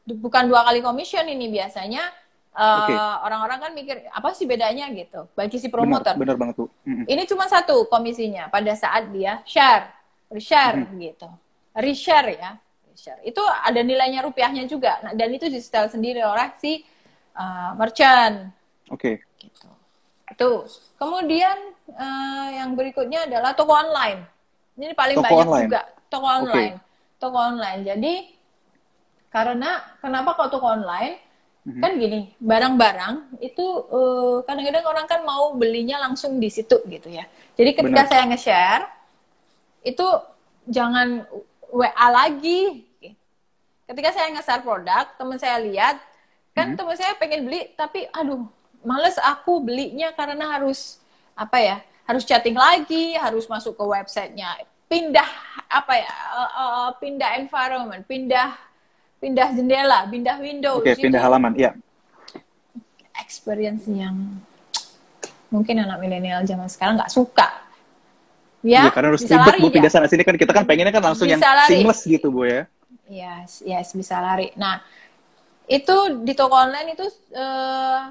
bukan 0.04 0.52
dua 0.52 0.68
kali 0.68 0.84
commission 0.84 1.24
ini 1.24 1.48
biasanya 1.48 2.04
uh, 2.54 3.24
orang-orang 3.24 3.58
kan 3.58 3.72
mikir 3.74 3.96
apa 4.12 4.30
sih 4.36 4.46
bedanya 4.46 4.88
gitu 4.94 5.28
bagi 5.34 5.58
si 5.58 5.68
promoter. 5.68 6.14
Benar, 6.14 6.34
benar 6.34 6.36
banget 6.36 6.54
tuh. 6.64 6.70
Mm-hmm. 6.86 7.06
Ini 7.08 7.22
cuma 7.28 7.44
satu 7.50 7.88
komisinya 7.90 8.48
pada 8.48 8.72
saat 8.76 9.10
dia 9.10 9.42
share, 9.44 9.90
reshare 10.30 10.84
mm-hmm. 10.84 11.00
gitu, 11.02 11.28
reshare 11.74 12.28
ya, 12.36 12.50
reshare. 12.92 13.20
Itu 13.26 13.42
ada 13.42 13.80
nilainya 13.82 14.22
rupiahnya 14.22 14.64
juga, 14.70 15.02
nah, 15.02 15.12
dan 15.12 15.28
itu 15.32 15.50
di 15.50 15.58
setel 15.58 15.90
sendiri 15.90 16.22
oleh 16.22 16.52
si 16.60 16.84
uh, 17.34 17.72
merchant. 17.74 18.52
Oke. 18.92 19.18
Okay. 19.18 19.48
Gitu. 19.48 19.68
Itu. 20.30 20.50
Kemudian 21.00 21.56
uh, 21.90 22.48
yang 22.54 22.72
berikutnya 22.78 23.28
adalah 23.28 23.52
toko 23.52 23.76
online. 23.76 24.24
Ini 24.74 24.94
paling 24.96 25.16
toko 25.20 25.26
banyak 25.26 25.46
online. 25.46 25.66
juga 25.68 25.80
toko 26.08 26.26
online. 26.26 26.76
Okay. 26.78 27.18
Toko 27.20 27.38
online. 27.38 27.80
Jadi 27.84 28.14
karena 29.34 29.82
kenapa 29.98 30.38
kalau 30.38 30.48
toko 30.54 30.66
online 30.70 31.18
mm-hmm. 31.66 31.82
kan 31.82 31.90
gini, 31.98 32.20
barang-barang 32.38 33.14
itu 33.42 33.66
uh, 33.90 34.46
kadang-kadang 34.46 34.86
orang 34.86 35.06
kan 35.10 35.26
mau 35.26 35.58
belinya 35.58 35.98
langsung 35.98 36.38
di 36.38 36.46
situ 36.46 36.78
gitu 36.86 37.10
ya. 37.10 37.26
Jadi 37.58 37.70
ketika 37.74 38.06
Benar. 38.06 38.10
saya 38.14 38.22
nge-share 38.30 38.84
itu 39.82 40.06
jangan 40.70 41.26
WA 41.74 42.06
lagi 42.14 42.86
ketika 43.84 44.16
saya 44.16 44.32
nge-share 44.32 44.64
produk, 44.64 45.04
teman 45.16 45.36
saya 45.36 45.60
lihat, 45.60 46.00
kan 46.56 46.72
hmm. 46.72 46.76
teman 46.78 46.96
saya 46.96 47.12
pengen 47.20 47.44
beli, 47.44 47.72
tapi 47.76 48.08
aduh, 48.12 48.48
males 48.80 49.16
aku 49.20 49.60
belinya 49.60 50.12
karena 50.16 50.56
harus 50.56 51.00
apa 51.36 51.60
ya, 51.60 51.76
harus 52.08 52.24
chatting 52.24 52.56
lagi, 52.56 53.16
harus 53.18 53.44
masuk 53.44 53.76
ke 53.76 53.84
websitenya, 53.84 54.64
pindah 54.88 55.28
apa 55.68 55.94
ya, 56.00 56.14
uh, 56.32 56.52
uh, 56.56 56.88
pindah 56.96 57.36
environment, 57.40 58.04
pindah 58.08 58.56
pindah 59.24 59.48
jendela, 59.56 60.04
pindah 60.12 60.36
window. 60.36 60.84
Oke, 60.84 60.92
okay, 60.92 61.00
pindah 61.00 61.24
halaman, 61.24 61.56
ya. 61.56 61.72
Experience 63.16 63.88
yang 63.88 64.36
mungkin 65.48 65.80
anak 65.80 65.96
milenial 65.96 66.44
zaman 66.44 66.68
sekarang 66.68 67.00
nggak 67.00 67.08
suka. 67.08 67.48
Ya, 68.64 68.88
ya 68.88 68.92
karena 68.92 69.12
harus 69.12 69.24
ribet 69.24 69.60
bu 69.60 69.68
pindah 69.68 69.92
sana 69.92 70.08
sini 70.08 70.24
kan 70.24 70.40
kita 70.40 70.52
kan 70.56 70.64
pengennya 70.64 70.88
kan 70.88 71.04
langsung 71.04 71.28
bisa 71.28 71.36
yang 71.36 71.44
lari. 71.44 71.68
seamless 71.68 72.00
gitu 72.08 72.32
bu 72.32 72.48
ya. 72.48 72.62
Yes, 73.06 73.60
yes 73.60 73.92
bisa 73.92 74.16
lari. 74.24 74.56
Nah 74.56 74.80
itu 75.68 76.24
di 76.24 76.32
toko 76.32 76.56
online 76.56 76.96
itu 76.96 77.04
uh, 77.36 78.08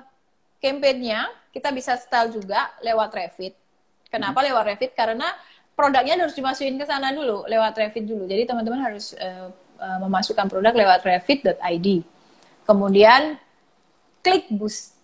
campaignnya 0.61 1.25
kita 1.49 1.73
bisa 1.73 1.97
style 1.97 2.29
juga 2.29 2.69
lewat 2.85 3.09
Revit. 3.17 3.57
Kenapa 4.13 4.45
hmm. 4.45 4.47
lewat 4.53 4.63
Revit? 4.69 4.91
Karena 4.93 5.25
produknya 5.73 6.21
harus 6.21 6.37
dimasukin 6.37 6.77
ke 6.77 6.85
sana 6.85 7.09
dulu 7.09 7.49
lewat 7.49 7.73
Revit 7.73 8.05
dulu. 8.05 8.29
Jadi 8.29 8.45
teman-teman 8.45 8.93
harus 8.93 9.17
uh, 9.17 9.49
uh, 9.83 9.99
memasukkan 10.07 10.47
produk 10.47 10.71
lewat 10.71 11.03
revit.id. 11.03 11.87
Kemudian 12.63 13.35
klik 14.23 14.47
boost. 14.47 14.95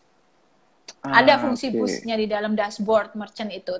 Ah, 1.03 1.21
Ada 1.21 1.39
fungsi 1.43 1.69
okay. 1.69 1.75
boostnya 1.75 2.15
di 2.15 2.25
dalam 2.25 2.55
dashboard 2.55 3.13
merchant 3.19 3.51
itu 3.51 3.75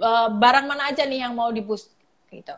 uh, 0.00 0.28
barang 0.32 0.64
mana 0.68 0.92
aja 0.92 1.04
nih 1.08 1.24
yang 1.24 1.32
mau 1.32 1.48
di 1.48 1.64
boost 1.64 1.92
gitu. 2.28 2.54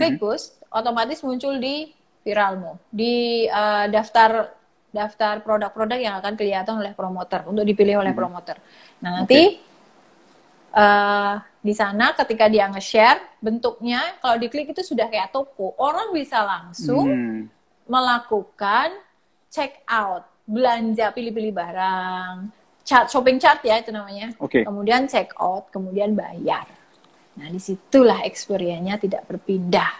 Klik 0.00 0.16
hmm. 0.16 0.22
boost, 0.22 0.56
otomatis 0.72 1.20
muncul 1.20 1.60
di 1.60 1.92
viralmu, 2.24 2.80
di 2.88 3.44
uh, 3.48 3.88
daftar 3.88 4.56
daftar 4.90 5.38
produk-produk 5.46 6.02
yang 6.02 6.18
akan 6.18 6.34
kelihatan 6.34 6.82
oleh 6.82 6.92
promoter 6.98 7.46
untuk 7.46 7.62
dipilih 7.62 8.02
oleh 8.02 8.10
hmm. 8.10 8.20
promoter. 8.20 8.56
Nah 9.04 9.22
nanti 9.22 9.60
okay. 9.60 9.69
Uh, 10.74 11.34
di 11.60 11.74
sana 11.76 12.16
ketika 12.16 12.48
dia 12.48 12.66
nge-share 12.72 13.20
bentuknya 13.42 14.16
kalau 14.24 14.36
diklik 14.40 14.72
itu 14.72 14.80
sudah 14.80 15.06
kayak 15.12 15.28
toko, 15.34 15.76
orang 15.76 16.14
bisa 16.16 16.40
langsung 16.40 17.06
hmm. 17.06 17.40
melakukan 17.84 18.96
check 19.52 19.82
out, 19.84 20.24
belanja 20.48 21.12
pilih-pilih 21.12 21.52
barang, 21.52 22.48
chart 22.86 23.06
shopping 23.12 23.36
chart 23.36 23.60
ya 23.60 23.82
itu 23.82 23.92
namanya. 23.92 24.32
Okay. 24.40 24.64
Kemudian 24.64 25.04
check 25.10 25.34
out, 25.36 25.68
kemudian 25.68 26.16
bayar. 26.16 26.64
Nah 27.36 27.46
di 27.50 27.60
situlah 27.60 28.24
experience-nya 28.24 28.96
tidak 28.96 29.22
berpindah. 29.28 29.90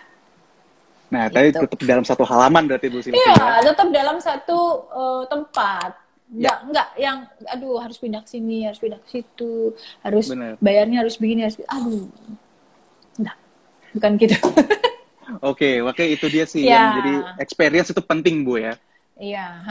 Nah 1.10 1.26
gitu. 1.26 1.34
tadi 1.34 1.48
tetap 1.50 1.78
dalam 1.82 2.04
satu 2.06 2.22
halaman 2.22 2.70
berarti 2.70 2.86
Bu 2.88 3.02
Silvia. 3.02 3.18
Iya, 3.18 3.34
ya? 3.36 3.60
tetap 3.74 3.88
dalam 3.90 4.16
satu 4.22 4.58
uh, 4.90 5.22
tempat. 5.26 6.09
Enggak, 6.30 6.58
ya. 6.62 6.66
enggak 6.66 6.88
yang 6.94 7.18
aduh 7.50 7.82
harus 7.82 7.98
pindah 7.98 8.22
ke 8.22 8.30
sini, 8.30 8.62
harus 8.62 8.78
pindah 8.78 9.02
ke 9.02 9.08
situ, 9.10 9.74
harus 10.06 10.30
Bener. 10.30 10.54
bayarnya 10.62 11.02
harus 11.02 11.18
begini, 11.18 11.50
harus 11.50 11.58
aduh. 11.66 12.06
Enggak. 13.18 13.36
Bukan 13.94 14.10
gitu. 14.18 14.38
Oke, 15.46 15.78
okay, 15.78 15.86
oke 15.86 16.04
itu 16.10 16.26
dia 16.26 16.42
sih 16.42 16.66
ya. 16.66 16.74
yang 16.74 16.86
jadi 16.98 17.12
experience 17.38 17.94
itu 17.94 18.02
penting 18.02 18.42
Bu 18.42 18.58
ya. 18.58 18.74
Iya, 19.14 19.62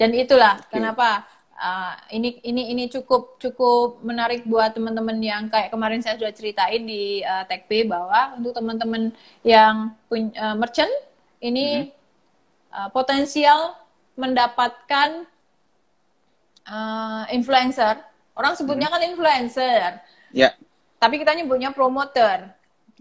Dan 0.00 0.16
itulah 0.16 0.56
okay. 0.64 0.80
kenapa 0.80 1.28
uh, 1.58 1.92
ini 2.14 2.38
ini 2.46 2.72
ini 2.72 2.84
cukup 2.88 3.36
cukup 3.42 4.00
menarik 4.00 4.46
buat 4.46 4.72
teman-teman 4.72 5.18
yang 5.20 5.50
kayak 5.50 5.74
kemarin 5.74 6.00
saya 6.00 6.16
sudah 6.16 6.32
ceritain 6.32 6.86
di 6.86 7.20
uh, 7.20 7.44
TechP 7.44 7.84
bahwa 7.84 8.38
untuk 8.38 8.54
teman-teman 8.54 9.12
yang 9.42 9.92
punya 10.06 10.32
uh, 10.38 10.56
merchant 10.56 10.90
ini 11.42 11.66
mm 11.66 11.82
-hmm. 11.84 12.72
uh, 12.72 12.88
potensial 12.94 13.76
mendapatkan 14.16 15.28
uh, 16.68 17.24
influencer. 17.32 17.98
Orang 18.36 18.54
sebutnya 18.54 18.92
mm 18.92 18.94
-hmm. 18.94 19.04
kan 19.04 19.10
influencer. 19.10 19.88
Ya. 20.30 20.52
Yeah. 20.52 20.52
Tapi 21.00 21.18
kita 21.24 21.32
nyebutnya 21.34 21.72
promoter. 21.74 22.52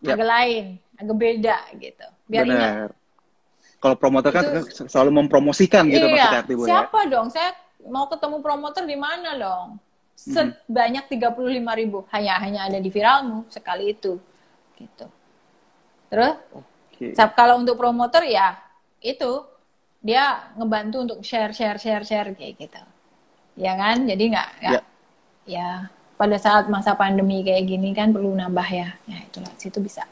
Yeah. 0.02 0.16
Agak 0.16 0.28
lain, 0.28 0.66
agak 0.98 1.18
beda 1.20 1.58
gitu. 1.78 2.08
Biar 2.26 2.44
Benar. 2.48 2.56
ingat. 2.56 2.92
Kalau 3.78 3.94
promoter 3.94 4.32
kan 4.34 4.46
selalu 4.90 5.22
mempromosikan 5.22 5.86
gitu 5.86 6.10
iya, 6.10 6.42
maksudnya. 6.42 6.66
Siapa 6.66 7.00
ya? 7.06 7.12
dong? 7.14 7.28
Saya 7.30 7.54
mau 7.86 8.10
ketemu 8.10 8.42
promotor 8.42 8.84
di 8.90 8.98
mana 8.98 9.38
dong? 9.38 9.78
Sebanyak 10.18 11.14
tiga 11.14 11.30
puluh 11.30 11.54
lima 11.54 11.78
ribu 11.78 12.02
hanya 12.10 12.42
hanya 12.42 12.66
ada 12.66 12.82
di 12.82 12.90
viralmu 12.90 13.46
sekali 13.54 13.94
itu, 13.94 14.18
gitu. 14.74 15.06
Terus, 16.10 16.42
okay. 16.90 17.14
kalau 17.38 17.62
untuk 17.62 17.78
promotor 17.78 18.26
ya 18.26 18.58
itu 18.98 19.46
dia 20.02 20.50
ngebantu 20.58 21.06
untuk 21.06 21.20
share 21.22 21.54
share 21.54 21.78
share 21.78 22.02
share 22.02 22.34
kayak 22.34 22.58
gitu, 22.58 22.82
ya 23.58 23.74
kan? 23.76 24.06
Jadi 24.06 24.24
nggak 24.32 24.50
yeah. 24.62 24.84
ya 25.44 25.70
pada 26.16 26.38
saat 26.38 26.70
masa 26.70 26.94
pandemi 26.94 27.42
kayak 27.42 27.66
gini 27.66 27.94
kan 27.94 28.14
perlu 28.14 28.34
nambah 28.34 28.68
ya, 28.70 28.90
ya 29.06 29.20
itulah 29.22 29.54
situ 29.58 29.78
bisa 29.82 30.06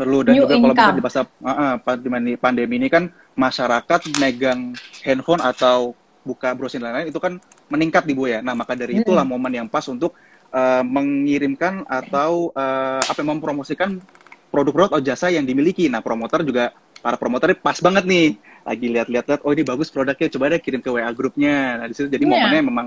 perlu 0.00 0.24
dan 0.24 0.32
New 0.32 0.48
juga 0.48 0.56
income. 0.56 0.72
kalau 0.72 0.96
di 0.96 1.04
masa 1.04 1.20
uh, 1.28 1.76
uh, 1.76 2.36
pandemi 2.40 2.80
ini 2.80 2.88
kan 2.88 3.12
masyarakat 3.36 4.00
megang 4.16 4.72
handphone 5.04 5.44
atau 5.44 5.92
buka 6.24 6.56
browsing 6.56 6.80
lain-lain 6.80 7.12
itu 7.12 7.20
kan 7.20 7.36
meningkat 7.68 8.08
di 8.08 8.16
Bu 8.16 8.24
ya. 8.24 8.40
Nah, 8.40 8.56
maka 8.56 8.72
dari 8.72 9.04
itulah 9.04 9.24
hmm. 9.24 9.32
momen 9.36 9.52
yang 9.52 9.68
pas 9.68 9.84
untuk 9.92 10.16
uh, 10.56 10.80
mengirimkan 10.80 11.84
atau 11.84 12.48
uh, 12.56 13.00
apa 13.04 13.20
mempromosikan 13.20 14.00
produk-produk 14.48 14.96
atau 14.96 15.04
jasa 15.04 15.28
yang 15.28 15.44
dimiliki. 15.44 15.92
Nah, 15.92 16.00
promotor 16.00 16.40
juga 16.48 16.72
para 17.04 17.20
promotor 17.20 17.52
pas 17.60 17.76
banget 17.80 18.04
nih. 18.08 18.26
Lagi 18.66 18.86
lihat-lihat 18.92 19.40
oh 19.42 19.52
ini 19.52 19.64
bagus 19.64 19.88
produknya, 19.88 20.28
coba 20.28 20.52
deh 20.52 20.60
kirim 20.60 20.80
ke 20.84 20.90
WA 20.92 21.10
grupnya. 21.12 21.80
Nah, 21.80 21.86
di 21.88 21.94
situ 21.96 22.08
jadi 22.08 22.24
yeah. 22.24 22.32
momennya 22.32 22.62
memang 22.64 22.86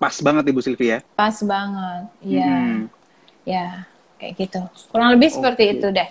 pas 0.00 0.16
banget 0.24 0.44
Ibu 0.48 0.60
Sylvia. 0.64 0.88
Ya. 0.88 0.98
Pas 1.12 1.36
banget. 1.44 2.02
Iya. 2.24 2.48
Hmm. 2.48 2.80
Ya, 3.44 3.66
kayak 4.16 4.32
gitu. 4.40 4.60
Kurang 4.88 5.12
lebih 5.12 5.28
seperti 5.28 5.62
okay. 5.68 5.74
itu 5.76 5.88
deh. 5.92 6.08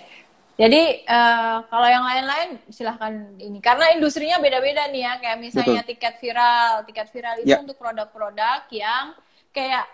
Jadi 0.60 1.08
uh, 1.08 1.64
kalau 1.72 1.88
yang 1.88 2.04
lain-lain 2.04 2.60
silahkan 2.68 3.32
ini 3.40 3.64
karena 3.64 3.96
industrinya 3.96 4.36
beda-beda 4.36 4.92
nih 4.92 5.08
ya 5.08 5.12
kayak 5.16 5.38
misalnya 5.40 5.80
Betul. 5.80 5.90
tiket 5.96 6.14
viral, 6.20 6.70
tiket 6.84 7.08
viral 7.08 7.34
itu 7.40 7.48
ya. 7.48 7.64
untuk 7.64 7.80
produk-produk 7.80 8.68
yang 8.68 9.16
kayak 9.56 9.88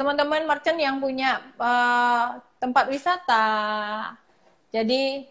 teman-teman 0.00 0.48
merchant 0.48 0.80
yang 0.80 0.96
punya 1.04 1.44
uh, 1.60 2.40
tempat 2.56 2.88
wisata. 2.88 3.48
Jadi 4.72 5.28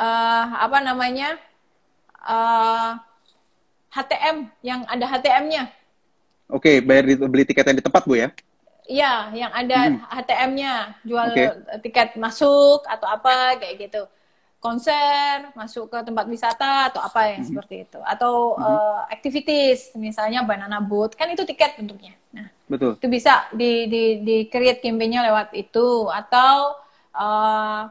uh, 0.00 0.46
apa 0.64 0.80
namanya 0.80 1.36
uh, 2.24 2.98
HTM 3.94 4.50
yang 4.64 4.82
ada 4.90 5.06
HTM-nya. 5.06 5.70
Oke, 6.50 6.82
bayar 6.82 7.06
di, 7.06 7.14
beli 7.16 7.44
tiket 7.46 7.64
yang 7.64 7.78
di 7.78 7.84
tempat 7.84 8.02
bu 8.04 8.18
ya? 8.18 8.28
Iya, 8.84 9.32
yang 9.32 9.52
ada 9.54 9.78
hmm. 9.88 10.00
HTM-nya, 10.12 10.74
jual 11.08 11.28
okay. 11.32 11.48
tiket 11.80 12.20
masuk 12.20 12.84
atau 12.84 13.08
apa 13.08 13.56
kayak 13.56 13.88
gitu. 13.88 14.02
Konser, 14.60 15.52
masuk 15.52 15.92
ke 15.92 15.98
tempat 16.04 16.24
wisata 16.24 16.88
atau 16.88 17.00
apa 17.00 17.32
yang 17.32 17.44
hmm. 17.44 17.48
seperti 17.48 17.74
itu. 17.88 18.00
Atau 18.04 18.56
hmm. 18.56 18.64
uh, 18.64 19.00
activities, 19.08 19.92
misalnya 19.96 20.44
banana 20.44 20.84
boat, 20.84 21.16
kan 21.16 21.32
itu 21.32 21.48
tiket 21.48 21.80
bentuknya. 21.80 22.12
Nah, 22.32 22.48
betul. 22.68 23.00
Itu 23.00 23.08
bisa 23.08 23.48
di 23.56 23.88
di 23.88 24.04
di 24.20 24.36
create 24.52 24.84
campaign-nya 24.84 25.24
lewat 25.32 25.56
itu 25.56 26.10
atau 26.12 26.76
uh, 27.16 27.88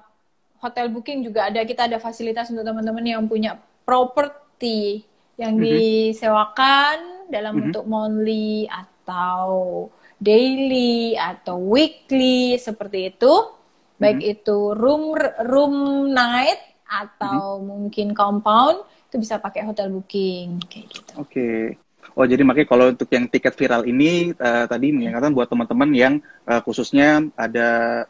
hotel 0.62 0.94
booking 0.94 1.26
juga 1.26 1.50
ada 1.50 1.62
kita 1.66 1.90
ada 1.90 1.98
fasilitas 1.98 2.54
untuk 2.54 2.64
teman-teman 2.64 3.04
yang 3.04 3.24
punya 3.26 3.58
properti 3.84 5.04
yang 5.40 5.60
mm 5.60 5.62
-hmm. 5.62 5.68
disewakan 5.68 6.98
dalam 7.28 7.52
mm 7.54 7.60
-hmm. 7.60 7.64
bentuk 7.72 7.86
monthly 7.88 8.68
atau 8.68 9.48
daily 10.24 11.20
atau 11.20 11.60
weekly 11.60 12.56
seperti 12.56 13.12
itu, 13.12 13.34
baik 14.00 14.20
mm 14.20 14.24
-hmm. 14.24 14.34
itu 14.40 14.58
room 14.76 15.04
room 15.48 15.76
night 16.12 16.60
atau 16.88 17.58
mm 17.58 17.60
-hmm. 17.60 17.68
mungkin 17.68 18.08
compound 18.16 18.78
itu 19.14 19.22
bisa 19.22 19.38
pakai 19.38 19.68
hotel 19.68 19.94
booking 19.94 20.58
kayak 20.66 20.88
gitu. 20.90 21.12
Oke. 21.22 21.30
Okay. 21.30 21.64
Oh 22.14 22.26
jadi 22.30 22.46
makanya 22.46 22.68
kalau 22.70 22.86
untuk 22.94 23.10
yang 23.10 23.26
tiket 23.26 23.58
viral 23.58 23.90
ini 23.90 24.36
uh, 24.38 24.66
tadi 24.70 24.94
mengingatkan 24.94 25.34
buat 25.34 25.50
teman-teman 25.50 25.90
yang 25.98 26.14
uh, 26.46 26.62
khususnya 26.62 27.26
ada 27.34 28.04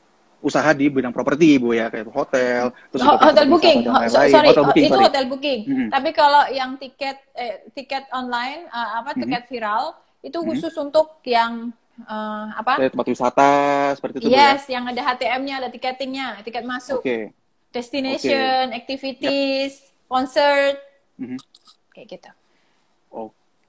usaha 0.43 0.69
di 0.75 0.91
bidang 0.91 1.15
properti 1.15 1.55
bu 1.55 1.71
ya 1.71 1.87
kayak 1.87 2.11
hotel 2.11 2.75
terus 2.91 3.01
Ho 3.07 3.15
hotel 3.15 3.47
booking 3.47 3.87
Ho 3.87 3.95
sorry 4.11 4.29
hotel 4.35 4.67
booking, 4.67 4.85
itu 4.85 4.93
sorry. 4.93 5.05
hotel 5.07 5.25
booking 5.31 5.59
mm 5.63 5.73
-hmm. 5.73 5.87
tapi 5.89 6.09
kalau 6.11 6.43
yang 6.51 6.75
tiket 6.75 7.17
eh, 7.33 7.63
tiket 7.71 8.11
online 8.11 8.67
uh, 8.67 8.99
apa 8.99 9.15
tiket 9.15 9.31
mm 9.31 9.33
-hmm. 9.39 9.51
viral 9.55 9.83
itu 10.19 10.37
khusus 10.43 10.71
mm 10.71 10.75
-hmm. 10.75 10.85
untuk 10.91 11.07
yang 11.23 11.71
uh, 12.07 12.45
apa? 12.57 12.81
Kayak 12.81 12.91
tempat 12.97 13.07
wisata 13.11 13.51
seperti 13.97 14.15
itu. 14.23 14.29
Yes, 14.31 14.65
ya? 14.65 14.79
yang 14.79 14.89
ada 14.89 15.01
HTM-nya, 15.13 15.55
ada 15.61 15.69
tiketingnya, 15.69 16.27
tiket 16.41 16.65
masuk. 16.65 16.99
Okay. 17.03 17.29
Destination, 17.73 18.69
okay. 18.69 18.77
activities, 18.77 19.73
yep. 19.81 20.05
concert, 20.05 20.77
mm-hmm. 21.17 21.39
kayak 21.89 22.07
gitu. 22.17 22.31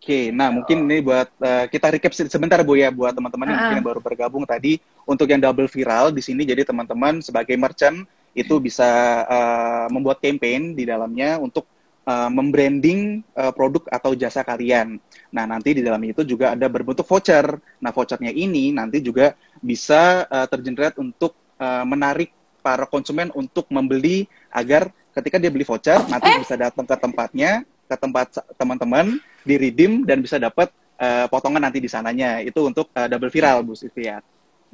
Oke, 0.04 0.28
okay. 0.28 0.36
nah 0.36 0.52
mungkin 0.52 0.84
ini 0.84 1.00
buat 1.00 1.32
uh, 1.40 1.64
kita 1.64 1.88
recap 1.96 2.12
sebentar 2.12 2.60
bu 2.60 2.76
ya 2.76 2.92
buat 2.92 3.16
teman-teman 3.16 3.48
yang 3.48 3.56
uh-huh. 3.56 3.68
mungkin 3.72 3.84
baru 3.88 4.00
bergabung 4.04 4.44
tadi 4.44 4.76
untuk 5.08 5.24
yang 5.32 5.40
double 5.40 5.64
viral 5.64 6.12
di 6.12 6.20
sini. 6.20 6.44
Jadi 6.44 6.60
teman-teman 6.60 7.24
sebagai 7.24 7.56
merchant 7.56 8.04
itu 8.36 8.60
bisa 8.60 8.84
uh, 9.24 9.88
membuat 9.88 10.20
campaign 10.20 10.76
di 10.76 10.84
dalamnya 10.84 11.40
untuk 11.40 11.64
uh, 12.04 12.28
membranding 12.28 13.24
uh, 13.32 13.48
produk 13.48 13.88
atau 13.88 14.12
jasa 14.12 14.44
kalian. 14.44 15.00
Nah, 15.32 15.48
nanti 15.48 15.72
di 15.72 15.80
dalam 15.80 16.04
itu 16.04 16.20
juga 16.20 16.52
ada 16.52 16.68
berbentuk 16.68 17.08
voucher. 17.08 17.56
Nah, 17.80 17.88
vouchernya 17.88 18.28
ini 18.28 18.76
nanti 18.76 19.00
juga 19.00 19.32
bisa 19.64 20.28
uh, 20.28 20.44
tergenerate 20.44 21.00
untuk 21.00 21.32
uh, 21.56 21.80
menarik 21.88 22.28
para 22.60 22.84
konsumen 22.84 23.32
untuk 23.32 23.64
membeli 23.72 24.28
agar 24.52 24.92
ketika 25.16 25.40
dia 25.40 25.48
beli 25.48 25.64
voucher 25.64 25.96
nanti 26.12 26.28
eh? 26.28 26.44
bisa 26.44 26.60
datang 26.60 26.84
ke 26.84 26.92
tempatnya, 26.92 27.64
ke 27.88 27.96
tempat 27.96 28.36
teman-teman, 28.60 29.16
di 29.44 29.54
redeem 29.61 30.02
dan 30.09 30.24
bisa 30.24 30.40
dapat 30.40 30.72
uh, 30.98 31.28
potongan 31.28 31.62
nanti 31.62 31.78
di 31.78 31.87
sananya. 31.87 32.40
Itu 32.40 32.66
untuk 32.66 32.90
uh, 32.96 33.07
double 33.07 33.30
viral, 33.30 33.62
Bu 33.62 33.76
Sylvia. 33.76 34.24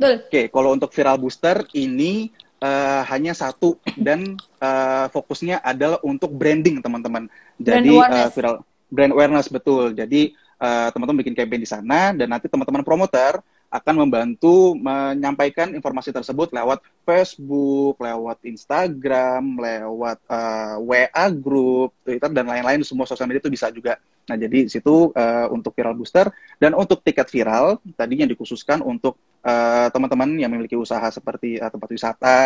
Oke, 0.00 0.33
okay, 0.33 0.44
kalau 0.48 0.72
untuk 0.72 0.88
viral 0.96 1.20
booster 1.20 1.61
ini 1.76 2.33
uh, 2.64 3.04
hanya 3.04 3.37
satu 3.37 3.76
dan 4.00 4.40
uh, 4.56 5.12
fokusnya 5.12 5.61
adalah 5.61 6.00
untuk 6.00 6.33
branding 6.33 6.80
teman-teman. 6.80 7.28
Jadi 7.61 7.92
brand 8.00 8.16
uh, 8.16 8.30
viral 8.33 8.54
brand 8.88 9.12
awareness 9.12 9.52
betul. 9.52 9.92
Jadi 9.92 10.33
teman-teman 10.61 11.16
uh, 11.16 11.20
bikin 11.20 11.37
campaign 11.37 11.62
di 11.64 11.68
sana 11.68 12.16
dan 12.16 12.33
nanti 12.33 12.48
teman-teman 12.48 12.85
promoter 12.85 13.44
akan 13.70 14.02
membantu 14.02 14.74
menyampaikan 14.74 15.70
informasi 15.70 16.11
tersebut 16.11 16.50
lewat 16.50 16.83
Facebook, 17.06 17.94
lewat 18.02 18.42
Instagram, 18.42 19.54
lewat 19.62 20.18
uh, 20.26 20.83
WA 20.83 21.26
group, 21.30 21.94
Twitter 22.02 22.35
dan 22.35 22.50
lain-lain 22.50 22.83
semua 22.83 23.06
sosial 23.06 23.30
media 23.30 23.38
itu 23.38 23.52
bisa 23.52 23.70
juga. 23.70 23.94
Nah, 24.30 24.38
jadi 24.38 24.70
situ 24.70 25.10
uh, 25.10 25.46
untuk 25.50 25.74
viral 25.74 25.98
booster 25.98 26.30
dan 26.62 26.78
untuk 26.78 27.02
tiket 27.02 27.26
viral 27.26 27.82
tadinya 27.98 28.30
dikhususkan 28.30 28.78
untuk 28.78 29.18
teman 29.40 29.56
eh, 29.56 29.88
teman-teman 29.88 30.30
yang 30.36 30.52
memiliki 30.52 30.76
usaha 30.76 31.08
seperti 31.08 31.56
uh, 31.56 31.72
tempat 31.72 31.88
wisata, 31.88 32.38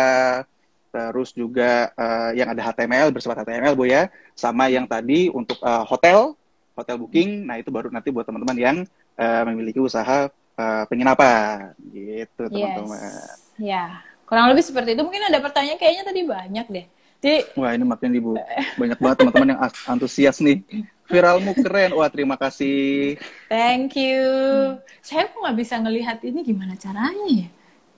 terus 0.95 1.35
juga 1.35 1.91
uh, 1.91 2.31
yang 2.31 2.47
ada 2.55 2.71
HTML 2.71 3.11
bersifat 3.11 3.43
HTML 3.43 3.75
bu 3.75 3.83
ya, 3.83 4.07
sama 4.31 4.71
yang 4.71 4.87
tadi 4.87 5.27
untuk 5.27 5.59
uh, 5.59 5.83
hotel, 5.83 6.39
hotel 6.71 6.95
booking. 6.95 7.43
Nah 7.43 7.59
itu 7.59 7.67
baru 7.67 7.91
nanti 7.91 8.15
buat 8.15 8.23
teman-teman 8.23 8.55
yang 8.55 8.77
uh, 9.19 9.43
memiliki 9.51 9.83
usaha 9.83 10.31
uh, 10.31 10.83
penginapan, 10.87 11.75
gitu 11.91 12.47
teman-teman. 12.47 12.95
Yes. 12.95 13.43
Ya, 13.59 13.99
kurang 14.23 14.55
lebih 14.55 14.63
seperti 14.63 14.95
itu. 14.95 15.03
Mungkin 15.03 15.27
ada 15.27 15.43
pertanyaan 15.43 15.75
kayaknya 15.75 16.03
tadi 16.07 16.21
banyak 16.23 16.65
deh. 16.71 16.85
Jadi, 17.19 17.37
Wah 17.59 17.71
ini 17.75 17.83
makin 17.83 18.11
ibu 18.15 18.31
banyak 18.81 18.97
banget 19.03 19.17
teman-teman 19.19 19.49
yang 19.51 19.61
antusias 19.87 20.39
nih. 20.39 20.63
Viralmu 21.05 21.53
keren. 21.53 21.93
Wah, 21.93 22.09
terima 22.09 22.33
kasih. 22.35 23.17
Thank 23.45 23.93
you. 23.93 24.25
Hmm. 24.25 24.81
Saya 25.05 25.29
kok 25.29 25.37
nggak 25.37 25.57
bisa 25.57 25.75
ngelihat 25.77 26.17
ini 26.25 26.41
gimana 26.41 26.73
caranya 26.73 27.25
ya? 27.29 27.47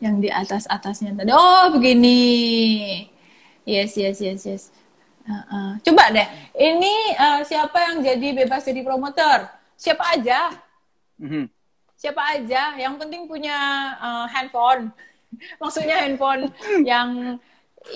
Yang 0.03 0.15
di 0.19 0.29
atas-atasnya 0.29 1.15
tadi. 1.15 1.31
Oh, 1.31 1.71
begini. 1.71 2.19
Yes, 3.63 3.95
yes, 3.95 4.19
yes, 4.19 4.41
yes. 4.43 4.63
Uh, 5.27 5.43
uh. 5.51 5.71
Coba 5.83 6.11
deh. 6.11 6.27
Ini 6.55 6.95
uh, 7.15 7.39
siapa 7.47 7.91
yang 7.91 8.03
jadi 8.03 8.27
bebas 8.43 8.67
jadi 8.67 8.83
promotor? 8.83 9.47
Siapa 9.79 10.15
aja? 10.15 10.51
Mm 11.19 11.27
-hmm. 11.27 11.45
Siapa 11.97 12.21
aja? 12.37 12.77
Yang 12.77 12.93
penting 13.01 13.25
punya 13.25 13.57
uh, 13.97 14.25
handphone. 14.29 14.91
Maksudnya 15.63 16.03
handphone 16.03 16.51
yang 16.83 17.39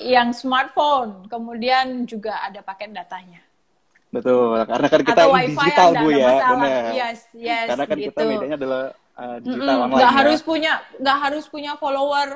yang 0.02 0.32
smartphone. 0.32 1.28
Kemudian 1.28 2.08
juga 2.08 2.42
ada 2.48 2.64
paket 2.64 2.96
datanya. 2.96 3.51
Betul, 4.12 4.60
karena 4.68 4.88
kan 4.92 5.02
kita 5.08 5.24
Atau 5.24 5.32
digital 5.40 5.90
bu 5.96 6.08
ya, 6.12 6.34
benar. 6.52 6.92
Yes, 6.92 7.20
yes. 7.32 7.68
Karena 7.72 7.86
kan 7.88 7.96
gitu. 7.96 8.08
kita 8.12 8.22
medianya 8.28 8.58
adalah 8.60 8.84
uh, 9.16 9.38
digital 9.40 9.64
mm 9.64 9.72
-hmm. 9.72 9.86
online. 9.88 10.02
Gak 10.04 10.12
ya. 10.12 10.18
harus 10.20 10.40
punya, 10.44 10.74
gak 11.00 11.18
harus 11.24 11.46
punya 11.48 11.72
follower 11.80 12.28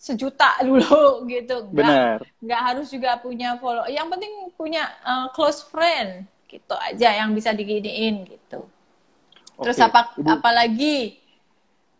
sejuta 0.00 0.50
dulu 0.68 1.28
gitu. 1.28 1.56
Gak, 1.68 1.76
benar. 1.76 2.16
Gak 2.40 2.62
harus 2.72 2.88
juga 2.88 3.20
punya 3.20 3.60
follow. 3.60 3.84
Yang 3.92 4.08
penting 4.16 4.32
punya 4.56 4.88
uh, 5.04 5.28
close 5.36 5.60
friend 5.68 6.24
gitu 6.48 6.74
aja 6.80 7.08
yang 7.20 7.36
bisa 7.36 7.52
diginiin 7.52 8.24
gitu. 8.24 8.64
Terus 9.60 9.76
okay. 9.76 9.86
apa 9.92 10.00
Ibu, 10.16 10.40
apalagi? 10.40 11.20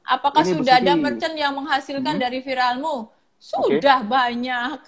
Apakah 0.01 0.43
sudah 0.43 0.81
ada 0.81 0.97
merchant 0.97 1.37
yang 1.37 1.53
menghasilkan 1.53 2.17
hmm. 2.17 2.25
dari 2.25 2.41
viralmu? 2.41 3.13
Sudah 3.37 4.01
okay. 4.01 4.09
banyak. 4.09 4.81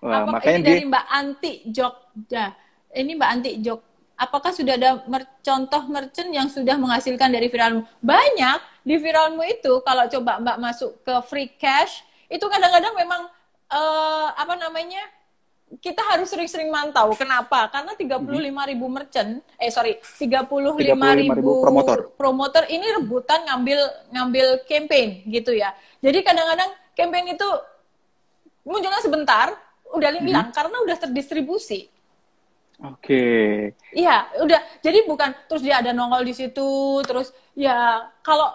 Wah, 0.00 0.24
Apa, 0.24 0.32
makanya 0.32 0.56
ini 0.56 0.64
dari 0.64 0.82
Mbak 0.88 1.06
Anti 1.12 1.52
Jogja 1.68 2.56
ini 2.94 3.14
Mbak 3.14 3.30
Anti 3.30 3.50
Jok, 3.62 3.80
apakah 4.18 4.50
sudah 4.52 4.74
ada 4.74 5.00
mer 5.06 5.24
contoh 5.40 5.82
merchant 5.86 6.30
yang 6.30 6.46
sudah 6.50 6.76
menghasilkan 6.76 7.30
dari 7.30 7.46
viralmu? 7.46 7.86
Banyak 8.02 8.58
di 8.82 8.96
viralmu 8.98 9.42
itu 9.46 9.80
kalau 9.86 10.04
coba 10.10 10.42
Mbak 10.42 10.56
masuk 10.58 10.90
ke 11.06 11.14
free 11.28 11.50
cash 11.56 12.02
itu 12.30 12.42
kadang-kadang 12.46 12.94
memang 12.94 13.22
uh, 13.70 14.28
apa 14.34 14.54
namanya 14.54 15.02
kita 15.78 16.02
harus 16.02 16.26
sering-sering 16.26 16.66
mantau. 16.66 17.14
Kenapa? 17.14 17.70
Karena 17.70 17.94
35 17.94 18.26
ribu 18.74 18.86
merchant, 18.90 19.38
eh 19.54 19.70
sorry, 19.70 20.02
35, 20.02 20.74
35 20.74 20.82
ribu, 20.82 21.32
ribu 21.38 21.52
promotor. 21.62 21.98
promotor 22.18 22.66
ini 22.66 22.90
rebutan 22.90 23.46
ngambil 23.46 23.78
ngambil 24.10 24.46
campaign 24.66 25.22
gitu 25.30 25.54
ya. 25.54 25.70
Jadi 26.02 26.26
kadang-kadang 26.26 26.74
campaign 26.98 27.38
itu 27.38 27.48
munculnya 28.66 28.98
sebentar, 28.98 29.54
udah 29.94 30.10
hilang 30.18 30.50
-hmm. 30.50 30.56
karena 30.58 30.76
udah 30.82 30.96
terdistribusi. 30.98 31.86
Oke. 32.80 32.96
Okay. 33.04 33.48
Iya, 33.92 34.24
udah. 34.40 34.60
Jadi 34.80 35.04
bukan 35.04 35.36
terus 35.44 35.60
dia 35.60 35.84
ada 35.84 35.92
nongol 35.92 36.24
di 36.24 36.32
situ, 36.32 37.04
terus 37.04 37.28
ya 37.52 38.08
kalau 38.24 38.48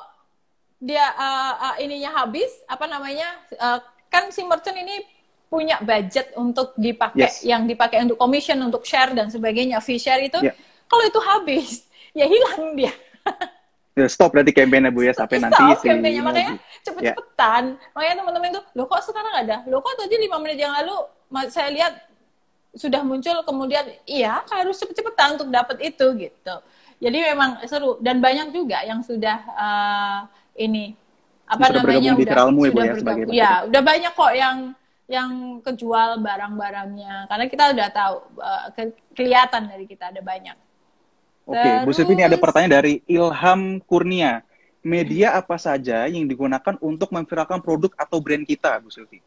dia 0.82 1.06
uh, 1.14 1.54
uh, 1.72 1.76
ininya 1.78 2.26
habis, 2.26 2.50
apa 2.66 2.90
namanya? 2.90 3.38
Uh, 3.54 3.80
kan 4.10 4.34
si 4.34 4.42
merchant 4.42 4.78
ini 4.78 5.06
punya 5.46 5.78
budget 5.78 6.34
untuk 6.34 6.74
dipakai, 6.74 7.22
yes. 7.22 7.46
yang 7.46 7.70
dipakai 7.70 8.02
untuk 8.02 8.18
commission, 8.18 8.58
untuk 8.66 8.82
share 8.82 9.14
dan 9.14 9.30
sebagainya, 9.30 9.78
fee 9.78 10.02
share 10.02 10.26
itu. 10.26 10.42
Yeah. 10.42 10.58
Kalau 10.90 11.04
itu 11.06 11.20
habis, 11.22 11.86
ya 12.18 12.26
hilang 12.26 12.74
dia. 12.74 12.94
Ya, 13.96 14.12
stop 14.12 14.36
berarti 14.36 14.52
campaign 14.52 14.92
bu 14.92 15.08
ya 15.08 15.16
sampai 15.16 15.40
nanti 15.40 15.56
sih. 15.80 15.88
campaignnya 15.88 16.20
makanya 16.26 16.54
cepet-cepetan. 16.84 17.64
Yeah. 17.80 17.94
Makanya 17.96 18.16
teman-teman 18.20 18.48
itu, 18.52 18.62
lo 18.76 18.84
kok 18.90 19.02
sekarang 19.06 19.34
ada? 19.46 19.64
Lo 19.70 19.80
kok 19.80 19.96
tadi 19.96 20.18
lima 20.20 20.36
menit 20.42 20.60
yang 20.60 20.74
lalu 20.76 20.98
saya 21.48 21.70
lihat 21.72 21.94
sudah 22.76 23.02
muncul 23.02 23.40
kemudian 23.48 23.88
iya 24.04 24.44
harus 24.52 24.76
cepet-cepetan 24.78 25.40
untuk 25.40 25.50
dapat 25.50 25.80
itu 25.82 26.06
gitu. 26.20 26.56
Jadi 27.00 27.18
memang 27.32 27.64
seru 27.68 28.00
dan 28.00 28.20
banyak 28.20 28.52
juga 28.56 28.84
yang 28.84 29.04
sudah 29.04 29.38
uh, 29.56 30.20
ini 30.56 30.96
apa 31.48 31.72
sudah 31.72 31.82
namanya 31.84 32.12
udah 32.16 32.24
ya, 32.24 32.46
sudah 32.72 32.86
ya, 32.86 32.94
bergabung. 32.96 33.34
Ya, 33.34 33.52
udah 33.68 33.82
banyak 33.82 34.12
kok 34.16 34.34
yang 34.36 34.58
yang 35.06 35.32
kejual 35.62 36.18
barang-barangnya 36.20 37.30
karena 37.30 37.46
kita 37.46 37.64
udah 37.78 37.88
tahu 37.94 38.16
uh, 38.42 38.68
ke 38.74 38.84
kelihatan 39.14 39.70
dari 39.70 39.86
kita 39.86 40.10
ada 40.12 40.22
banyak. 40.24 40.58
Oke, 41.46 41.62
okay. 41.62 41.86
Bu 41.86 41.94
Silvi 41.94 42.18
ini 42.18 42.26
ada 42.26 42.42
pertanyaan 42.42 42.82
dari 42.82 42.94
Ilham 43.06 43.80
Kurnia. 43.86 44.42
Media 44.86 45.34
apa 45.34 45.58
saja 45.58 46.06
yang 46.06 46.30
digunakan 46.30 46.78
untuk 46.78 47.10
memviralkan 47.10 47.58
produk 47.58 47.90
atau 47.98 48.22
brand 48.22 48.46
kita, 48.46 48.78
Bu 48.82 48.94
Silvi? 48.94 49.18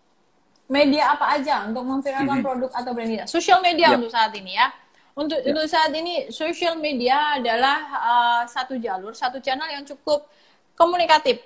Media 0.68 1.16
apa 1.16 1.40
aja 1.40 1.64
untuk 1.64 1.82
memviralkan 1.82 2.28
mm 2.28 2.34
-hmm. 2.38 2.46
produk 2.46 2.70
atau 2.76 2.90
brand 2.92 3.10
kita? 3.10 3.24
Social 3.24 3.60
media 3.64 3.92
yep. 3.92 3.98
untuk 3.98 4.12
saat 4.12 4.32
ini 4.36 4.52
ya. 4.54 4.68
Untuk 5.16 5.40
yep. 5.40 5.50
untuk 5.50 5.66
saat 5.66 5.92
ini 5.96 6.28
social 6.28 6.76
media 6.76 7.40
adalah 7.40 7.78
uh, 7.96 8.42
satu 8.44 8.76
jalur, 8.76 9.16
satu 9.16 9.40
channel 9.40 9.66
yang 9.72 9.82
cukup 9.88 10.28
komunikatif. 10.76 11.40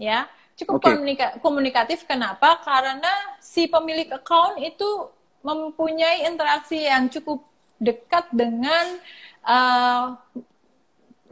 Ya, 0.00 0.24
cukup 0.56 0.80
okay. 0.80 0.96
komunika 0.96 1.26
komunikatif 1.44 2.08
kenapa? 2.08 2.56
Karena 2.64 3.36
si 3.38 3.68
pemilik 3.68 4.08
account 4.08 4.56
itu 4.56 5.12
mempunyai 5.44 6.24
interaksi 6.24 6.88
yang 6.88 7.12
cukup 7.12 7.44
dekat 7.76 8.28
dengan 8.32 8.96
uh, 9.44 10.16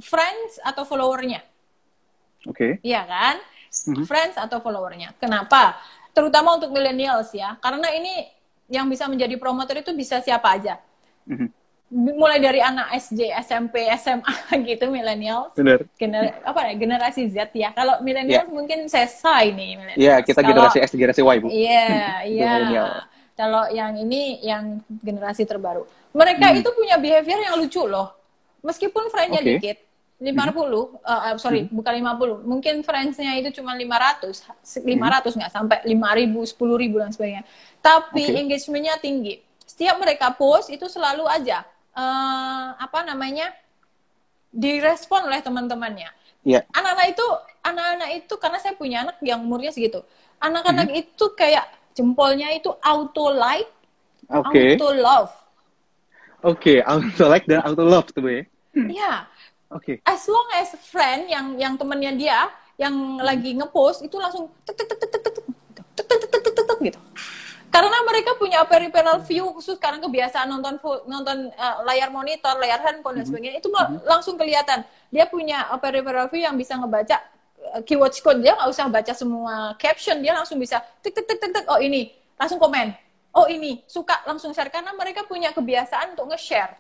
friends 0.00 0.60
atau 0.64 0.84
followernya. 0.84 1.40
Oke. 2.48 2.80
Okay. 2.80 2.86
Iya 2.86 3.02
kan? 3.08 3.36
Mm 3.68 3.92
-hmm. 4.00 4.04
Friends 4.08 4.36
atau 4.36 4.60
followernya. 4.64 5.16
Kenapa? 5.20 5.76
Terutama 6.18 6.58
untuk 6.58 6.74
millennials 6.74 7.30
ya. 7.30 7.54
Karena 7.62 7.86
ini 7.94 8.26
yang 8.66 8.90
bisa 8.90 9.06
menjadi 9.06 9.38
promotor 9.38 9.78
itu 9.78 9.94
bisa 9.94 10.18
siapa 10.18 10.58
aja. 10.58 10.82
Mm-hmm. 11.28 11.50
mulai 11.88 12.36
dari 12.36 12.60
anak 12.60 13.00
SD 13.00 13.32
SMP 13.48 13.88
SMA 13.96 14.34
gitu 14.68 14.92
millennials. 14.92 15.56
Gener 15.56 15.88
apa 16.44 16.68
ya 16.68 16.74
generasi 16.76 17.32
Z 17.32 17.48
ya. 17.56 17.72
Kalau 17.72 18.04
millennials 18.04 18.44
yeah. 18.44 18.52
mungkin 18.52 18.84
sesa 18.92 19.40
ini 19.40 19.80
Iya 19.96 19.96
yeah, 19.96 20.16
kita 20.20 20.44
kalau, 20.44 20.68
generasi 20.68 20.84
X 20.84 20.92
generasi 20.92 21.24
Y 21.24 21.36
bu. 21.40 21.48
Iya 21.48 21.88
iya. 22.28 23.08
kalau 23.32 23.72
yang 23.72 23.96
ini 23.96 24.36
yang 24.44 24.84
generasi 25.00 25.48
terbaru. 25.48 25.88
Mereka 26.12 26.52
hmm. 26.52 26.58
itu 26.60 26.68
punya 26.76 27.00
behavior 27.00 27.40
yang 27.40 27.56
lucu 27.56 27.80
loh. 27.88 28.12
Meskipun 28.60 29.08
friendnya 29.08 29.40
okay. 29.40 29.48
dikit 29.56 29.78
50, 30.18 30.26
uh, 30.26 30.82
uh, 31.06 31.34
sorry, 31.38 31.66
hmm. 31.66 31.74
bukan 31.78 31.92
50. 32.02 32.42
Mungkin 32.42 32.74
friends-nya 32.82 33.38
itu 33.38 33.62
cuma 33.62 33.78
500, 33.78 34.50
500 34.82 34.82
nggak 34.82 35.50
hmm. 35.50 35.56
sampai 35.62 35.78
5.000, 35.86 36.34
10.000 36.58 37.02
dan 37.02 37.10
sebagainya. 37.14 37.42
Tapi 37.78 38.24
okay. 38.26 38.40
engagement-nya 38.42 38.98
tinggi. 38.98 39.38
Setiap 39.62 39.94
mereka 40.02 40.34
post 40.34 40.74
itu 40.74 40.90
selalu 40.90 41.26
aja 41.30 41.62
uh, 41.94 42.74
apa 42.78 43.06
namanya? 43.06 43.50
direspon 44.48 45.28
oleh 45.28 45.44
teman-temannya. 45.44 46.08
Yeah. 46.40 46.64
Anak-anak 46.72 47.12
itu 47.12 47.26
anak-anak 47.60 48.10
itu 48.16 48.34
karena 48.40 48.58
saya 48.58 48.74
punya 48.80 49.04
anak 49.04 49.20
yang 49.20 49.44
umurnya 49.44 49.68
segitu. 49.76 50.00
Anak-anak 50.40 50.88
hmm. 50.88 51.02
itu 51.04 51.24
kayak 51.36 51.68
jempolnya 51.92 52.48
itu 52.56 52.72
auto 52.80 53.28
like 53.28 53.68
Okay. 54.28 54.76
Auto 54.76 54.92
love. 54.92 55.32
Oke, 56.44 56.78
okay, 56.78 56.78
auto 56.84 57.24
like 57.32 57.48
dan 57.48 57.64
auto 57.64 57.80
love 57.80 58.12
tuh 58.12 58.28
ya. 58.28 58.44
Iya. 58.76 59.12
Oke. 59.68 60.00
As 60.08 60.24
long 60.24 60.48
as 60.56 60.72
friend 60.88 61.28
yang 61.28 61.56
yang 61.60 61.74
temennya 61.76 62.12
dia 62.16 62.38
yang 62.80 63.20
lagi 63.20 63.52
ngepost 63.52 64.00
itu 64.00 64.16
langsung 64.16 64.48
tek 64.64 64.76
tek 64.80 64.88
tek 64.88 64.98
tek 65.00 65.10
tek 65.12 65.22
tek 65.34 65.44
tek 65.92 66.06
tek 66.08 66.30
tek 66.32 66.42
tek 66.56 66.64
tek 66.64 66.78
gitu. 66.80 67.00
Karena 67.68 68.00
mereka 68.08 68.32
punya 68.40 68.64
peripheral 68.64 69.20
view 69.28 69.44
khusus 69.52 69.76
karena 69.76 70.00
kebiasaan 70.00 70.48
nonton 70.48 70.80
nonton 71.04 71.52
uh, 71.52 71.84
layar 71.84 72.08
monitor, 72.08 72.56
layar 72.56 72.80
handphone 72.80 73.20
dan 73.20 73.28
sebagainya 73.28 73.60
itu 73.60 73.68
langsung 74.08 74.40
kelihatan. 74.40 74.88
Dia 75.12 75.28
punya 75.28 75.68
peripheral 75.76 76.32
view 76.32 76.48
yang 76.48 76.56
bisa 76.56 76.80
ngebaca 76.80 77.20
uh, 77.76 77.80
keyword 77.84 78.16
code 78.24 78.40
dia 78.40 78.56
nggak 78.56 78.70
usah 78.72 78.88
baca 78.88 79.12
semua 79.12 79.76
caption 79.76 80.16
dia 80.24 80.32
langsung 80.32 80.56
bisa 80.56 80.80
tek 81.04 81.12
tek 81.12 81.28
tek 81.28 81.38
tek 81.38 81.50
tek 81.52 81.64
oh 81.68 81.76
ini 81.76 82.08
langsung 82.40 82.56
komen 82.56 82.94
oh 83.36 83.46
ini 83.50 83.84
suka 83.84 84.24
langsung 84.24 84.56
share 84.56 84.72
karena 84.72 84.94
mereka 84.96 85.26
punya 85.28 85.52
kebiasaan 85.52 86.16
untuk 86.16 86.32
nge-share 86.32 86.72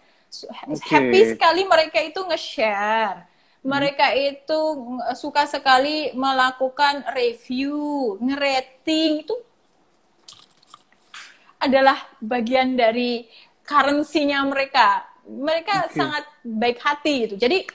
okay. 0.68 0.88
happy 0.88 1.20
sekali 1.34 1.62
mereka 1.64 1.98
itu 2.00 2.20
nge-share 2.24 3.28
mereka 3.64 4.14
itu 4.14 4.60
suka 5.18 5.44
sekali 5.50 6.14
melakukan 6.14 7.02
review 7.12 8.16
ngerating 8.22 9.26
itu 9.26 9.34
adalah 11.58 11.98
bagian 12.22 12.78
dari 12.78 13.26
currency-nya 13.66 14.46
mereka. 14.46 15.04
Mereka 15.26 15.90
okay. 15.90 15.98
sangat 15.98 16.24
baik 16.46 16.78
hati 16.80 17.28
gitu. 17.28 17.34
Jadi 17.36 17.66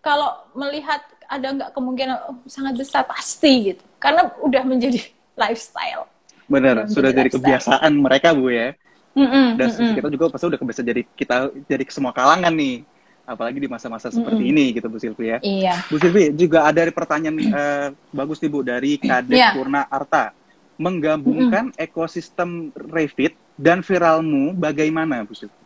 kalau 0.00 0.34
melihat 0.56 1.04
ada 1.28 1.46
nggak 1.52 1.70
kemungkinan 1.76 2.16
oh, 2.32 2.36
sangat 2.48 2.74
besar 2.80 3.04
pasti 3.04 3.74
gitu. 3.74 3.84
Karena 4.00 4.32
udah 4.40 4.62
menjadi 4.64 5.04
lifestyle. 5.42 6.08
Benar, 6.46 6.86
sudah 6.86 7.10
jadi 7.10 7.28
kebiasaan 7.28 7.92
mereka 7.98 8.32
bu 8.32 8.50
ya. 8.50 8.72
Mm 9.16 9.24
-mm, 9.24 9.46
Dan 9.56 9.68
mm 9.72 9.80
-mm. 9.80 9.94
kita 9.96 10.08
juga 10.12 10.24
pasti 10.28 10.44
udah 10.44 10.60
kebiasaan 10.60 10.86
jadi 10.92 11.02
kita 11.16 11.36
jadi 11.64 11.82
semua 11.88 12.12
kalangan 12.12 12.52
nih 12.52 12.84
apalagi 13.24 13.58
di 13.58 13.66
masa-masa 13.66 14.12
seperti 14.12 14.44
mm 14.44 14.50
-hmm. 14.52 14.60
ini 14.60 14.76
gitu 14.76 14.86
Bu 14.92 14.98
Silvi 15.00 15.24
ya. 15.32 15.38
Iya. 15.40 15.74
Bu 15.88 15.96
Silvi 15.96 16.36
juga 16.36 16.68
ada 16.68 16.84
pertanyaan 16.92 17.36
uh, 17.48 17.88
bagus 18.12 18.38
nih 18.44 18.50
Bu 18.52 18.60
dari 18.60 19.00
Kadek 19.00 19.34
yeah. 19.34 19.56
Purna 19.56 19.88
Arta 19.88 20.36
menggabungkan 20.76 21.72
mm. 21.72 21.80
ekosistem 21.80 22.70
Revit 22.76 23.34
dan 23.56 23.80
Viralmu 23.80 24.52
bagaimana, 24.52 25.24
Bu 25.24 25.32
Sylvie? 25.32 25.64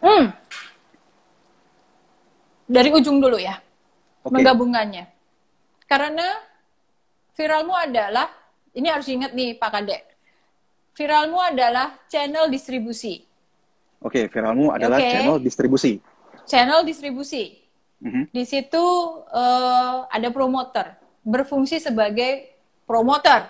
Hmm. 0.00 0.32
Dari 2.66 2.90
ujung 2.90 3.20
dulu 3.20 3.36
ya, 3.38 3.60
okay. 4.24 4.32
menggabungkannya. 4.32 5.04
Karena 5.86 6.28
Viralmu 7.36 7.76
adalah, 7.76 8.32
ini 8.72 8.88
harus 8.88 9.06
ingat 9.12 9.36
nih 9.36 9.54
Pak 9.60 9.70
Kadek, 9.70 10.02
Viralmu 10.96 11.36
adalah 11.36 12.00
channel 12.08 12.48
distribusi. 12.48 13.20
Oke, 14.00 14.24
okay, 14.24 14.32
Viralmu 14.32 14.72
adalah 14.72 14.96
okay. 14.96 15.12
channel 15.12 15.36
distribusi. 15.36 16.00
Channel 16.48 16.80
distribusi. 16.88 17.60
Mm 18.00 18.10
-hmm. 18.10 18.24
Di 18.32 18.44
situ 18.48 18.84
uh, 19.28 20.08
ada 20.08 20.28
promoter, 20.32 20.96
berfungsi 21.20 21.80
sebagai 21.80 22.48
promoter 22.88 23.44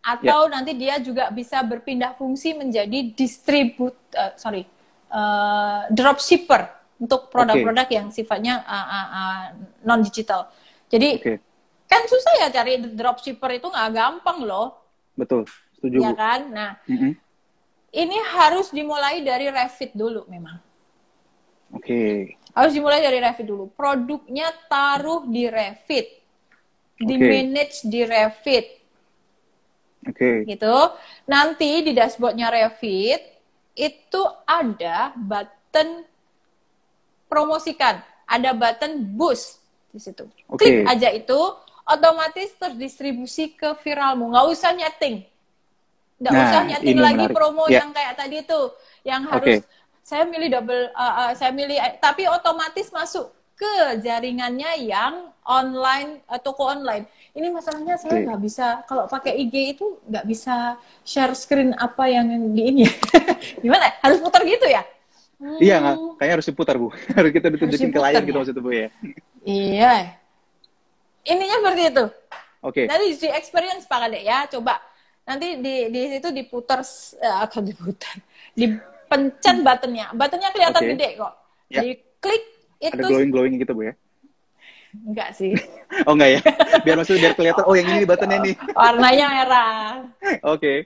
atau 0.00 0.48
yeah. 0.48 0.52
nanti 0.52 0.72
dia 0.76 0.96
juga 1.00 1.28
bisa 1.28 1.60
berpindah 1.60 2.16
fungsi 2.16 2.56
menjadi 2.56 3.12
distribut 3.12 3.92
uh, 4.16 4.32
sorry 4.32 4.64
uh, 5.12 5.84
dropshipper 5.92 6.72
untuk 7.00 7.28
produk-produk 7.28 7.86
okay. 7.88 7.96
yang 8.00 8.08
sifatnya 8.08 8.64
uh, 8.64 8.76
uh, 8.76 9.08
uh, 9.12 9.42
non 9.84 10.00
digital. 10.04 10.48
Jadi 10.88 11.20
okay. 11.20 11.36
kan 11.84 12.04
susah 12.08 12.44
ya 12.44 12.48
cari 12.52 12.80
dropshipper 12.80 13.60
itu 13.60 13.68
nggak 13.68 13.90
gampang 13.92 14.44
loh. 14.44 14.80
Betul, 15.16 15.44
setuju. 15.80 16.04
Ya 16.04 16.12
kan. 16.12 16.40
Nah, 16.52 16.70
mm 16.84 16.96
-hmm. 17.00 17.12
ini 17.96 18.18
harus 18.36 18.68
dimulai 18.68 19.24
dari 19.24 19.48
Revit 19.48 19.96
dulu 19.96 20.28
memang. 20.28 20.60
Oke. 21.72 21.88
Okay. 21.88 22.14
Harus 22.52 22.76
dimulai 22.76 23.00
dari 23.00 23.18
Revit 23.18 23.48
dulu. 23.48 23.72
Produknya 23.72 24.52
taruh 24.68 25.24
di 25.24 25.48
Revit, 25.48 26.06
di 27.00 27.16
okay. 27.16 27.26
manage 27.26 27.76
di 27.88 28.00
Revit 28.04 28.80
Oke. 30.08 30.44
Okay. 30.44 30.56
Gitu. 30.56 30.76
Nanti 31.28 31.84
di 31.84 31.92
dashboardnya 31.92 32.48
Revit 32.48 33.20
itu 33.76 34.22
ada 34.48 35.12
button 35.16 36.04
promosikan, 37.28 38.00
ada 38.24 38.56
button 38.56 39.04
boost 39.12 39.60
di 39.92 40.00
situ. 40.00 40.24
Okay. 40.48 40.84
Klik 40.84 40.88
aja 40.88 41.08
itu, 41.12 41.40
otomatis 41.84 42.50
terdistribusi 42.56 43.52
ke 43.52 43.76
viralmu. 43.84 44.32
Nggak 44.32 44.46
usah 44.50 44.72
nyeting. 44.72 45.29
Nggak 46.20 46.32
nah, 46.36 46.44
usah 46.44 46.62
nyeting 46.68 47.00
lagi 47.00 47.24
menarik. 47.24 47.36
promo 47.36 47.64
yeah. 47.66 47.80
yang 47.80 47.90
kayak 47.96 48.14
tadi 48.14 48.38
tuh, 48.44 48.64
yang 49.08 49.24
harus 49.24 49.40
okay. 49.40 49.58
saya 50.04 50.28
milih 50.28 50.48
double, 50.52 50.84
uh, 50.92 51.00
uh, 51.00 51.30
saya 51.32 51.50
milih, 51.56 51.80
tapi 51.96 52.28
otomatis 52.28 52.92
masuk 52.92 53.32
ke 53.56 54.00
jaringannya 54.00 54.84
yang 54.84 55.32
online 55.48 56.24
uh, 56.28 56.36
toko 56.40 56.68
online. 56.68 57.08
Ini 57.32 57.48
masalahnya 57.48 57.96
saya 57.96 58.24
nggak 58.24 58.40
bisa 58.40 58.84
kalau 58.84 59.08
pakai 59.08 59.36
IG 59.36 59.76
itu 59.76 60.00
nggak 60.08 60.24
bisa 60.28 60.76
share 61.04 61.32
screen 61.36 61.72
apa 61.76 62.08
yang 62.08 62.52
di 62.52 62.62
ini. 62.68 62.84
Gimana? 63.64 63.96
Harus 64.04 64.20
putar 64.20 64.44
gitu 64.44 64.64
ya? 64.64 64.84
Hmm. 65.40 65.56
Iya, 65.56 65.76
nggak? 65.80 65.96
Kayaknya 66.20 66.34
harus 66.36 66.48
diputar 66.52 66.74
bu. 66.76 66.88
harus 67.16 67.30
kita 67.32 67.48
ditunjukin 67.52 67.88
ke 67.92 68.00
layar 68.00 68.20
gitu 68.20 68.24
ya? 68.24 68.28
gitu 68.28 68.38
maksudnya 68.44 68.62
bu 68.64 68.70
ya. 68.72 68.88
Iya. 69.44 69.94
Ininya 71.24 71.56
seperti 71.64 71.82
itu. 71.88 72.04
Oke. 72.60 72.80
Okay. 72.80 72.84
Nanti 72.88 73.04
di 73.16 73.28
experience 73.32 73.84
Pak 73.88 73.98
Kadek 74.08 74.22
ya, 74.24 74.44
coba. 74.52 74.80
Nanti 75.30 75.62
di 75.62 75.74
di 75.94 76.02
situ 76.10 76.34
diputar 76.34 76.82
uh, 76.82 77.38
atau 77.46 77.62
diputar, 77.62 78.18
dipencet 78.50 79.62
buttonnya. 79.62 80.10
Buttonnya 80.10 80.50
kelihatan 80.50 80.82
okay. 80.82 80.90
gede 80.98 81.08
kok. 81.14 81.34
Ya. 81.70 81.80
Diklik 81.86 82.44
itu 82.82 82.96
ada 82.98 83.06
glowing 83.06 83.30
glowing 83.30 83.54
gitu 83.60 83.76
bu 83.76 83.92
ya 83.92 83.94
Enggak 84.90 85.30
sih. 85.38 85.54
oh 86.10 86.18
enggak 86.18 86.30
ya? 86.34 86.40
Biar 86.82 86.96
maksudnya 86.98 87.30
biar 87.30 87.34
kelihatan 87.38 87.62
oh 87.62 87.74
yang 87.78 87.88
ini 87.94 88.02
buttonnya 88.02 88.38
nih. 88.42 88.54
Warnanya 88.78 89.26
merah. 89.30 89.86
Oke. 90.42 90.42
Okay. 90.42 90.78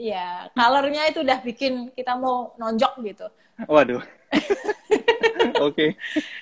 Iya, 0.00 0.48
colornya 0.56 1.02
itu 1.12 1.20
udah 1.20 1.38
bikin 1.44 1.92
kita 1.92 2.16
mau 2.16 2.56
nonjok 2.56 3.04
gitu. 3.04 3.26
Waduh. 3.68 4.00
Oke. 5.60 5.60
okay. 5.60 5.88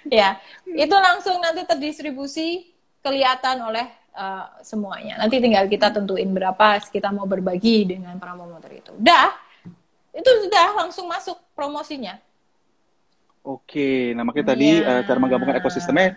Ya, 0.06 0.38
itu 0.70 0.94
langsung 0.94 1.42
nanti 1.42 1.66
terdistribusi 1.66 2.70
kelihatan 3.02 3.66
oleh 3.66 3.90
uh, 4.16 4.46
semuanya. 4.60 5.20
Nanti 5.20 5.40
tinggal 5.40 5.66
kita 5.68 5.92
tentuin 5.92 6.28
berapa 6.30 6.80
kita 6.88 7.12
mau 7.12 7.24
berbagi 7.24 7.96
dengan 7.96 8.16
para 8.16 8.36
promotor 8.36 8.72
itu. 8.72 8.92
Udah, 8.96 9.32
itu 10.12 10.30
sudah 10.46 10.66
langsung 10.76 11.08
masuk 11.08 11.36
promosinya. 11.56 12.20
Oke, 13.42 14.14
nah 14.14 14.22
makanya 14.22 14.54
tadi 14.54 14.78
uh, 14.78 15.02
cara 15.02 15.18
menggabungkan 15.18 15.58
ekosistemnya 15.58 16.14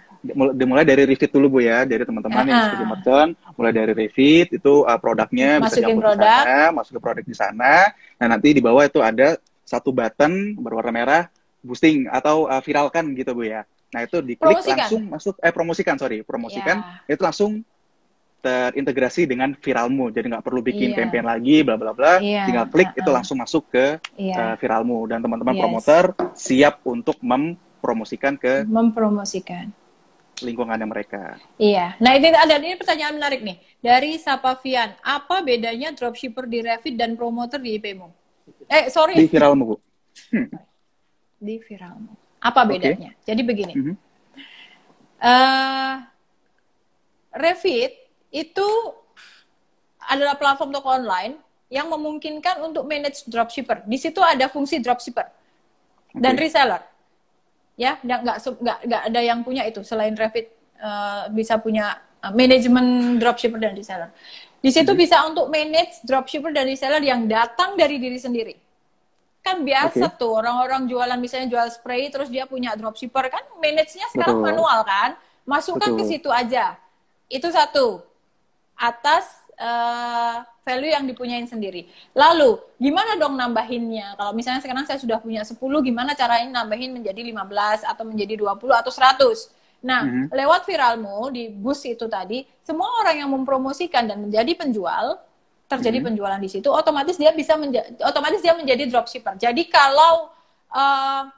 dimulai 0.54 0.86
dari 0.86 1.10
Revit 1.10 1.34
dulu 1.34 1.58
Bu 1.58 1.60
ya, 1.66 1.82
dari 1.82 2.06
teman-teman 2.06 2.38
uh 2.38 2.46
-huh. 2.46 2.50
yang 2.54 2.62
sebagai 2.70 2.86
merchant, 2.94 3.32
mulai 3.58 3.74
dari 3.74 3.92
Revit 3.98 4.48
itu 4.54 4.74
uh, 4.86 5.00
produknya 5.02 5.58
Masukin 5.58 5.98
bisa 5.98 6.06
produk. 6.06 6.22
di 6.22 6.22
sana, 6.22 6.60
masuk 6.70 6.94
ke 6.94 7.02
produk 7.02 7.26
di 7.26 7.36
sana. 7.36 7.74
Nah 8.22 8.28
nanti 8.30 8.54
di 8.54 8.62
bawah 8.62 8.86
itu 8.86 9.02
ada 9.02 9.42
satu 9.66 9.90
button 9.90 10.54
berwarna 10.62 10.94
merah 10.94 11.24
boosting 11.66 12.06
atau 12.14 12.46
uh, 12.46 12.62
viralkan 12.62 13.18
gitu 13.18 13.34
Bu 13.34 13.50
ya. 13.50 13.66
Nah 13.90 14.06
itu 14.06 14.22
diklik 14.22 14.46
promosikan. 14.46 14.78
langsung 14.78 15.02
masuk 15.10 15.34
eh 15.42 15.54
promosikan 15.56 15.96
sorry 15.98 16.22
promosikan 16.22 16.78
yeah. 16.78 17.14
itu 17.18 17.22
langsung 17.26 17.66
terintegrasi 18.46 19.26
dengan 19.26 19.58
viralmu 19.58 20.14
jadi 20.14 20.38
nggak 20.38 20.46
perlu 20.46 20.62
bikin 20.62 20.94
yeah. 20.94 20.98
campaign 21.02 21.26
lagi 21.26 21.66
bla 21.66 21.76
bla 21.82 21.98
bla 21.98 22.22
yeah. 22.22 22.46
tinggal 22.46 22.70
klik 22.70 22.94
uh 22.94 22.94
-uh. 22.94 23.02
itu 23.02 23.10
langsung 23.10 23.38
masuk 23.42 23.66
ke 23.74 23.98
yeah. 24.22 24.54
uh, 24.54 24.56
viralmu 24.62 25.10
dan 25.10 25.26
teman-teman 25.26 25.58
yes. 25.58 25.62
promoter 25.66 26.04
siap 26.38 26.86
untuk 26.86 27.18
mempromosikan 27.26 28.38
ke 28.38 28.62
mempromosikan 28.70 29.74
lingkungannya 30.44 30.84
mereka. 30.84 31.40
Iya. 31.56 31.96
Nah, 32.04 32.12
ini 32.18 32.28
ada 32.36 32.60
ini 32.60 32.76
pertanyaan 32.76 33.16
menarik 33.16 33.40
nih 33.40 33.56
dari 33.80 34.20
Sapavian. 34.20 34.92
Apa 35.00 35.40
bedanya 35.40 35.96
dropshipper 35.96 36.44
di 36.44 36.60
Revit 36.60 37.00
dan 37.00 37.16
promoter 37.16 37.62
di 37.62 37.80
IPmu? 37.80 38.08
Eh, 38.68 38.92
sorry. 38.92 39.16
Di 39.16 39.32
viralmu, 39.32 39.64
Bu. 39.64 39.76
Hmm. 40.36 40.52
Di 41.40 41.56
viralmu. 41.64 42.12
Apa 42.44 42.68
bedanya? 42.68 43.16
Okay. 43.16 43.32
Jadi 43.32 43.42
begini. 43.48 43.74
Mm 43.74 43.84
-hmm. 43.88 43.96
uh, 45.24 45.96
Revit 47.36 48.05
itu 48.36 48.68
adalah 50.04 50.36
platform 50.36 50.76
toko 50.76 50.92
online 50.92 51.40
yang 51.72 51.88
memungkinkan 51.88 52.62
untuk 52.62 52.84
manage 52.84 53.24
dropshipper. 53.26 53.88
Di 53.88 53.98
situ 53.98 54.20
ada 54.20 54.52
fungsi 54.52 54.84
dropshipper 54.84 55.24
okay. 55.24 56.20
dan 56.20 56.36
reseller. 56.36 56.84
Ya, 57.76 58.00
nggak 58.04 58.20
nggak 58.24 58.38
nggak 58.88 59.02
ada 59.12 59.20
yang 59.24 59.40
punya 59.44 59.64
itu 59.68 59.84
selain 59.84 60.16
Revit 60.16 60.52
uh, 60.80 61.28
bisa 61.32 61.60
punya 61.60 62.00
uh, 62.24 62.32
manajemen 62.32 63.18
dropshipper 63.20 63.60
dan 63.60 63.74
reseller. 63.76 64.12
Di 64.60 64.72
situ 64.72 64.92
hmm. 64.92 65.00
bisa 65.00 65.24
untuk 65.28 65.48
manage 65.48 66.04
dropshipper 66.04 66.52
dan 66.52 66.68
reseller 66.68 67.04
yang 67.04 67.28
datang 67.28 67.76
dari 67.76 68.00
diri 68.00 68.20
sendiri. 68.20 68.56
Kan 69.44 69.62
biasa 69.62 70.10
okay. 70.10 70.20
tuh 70.20 70.32
orang-orang 70.42 70.90
jualan 70.90 71.20
misalnya 71.22 71.52
jual 71.52 71.68
spray 71.70 72.10
terus 72.10 72.32
dia 72.32 72.50
punya 72.50 72.74
dropshipper 72.74 73.30
kan 73.30 73.44
manage-nya 73.62 74.10
sekarang 74.10 74.42
Betul. 74.42 74.48
manual 74.54 74.80
kan. 74.84 75.10
Masukkan 75.46 75.94
Betul. 75.94 76.00
ke 76.02 76.04
situ 76.16 76.30
aja. 76.34 76.80
Itu 77.30 77.50
satu 77.54 78.15
atas 78.76 79.46
uh, 79.60 80.44
value 80.66 80.92
yang 80.92 81.06
dipunyain 81.08 81.48
sendiri. 81.48 81.88
Lalu, 82.12 82.60
gimana 82.82 83.16
dong 83.16 83.38
nambahinnya? 83.38 84.18
Kalau 84.20 84.32
misalnya 84.36 84.62
sekarang 84.62 84.86
saya 84.88 85.00
sudah 85.00 85.22
punya 85.22 85.46
10, 85.46 85.56
gimana 85.60 86.18
caranya 86.18 86.64
nambahin 86.64 86.92
menjadi 86.96 87.22
15 87.22 87.86
atau 87.86 88.04
menjadi 88.04 88.34
20 88.40 88.82
atau 88.82 88.92
100? 88.92 89.86
Nah, 89.86 90.02
mm-hmm. 90.02 90.26
lewat 90.34 90.62
viralmu 90.66 91.30
di 91.30 91.54
bus 91.54 91.86
itu 91.86 92.10
tadi, 92.10 92.42
semua 92.66 92.90
orang 93.06 93.22
yang 93.22 93.30
mempromosikan 93.30 94.10
dan 94.10 94.26
menjadi 94.26 94.58
penjual, 94.58 95.22
terjadi 95.70 96.02
mm-hmm. 96.02 96.08
penjualan 96.18 96.42
di 96.42 96.50
situ, 96.50 96.70
otomatis 96.74 97.18
dia 97.22 97.30
bisa 97.34 97.54
menja- 97.54 97.86
otomatis 98.02 98.42
dia 98.42 98.58
menjadi 98.58 98.90
dropshipper. 98.90 99.38
Jadi 99.38 99.70
kalau 99.70 100.34
uh, 100.74 101.30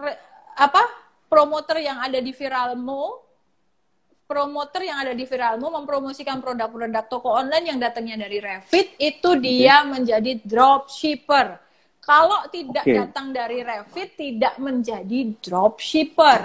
re- 0.00 0.20
apa 0.56 0.82
promoter 1.28 1.82
yang 1.84 2.00
ada 2.00 2.16
di 2.16 2.32
viralmu 2.32 3.23
promoter 4.24 4.80
yang 4.84 4.98
ada 5.04 5.12
di 5.12 5.24
Viralmu 5.28 5.68
mempromosikan 5.68 6.40
produk-produk 6.40 7.04
toko 7.06 7.28
online 7.36 7.74
yang 7.74 7.78
datangnya 7.78 8.24
dari 8.24 8.40
Revit 8.40 8.96
itu 8.96 9.30
dia 9.36 9.84
menjadi 9.84 10.40
dropshipper. 10.40 11.60
Kalau 12.04 12.44
tidak 12.52 12.84
okay. 12.84 12.96
datang 13.00 13.32
dari 13.32 13.64
Revit 13.64 14.16
tidak 14.16 14.56
menjadi 14.60 15.32
dropshipper 15.40 16.40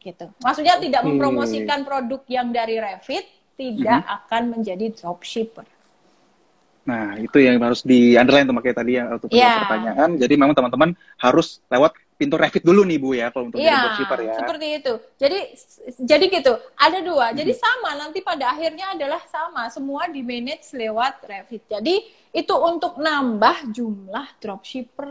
gitu. 0.00 0.26
Maksudnya 0.40 0.76
okay. 0.76 0.88
tidak 0.88 1.02
mempromosikan 1.08 1.80
produk 1.84 2.20
yang 2.28 2.52
dari 2.52 2.76
Revit 2.80 3.24
tidak 3.56 4.00
mm 4.00 4.08
-hmm. 4.08 4.16
akan 4.20 4.42
menjadi 4.52 4.86
dropshipper. 4.92 5.66
Nah, 6.82 7.14
itu 7.14 7.38
yang 7.38 7.62
harus 7.62 7.86
di 7.86 8.18
underline 8.18 8.42
tuh 8.42 8.56
makanya 8.58 8.76
tadi 8.82 8.92
yang 8.98 9.06
untuk 9.14 9.30
yeah. 9.30 9.62
pertanyaan. 9.62 10.18
Jadi 10.18 10.34
memang 10.34 10.54
teman-teman 10.58 10.90
harus 11.22 11.62
lewat 11.70 11.94
pintu 12.22 12.38
Revit 12.38 12.62
dulu 12.62 12.86
nih 12.86 12.98
Bu 13.02 13.18
ya 13.18 13.34
kalau 13.34 13.50
untuk 13.50 13.58
yeah, 13.58 13.82
dropshipper 13.82 14.18
ya. 14.22 14.34
seperti 14.38 14.66
itu. 14.78 14.92
Jadi 15.18 15.38
jadi 16.06 16.24
gitu. 16.30 16.52
Ada 16.78 16.98
dua. 17.02 17.26
Hmm. 17.34 17.36
Jadi 17.42 17.52
sama 17.58 17.90
nanti 17.98 18.22
pada 18.22 18.54
akhirnya 18.54 18.94
adalah 18.94 19.18
sama. 19.26 19.66
Semua 19.74 20.06
di 20.06 20.22
manage 20.22 20.70
lewat 20.70 21.26
Revit. 21.26 21.66
Jadi 21.66 22.06
itu 22.30 22.54
untuk 22.54 23.02
nambah 23.02 23.74
jumlah 23.74 24.38
dropshipper 24.38 25.10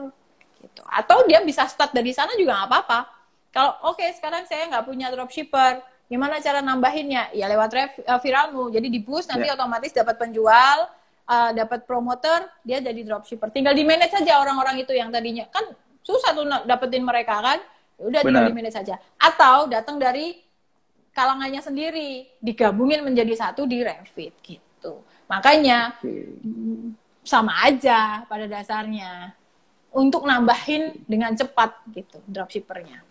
gitu. 0.63 0.81
Atau 0.87 1.27
dia 1.27 1.43
bisa 1.43 1.67
start 1.67 1.91
dari 1.91 2.15
sana 2.15 2.31
juga 2.39 2.55
nggak 2.55 2.69
apa-apa 2.71 2.99
kalau 3.51 3.75
oke 3.83 3.99
okay, 3.99 4.15
sekarang 4.15 4.47
saya 4.47 4.71
nggak 4.71 4.87
punya 4.87 5.11
dropshipper, 5.11 5.83
gimana 6.07 6.39
cara 6.39 6.63
nambahinnya? 6.63 7.35
Ya 7.35 7.51
lewat 7.51 7.69
ref, 7.75 7.91
uh, 8.07 8.19
viralmu. 8.23 8.71
Jadi 8.71 8.87
di 8.87 8.99
boost 9.03 9.27
nanti 9.27 9.51
yeah. 9.51 9.55
otomatis 9.59 9.91
dapat 9.91 10.15
penjual, 10.15 10.87
uh, 11.27 11.51
dapat 11.51 11.83
promoter, 11.83 12.47
dia 12.63 12.79
jadi 12.79 13.03
dropshipper. 13.03 13.51
Tinggal 13.51 13.75
di 13.75 13.83
manage 13.83 14.15
saja 14.15 14.39
orang-orang 14.39 14.79
itu 14.79 14.95
yang 14.95 15.11
tadinya 15.11 15.43
kan 15.51 15.67
susah 16.01 16.33
tuh 16.33 16.45
dapetin 16.65 17.05
mereka 17.05 17.39
kan. 17.39 17.59
Ya 18.01 18.03
udah 18.09 18.21
tinggal 18.25 18.49
di 18.49 18.55
manage 18.57 18.75
saja. 18.75 18.97
Atau 19.21 19.69
datang 19.69 20.01
dari 20.01 20.41
kalangannya 21.13 21.61
sendiri, 21.61 22.27
digabungin 22.41 23.05
menjadi 23.05 23.35
satu 23.37 23.67
di 23.69 23.83
Revit 23.85 24.33
gitu. 24.41 25.05
Makanya 25.29 25.95
okay. 26.01 26.27
sama 27.21 27.53
aja 27.67 28.25
pada 28.25 28.49
dasarnya 28.49 29.35
untuk 29.91 30.23
nambahin 30.23 31.03
dengan 31.05 31.35
cepat 31.35 31.83
gitu 31.91 32.17
dropshippernya. 32.25 33.03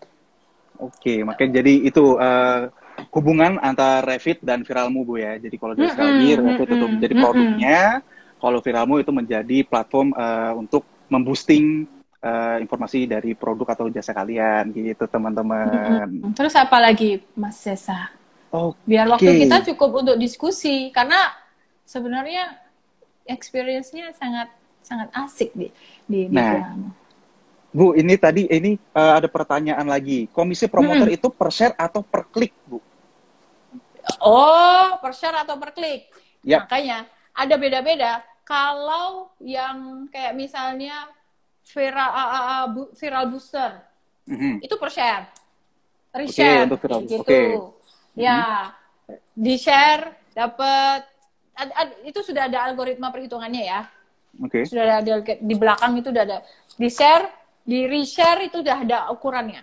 Oke, 0.81 1.21
makanya 1.21 1.61
jadi 1.61 1.73
itu 1.85 2.17
uh, 2.17 2.73
hubungan 3.13 3.61
antara 3.61 4.01
Revit 4.01 4.41
dan 4.41 4.65
Viralmu 4.65 5.05
Bu 5.05 5.21
ya. 5.21 5.37
Jadi 5.37 5.55
kalau 5.61 5.77
dari 5.77 5.93
sekali 5.93 6.09
lagi 6.09 6.29
Revit 6.41 6.69
itu 6.73 6.87
menjadi 6.89 7.13
produknya, 7.21 7.79
kalau 8.41 8.59
Viralmu 8.65 8.95
itu 8.97 9.11
menjadi 9.13 9.57
platform 9.61 10.09
uh, 10.17 10.53
untuk 10.57 10.81
memboosting 11.05 11.85
uh, 12.21 12.57
informasi 12.61 13.09
dari 13.09 13.33
produk 13.33 13.73
atau 13.73 13.89
jasa 13.89 14.13
kalian 14.13 14.69
gitu 14.71 15.05
teman-teman. 15.09 16.31
Terus 16.37 16.53
apa 16.55 16.77
lagi 16.77 17.21
Mas 17.33 17.57
Sesa? 17.59 18.13
Oh, 18.51 18.75
biar 18.83 19.07
waktu 19.07 19.47
kita 19.47 19.63
cukup 19.73 20.03
untuk 20.03 20.15
diskusi 20.19 20.91
karena 20.91 21.31
sebenarnya 21.87 22.59
experience-nya 23.23 24.11
sangat 24.15 24.51
sangat 24.81 25.07
asik 25.15 25.55
di 25.55 25.71
di, 26.03 26.27
nah. 26.27 26.75
Bu, 27.71 27.95
ini 27.95 28.19
tadi 28.19 28.51
ini 28.51 28.75
uh, 28.91 29.15
ada 29.15 29.31
pertanyaan 29.31 29.87
lagi. 29.87 30.27
Komisi 30.35 30.67
promoter 30.67 31.07
hmm. 31.07 31.15
itu 31.15 31.31
per 31.31 31.49
share 31.55 31.71
atau 31.79 32.03
per 32.03 32.27
klik, 32.27 32.51
Bu? 32.67 32.83
Oh, 34.19 34.99
per 34.99 35.15
share 35.15 35.39
atau 35.39 35.55
per 35.55 35.71
klik. 35.71 36.11
Yep. 36.43 36.67
Makanya 36.67 37.07
ada 37.31 37.55
beda-beda. 37.55 38.11
Kalau 38.43 39.31
yang 39.39 40.11
kayak 40.11 40.35
misalnya 40.35 41.07
viral 41.65 42.11
uh, 42.11 42.29
uh, 42.33 42.63
bu, 42.69 42.81
viral 42.97 43.25
booster, 43.29 43.71
mm-hmm. 44.27 44.53
itu 44.65 44.75
per 44.75 44.89
share. 44.89 45.25
Reshare 46.11 46.67
okay, 46.67 47.07
gitu. 47.07 47.23
Okay. 47.23 47.47
Ya, 48.17 48.67
mm-hmm. 48.67 49.17
di 49.31 49.55
share 49.55 50.03
dapat 50.35 51.07
itu 52.07 52.19
sudah 52.25 52.49
ada 52.49 52.67
algoritma 52.67 53.13
perhitungannya 53.13 53.63
ya. 53.63 53.81
Oke. 54.39 54.63
Okay. 54.63 54.63
Sudah 54.67 55.03
ada 55.03 55.13
di 55.21 55.55
belakang 55.55 55.99
itu 55.99 56.09
sudah 56.09 56.23
ada. 56.23 56.39
Di 56.75 56.89
share 56.89 57.25
di 57.61 57.85
reshare 57.85 58.49
itu 58.49 58.63
udah 58.63 58.77
ada 58.81 58.97
ukurannya. 59.13 59.61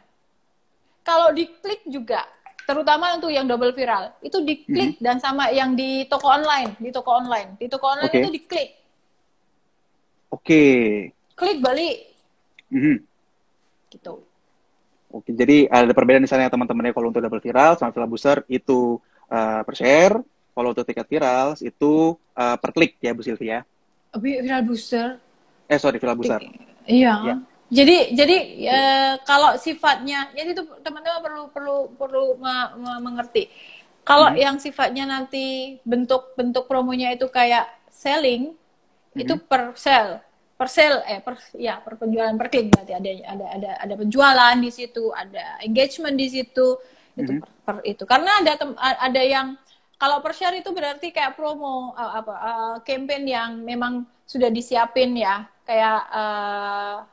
Kalau 1.03 1.33
diklik 1.33 1.89
juga, 1.89 2.29
terutama 2.69 3.17
untuk 3.17 3.33
yang 3.33 3.49
double 3.49 3.73
viral, 3.73 4.13
itu 4.21 4.45
diklik 4.45 4.97
mm 4.97 5.01
-hmm. 5.01 5.05
dan 5.05 5.17
sama 5.19 5.49
yang 5.49 5.73
di 5.73 6.05
toko 6.05 6.29
online, 6.29 6.77
di 6.77 6.93
toko 6.93 7.11
online, 7.17 7.57
di 7.57 7.67
toko 7.67 7.87
online 7.89 8.13
okay. 8.13 8.21
itu 8.21 8.31
diklik. 8.31 8.69
Oke. 10.29 10.45
Okay. 10.45 11.18
Klik 11.39 11.63
balik. 11.63 11.97
Mm 12.75 12.81
-hmm. 12.83 12.97
Gitu. 13.95 14.15
Oke, 15.09 15.33
jadi 15.33 15.65
ada 15.73 15.89
perbedaan 15.97 16.21
di 16.21 16.29
sana 16.29 16.45
ya 16.45 16.53
teman-temannya 16.53 16.93
kalau 16.93 17.09
untuk 17.09 17.25
double 17.25 17.41
viral 17.41 17.81
sama 17.81 17.97
viral 17.97 18.11
booster 18.13 18.45
itu 18.45 19.01
uh, 19.33 19.65
per 19.65 19.73
share, 19.73 20.21
kalau 20.53 20.77
untuk 20.77 20.85
tiket 20.85 21.09
viral 21.09 21.57
itu 21.65 22.13
uh, 22.37 22.57
per 22.61 22.71
klik 22.77 23.01
ya 23.01 23.17
Bu 23.17 23.25
Sylvia. 23.25 23.65
Viral 24.13 24.61
booster? 24.69 25.17
Eh 25.65 25.81
sorry, 25.81 25.97
viral 25.97 26.19
booster. 26.19 26.45
Iya. 26.85 27.15
Ya. 27.25 27.37
Jadi 27.69 28.17
jadi 28.17 28.37
e, 28.65 28.79
kalau 29.29 29.53
sifatnya 29.61 30.33
ya 30.33 30.49
itu 30.49 30.65
teman-teman 30.81 31.21
perlu 31.21 31.43
perlu 31.53 31.77
perlu 32.01 32.25
ma, 32.41 32.73
ma, 32.81 32.97
mengerti. 32.97 33.53
Kalau 34.09 34.33
hmm. 34.33 34.41
yang 34.41 34.57
sifatnya 34.57 35.05
nanti 35.05 35.77
bentuk-bentuk 35.85 36.65
promonya 36.65 37.13
itu 37.13 37.29
kayak 37.29 37.69
selling 37.93 38.57
hmm. 39.13 39.21
itu 39.21 39.37
per 39.37 39.77
sell, 39.77 40.25
per 40.59 40.67
sell 40.67 41.07
eh 41.07 41.23
per 41.23 41.39
ya 41.55 41.79
per 41.79 41.95
penjualan 41.95 42.35
per 42.35 42.51
klik 42.51 42.75
berarti 42.75 42.91
ada 42.91 43.11
ada 43.31 43.47
ada 43.55 43.71
ada 43.79 43.95
penjualan 43.95 44.57
di 44.59 44.71
situ, 44.75 45.15
ada 45.15 45.63
engagement 45.63 46.19
di 46.19 46.27
situ 46.27 46.75
itu 47.15 47.31
hmm. 47.31 47.41
per, 47.41 47.51
per 47.63 47.77
itu. 47.87 48.03
Karena 48.03 48.43
ada 48.43 48.53
tem, 48.59 48.75
ada 48.83 49.23
yang 49.23 49.55
kalau 49.95 50.19
per 50.19 50.35
share 50.35 50.59
itu 50.59 50.75
berarti 50.75 51.15
kayak 51.15 51.39
promo 51.39 51.95
uh, 51.95 52.13
apa 52.19 52.35
uh, 52.35 52.77
campaign 52.83 53.23
yang 53.31 53.51
memang 53.63 54.03
sudah 54.27 54.51
disiapin 54.51 55.15
ya 55.15 55.47
kayak 55.63 56.01
uh, 56.11 57.07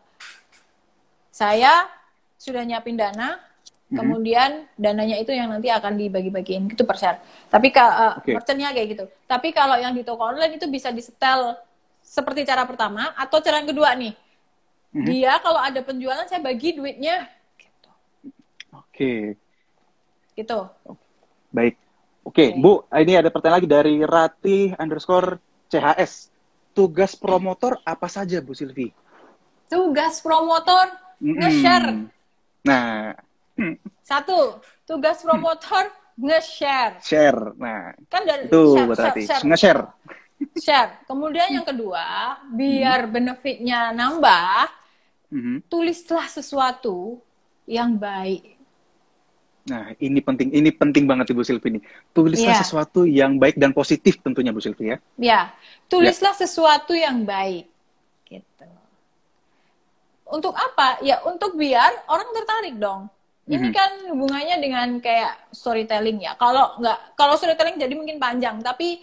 saya 1.30 1.86
sudah 2.42 2.66
nyiapin 2.66 2.98
dana, 2.98 3.38
mm-hmm. 3.38 3.94
kemudian 3.94 4.66
dananya 4.74 5.22
itu 5.22 5.34
yang 5.34 5.54
nanti 5.54 5.70
akan 5.70 6.02
dibagi-bagiin 6.02 6.74
itu 6.74 6.82
per 6.82 6.98
share. 6.98 7.22
Tapi 7.50 7.70
uh, 7.78 8.22
okay. 8.26 8.34
merchantnya 8.34 8.74
kayak 8.74 8.88
gitu. 8.90 9.06
Tapi 9.30 9.54
kalau 9.54 9.78
yang 9.78 9.94
di 9.94 10.02
toko 10.02 10.34
online 10.34 10.58
itu 10.58 10.66
bisa 10.66 10.90
disetel 10.90 11.54
seperti 12.06 12.46
cara 12.46 12.70
pertama 12.70 13.10
atau 13.18 13.42
cara 13.42 13.58
yang 13.58 13.70
kedua 13.74 13.98
nih. 13.98 14.14
Mm-hmm. 14.94 15.06
Dia 15.10 15.34
kalau 15.42 15.58
ada 15.60 15.82
penjualan 15.82 16.24
saya 16.30 16.40
bagi 16.40 16.78
duitnya. 16.78 17.26
Gitu. 17.58 17.90
Oke. 18.72 18.86
Okay. 18.94 19.20
Gitu. 20.38 20.60
Baik. 21.50 21.76
Oke, 22.26 22.32
okay. 22.32 22.50
okay. 22.54 22.62
Bu, 22.62 22.86
ini 22.94 23.14
ada 23.18 23.30
pertanyaan 23.34 23.58
lagi 23.60 23.70
dari 23.70 23.96
Rati 24.06 24.58
underscore 24.78 25.42
CHS. 25.74 26.32
Tugas 26.76 27.16
promotor 27.16 27.80
apa 27.88 28.08
saja, 28.12 28.40
Bu 28.44 28.52
Silvi? 28.52 28.92
Tugas 29.68 30.20
promotor 30.20 30.92
nge-share. 31.24 32.08
Nah. 32.68 33.16
Satu, 34.04 34.60
tugas 34.84 35.24
promotor 35.24 35.88
nge-share. 36.20 37.00
Share. 37.00 37.56
Nah. 37.56 37.96
Kan 38.12 38.28
dari 38.28 38.52
itu 38.52 38.76
share, 38.76 38.88
berarti 38.92 39.22
share, 39.24 39.40
share. 39.40 39.48
nge-share. 39.48 39.82
Share. 40.60 41.04
Kemudian 41.08 41.52
yang 41.62 41.68
kedua, 41.68 42.38
biar 42.52 43.08
hmm. 43.08 43.12
benefitnya 43.12 43.92
nambah, 43.96 44.68
hmm. 45.32 45.58
tulislah 45.72 46.28
sesuatu 46.28 47.20
yang 47.68 47.96
baik. 47.96 48.56
Nah, 49.66 49.98
ini 49.98 50.22
penting, 50.22 50.54
ini 50.54 50.70
penting 50.70 51.10
banget 51.10 51.34
Ibu 51.34 51.42
Silvi 51.42 51.68
ini. 51.74 51.82
Tulislah 52.14 52.54
yeah. 52.54 52.62
sesuatu 52.62 53.02
yang 53.10 53.42
baik 53.42 53.58
dan 53.58 53.74
positif 53.74 54.22
tentunya 54.22 54.54
Bu 54.54 54.62
Silvi 54.62 54.94
ya. 54.94 54.98
Ya, 55.18 55.42
tulislah 55.90 56.38
yeah. 56.38 56.42
sesuatu 56.46 56.94
yang 56.94 57.26
baik. 57.26 57.66
Gitu. 58.30 58.68
Untuk 60.30 60.54
apa? 60.54 61.02
Ya 61.02 61.18
untuk 61.26 61.58
biar 61.58 62.06
orang 62.06 62.30
tertarik 62.30 62.78
dong. 62.78 63.10
Ini 63.46 63.58
mm 63.58 63.66
-hmm. 63.70 63.74
kan 63.78 63.92
hubungannya 64.10 64.58
dengan 64.62 64.88
kayak 65.02 65.50
storytelling 65.54 66.22
ya. 66.22 66.38
Kalau 66.38 66.78
nggak, 66.82 67.18
kalau 67.18 67.34
storytelling 67.34 67.78
jadi 67.82 67.94
mungkin 67.98 68.22
panjang, 68.22 68.62
tapi 68.62 69.02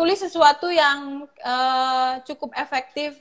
tulis 0.00 0.16
sesuatu 0.16 0.72
yang 0.72 1.28
uh, 1.44 2.24
cukup 2.24 2.56
efektif 2.56 3.20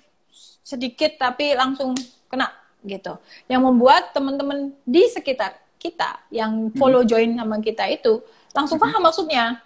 sedikit 0.63 1.19
tapi 1.19 1.51
langsung 1.51 1.91
kena 2.31 2.55
gitu. 2.87 3.19
Yang 3.51 3.61
membuat 3.67 4.15
teman-teman 4.15 4.71
di 4.87 5.03
sekitar 5.11 5.59
kita 5.75 6.23
yang 6.31 6.71
follow 6.79 7.03
join 7.03 7.35
sama 7.35 7.59
kita 7.59 7.83
itu 7.91 8.23
langsung 8.55 8.79
paham 8.79 9.03
maksudnya. 9.03 9.59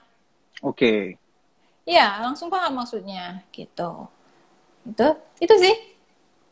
Oke. 0.65 0.73
Okay. 0.73 1.01
Iya, 1.85 2.25
langsung 2.25 2.49
paham 2.49 2.81
maksudnya 2.81 3.45
gitu. 3.53 4.09
Itu 4.89 5.09
itu 5.37 5.55
sih. 5.61 5.75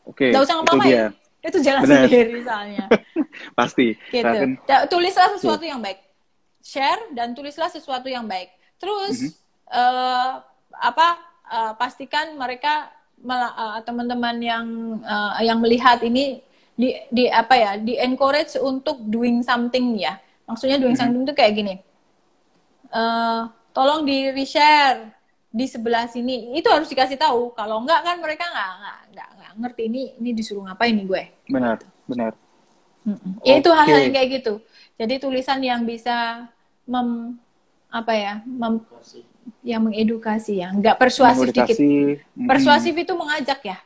Oke. 0.06 0.30
Okay, 0.30 0.38
usah 0.38 0.62
ngapain. 0.62 1.10
Itu 1.42 1.58
jalan 1.58 1.82
Bener. 1.82 2.06
sendiri 2.06 2.38
soalnya. 2.46 2.86
Pasti. 3.58 3.98
Gitu. 4.14 4.46
Tulislah 4.86 5.34
sesuatu 5.34 5.66
yang 5.66 5.82
baik. 5.82 5.98
Share 6.62 7.10
dan 7.18 7.34
tulislah 7.34 7.66
sesuatu 7.66 8.06
yang 8.06 8.30
baik. 8.30 8.54
Terus 8.78 9.26
mm 9.26 9.26
-hmm. 9.26 9.74
uh, 9.74 10.51
apa 10.78 11.18
uh, 11.48 11.72
pastikan 11.76 12.34
mereka 12.38 12.90
uh, 13.28 13.80
teman-teman 13.84 14.36
yang 14.42 14.66
uh, 15.04 15.38
yang 15.44 15.58
melihat 15.62 16.02
ini 16.02 16.42
di 16.72 16.96
di 17.12 17.28
apa 17.28 17.54
ya 17.54 17.72
di 17.78 18.00
encourage 18.00 18.56
untuk 18.58 18.98
doing 19.06 19.44
something 19.44 20.00
ya. 20.00 20.18
Maksudnya 20.48 20.80
doing 20.80 20.96
mm 20.96 20.98
-hmm. 20.98 21.12
something 21.12 21.22
itu 21.28 21.34
kayak 21.36 21.52
gini. 21.54 21.74
Uh, 22.92 23.48
tolong 23.72 24.04
di 24.04 24.32
reshare 24.32 25.12
di 25.52 25.68
sebelah 25.68 26.08
sini. 26.08 26.56
Itu 26.56 26.72
harus 26.72 26.88
dikasih 26.88 27.20
tahu. 27.20 27.52
Kalau 27.54 27.84
enggak 27.84 28.00
kan 28.02 28.16
mereka 28.18 28.48
nggak 28.48 28.70
nggak 28.80 29.28
nggak 29.38 29.52
ngerti 29.62 29.82
ini 29.88 30.02
ini 30.18 30.30
disuruh 30.32 30.64
ngapain 30.66 30.96
nih 30.96 31.06
gue. 31.06 31.22
Benar 31.52 31.78
benar. 32.08 32.32
Mm 33.02 33.18
-mm. 33.18 33.32
ya 33.42 33.54
itu 33.58 33.70
hal-hal 33.70 34.00
yang 34.08 34.14
kayak 34.14 34.30
gitu. 34.42 34.54
Jadi 34.94 35.14
tulisan 35.18 35.58
yang 35.58 35.82
bisa 35.82 36.46
mem 36.86 37.38
apa 37.92 38.12
ya 38.16 38.34
mem, 38.46 38.80
yang 39.62 39.86
mengedukasi 39.86 40.62
ya. 40.62 40.74
Nggak 40.74 40.96
persuasif 40.98 41.50
dikit. 41.50 41.76
persuasif 42.46 42.94
itu 42.94 43.12
mengajak 43.14 43.60
ya? 43.62 43.78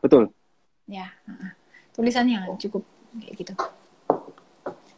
Betul. 0.00 0.32
Ya 0.84 1.12
tulisan 1.94 2.26
yang 2.26 2.44
cukup 2.58 2.82
kayak 3.14 3.34
gitu. 3.38 3.52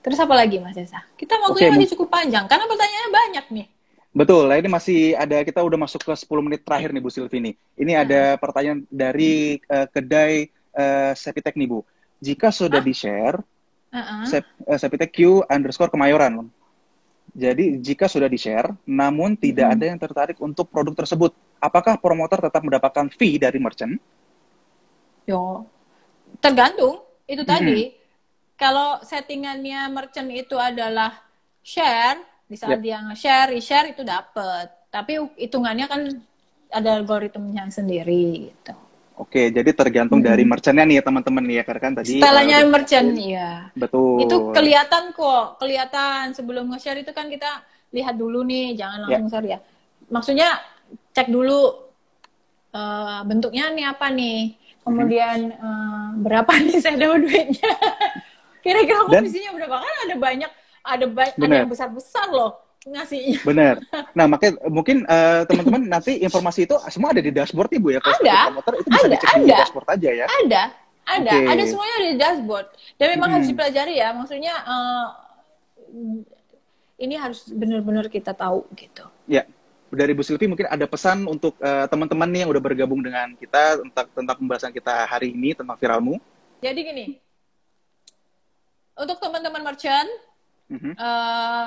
Terus 0.00 0.18
apa 0.18 0.34
lagi 0.34 0.56
mas 0.58 0.74
Esa? 0.74 1.04
Kita 1.14 1.36
waktunya 1.36 1.70
okay. 1.70 1.76
masih 1.76 1.90
cukup 1.94 2.08
panjang 2.08 2.48
karena 2.48 2.64
pertanyaannya 2.64 3.12
banyak 3.12 3.46
nih. 3.52 3.66
Betul, 4.16 4.48
nah 4.48 4.56
ini 4.56 4.72
masih 4.72 5.12
ada 5.12 5.44
kita 5.44 5.60
udah 5.60 5.76
masuk 5.76 6.00
ke 6.00 6.08
10 6.08 6.24
menit 6.40 6.64
terakhir 6.64 6.88
nih 6.88 7.04
Bu 7.04 7.12
Silvini. 7.12 7.52
Ini 7.76 8.00
ada 8.00 8.40
pertanyaan 8.40 8.88
dari 8.88 9.60
uh, 9.68 9.84
kedai 9.92 10.48
uh, 10.72 11.12
Sepitek 11.12 11.52
nih 11.52 11.68
Bu. 11.68 11.84
Jika 12.24 12.48
sudah 12.48 12.80
di-share, 12.80 13.44
uh-uh. 13.92 14.24
Sep, 14.24 14.48
uh, 14.64 14.78
Sepitek 14.80 15.12
Q 15.12 15.44
underscore 15.52 15.92
Kemayoran. 15.92 16.48
Jadi 17.36 17.84
jika 17.84 18.08
sudah 18.08 18.32
di-share, 18.32 18.72
namun 18.88 19.36
tidak 19.36 19.68
hmm. 19.68 19.74
ada 19.76 19.84
yang 19.84 20.00
tertarik 20.00 20.40
untuk 20.40 20.72
produk 20.72 20.96
tersebut, 21.04 21.36
apakah 21.60 22.00
promotor 22.00 22.40
tetap 22.40 22.64
mendapatkan 22.64 23.12
fee 23.12 23.36
dari 23.36 23.60
merchant? 23.60 24.00
Yo, 25.28 25.68
tergantung. 26.40 27.04
Itu 27.28 27.44
hmm. 27.44 27.52
tadi. 27.52 27.92
Kalau 28.56 29.04
settingannya 29.04 29.84
merchant 29.92 30.32
itu 30.32 30.56
adalah 30.56 31.12
share, 31.60 32.24
di 32.48 32.56
saat 32.56 32.80
yep. 32.80 32.84
dia 32.88 32.98
nge-share, 33.04 33.52
share 33.60 33.92
itu 33.92 34.00
dapat. 34.00 34.72
Tapi 34.88 35.20
hitungannya 35.36 35.86
kan 35.92 36.00
ada 36.72 36.96
algoritmanya 36.96 37.68
sendiri 37.68 38.48
gitu. 38.48 38.85
Oke, 39.16 39.48
jadi 39.48 39.72
tergantung 39.72 40.20
hmm. 40.20 40.28
dari 40.28 40.44
merchantnya 40.44 40.84
nih 40.84 41.00
ya 41.00 41.02
teman-teman 41.08 41.40
nih 41.40 41.56
ya 41.56 41.64
karena 41.64 41.80
kan 41.80 41.92
tadi 41.96 42.20
Stylenya 42.20 42.58
uh, 42.60 42.68
merchant 42.68 43.08
ya. 43.16 43.50
Betul. 43.72 44.28
Itu 44.28 44.36
kelihatan 44.52 45.16
kok, 45.16 45.56
kelihatan 45.56 46.36
sebelum 46.36 46.68
nge-share 46.68 47.00
itu 47.00 47.16
kan 47.16 47.32
kita 47.32 47.64
lihat 47.96 48.12
dulu 48.20 48.44
nih, 48.44 48.76
jangan 48.76 49.08
langsung 49.08 49.24
yeah. 49.24 49.32
share 49.32 49.48
ya. 49.48 49.58
Maksudnya 50.12 50.48
cek 51.16 51.32
dulu 51.32 51.88
uh, 52.76 53.24
bentuknya 53.24 53.72
nih 53.72 53.88
apa 53.88 54.06
nih, 54.12 54.52
kemudian 54.84 55.38
hmm. 55.48 55.64
uh, 55.64 56.08
berapa 56.20 56.52
nih 56.68 56.76
saya 56.76 57.00
dapat 57.00 57.24
duitnya. 57.24 57.72
Kira-kira 58.64 59.00
komisinya 59.08 59.50
berapa 59.56 59.76
kan 59.80 59.94
ada 60.04 60.16
banyak 60.20 60.52
ada 60.86 61.06
banyak 61.08 61.34
ada 61.40 61.56
yang 61.64 61.70
besar 61.72 61.88
besar 61.88 62.28
loh 62.28 62.65
ngasihnya. 62.86 63.38
Benar. 63.42 63.74
Nah, 64.14 64.26
makanya 64.30 64.62
mungkin 64.70 65.02
uh, 65.10 65.42
teman-teman 65.44 65.82
nanti 65.90 66.22
informasi 66.22 66.70
itu 66.70 66.78
semua 66.88 67.10
ada 67.10 67.20
di 67.20 67.34
dashboard 67.34 67.70
ibu 67.74 67.90
ya. 67.90 68.00
Kalau 68.00 68.18
ada. 68.22 68.54
Motor 68.54 68.72
itu 68.78 68.88
bisa 68.88 69.06
ada, 69.06 69.14
dicek 69.18 69.28
ada. 69.28 69.38
di 69.42 69.50
dashboard 69.50 69.88
aja 69.90 70.10
ya. 70.10 70.26
Ada. 70.26 70.62
Ada. 71.06 71.32
Okay. 71.34 71.46
Ada 71.50 71.62
semuanya 71.66 71.94
ada 71.94 72.06
di 72.06 72.18
dashboard. 72.18 72.66
Dan 72.98 73.06
memang 73.18 73.28
hmm. 73.28 73.34
harus 73.38 73.48
dipelajari 73.50 73.94
ya. 73.98 74.08
Maksudnya 74.14 74.54
uh, 74.66 75.06
ini 77.02 77.14
harus 77.18 77.40
benar-benar 77.50 78.06
kita 78.08 78.32
tahu 78.32 78.66
gitu. 78.78 79.04
Ya. 79.26 79.44
Dari 79.86 80.12
Bu 80.18 80.26
Silvi 80.26 80.50
mungkin 80.50 80.66
ada 80.66 80.82
pesan 80.90 81.30
untuk 81.30 81.54
uh, 81.62 81.86
teman-teman 81.86 82.26
nih 82.26 82.40
yang 82.42 82.50
udah 82.50 82.58
bergabung 82.58 82.98
dengan 83.06 83.38
kita 83.38 83.78
tentang 83.86 84.06
tentang 84.10 84.36
pembahasan 84.36 84.74
kita 84.74 85.06
hari 85.06 85.30
ini 85.30 85.54
tentang 85.54 85.78
viralmu. 85.78 86.18
Jadi 86.58 86.80
gini. 86.82 87.06
Untuk 88.98 89.22
teman-teman 89.22 89.62
merchant 89.62 90.10
Mm-hmm. 90.66 90.98
Uh, 90.98 91.66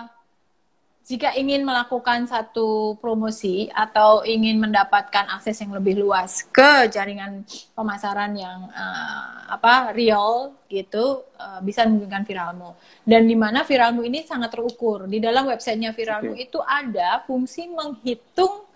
jika 1.10 1.34
ingin 1.34 1.66
melakukan 1.66 2.30
satu 2.30 2.94
promosi 3.02 3.66
atau 3.74 4.22
ingin 4.22 4.62
mendapatkan 4.62 5.26
akses 5.34 5.58
yang 5.58 5.74
lebih 5.74 5.98
luas 5.98 6.46
ke 6.54 6.86
jaringan 6.86 7.42
pemasaran 7.74 8.30
yang 8.38 8.70
uh, 8.70 9.50
apa 9.50 9.90
real 9.98 10.54
gitu 10.70 11.26
uh, 11.42 11.66
bisa 11.66 11.90
menggunakan 11.90 12.22
Viralmu 12.22 12.78
dan 13.10 13.26
di 13.26 13.34
mana 13.34 13.66
Viralmu 13.66 14.06
ini 14.06 14.22
sangat 14.22 14.54
terukur 14.54 15.10
di 15.10 15.18
dalam 15.18 15.50
websitenya 15.50 15.98
Viralmu 15.98 16.38
okay. 16.38 16.46
itu 16.46 16.62
ada 16.62 17.26
fungsi 17.26 17.66
menghitung 17.66 18.70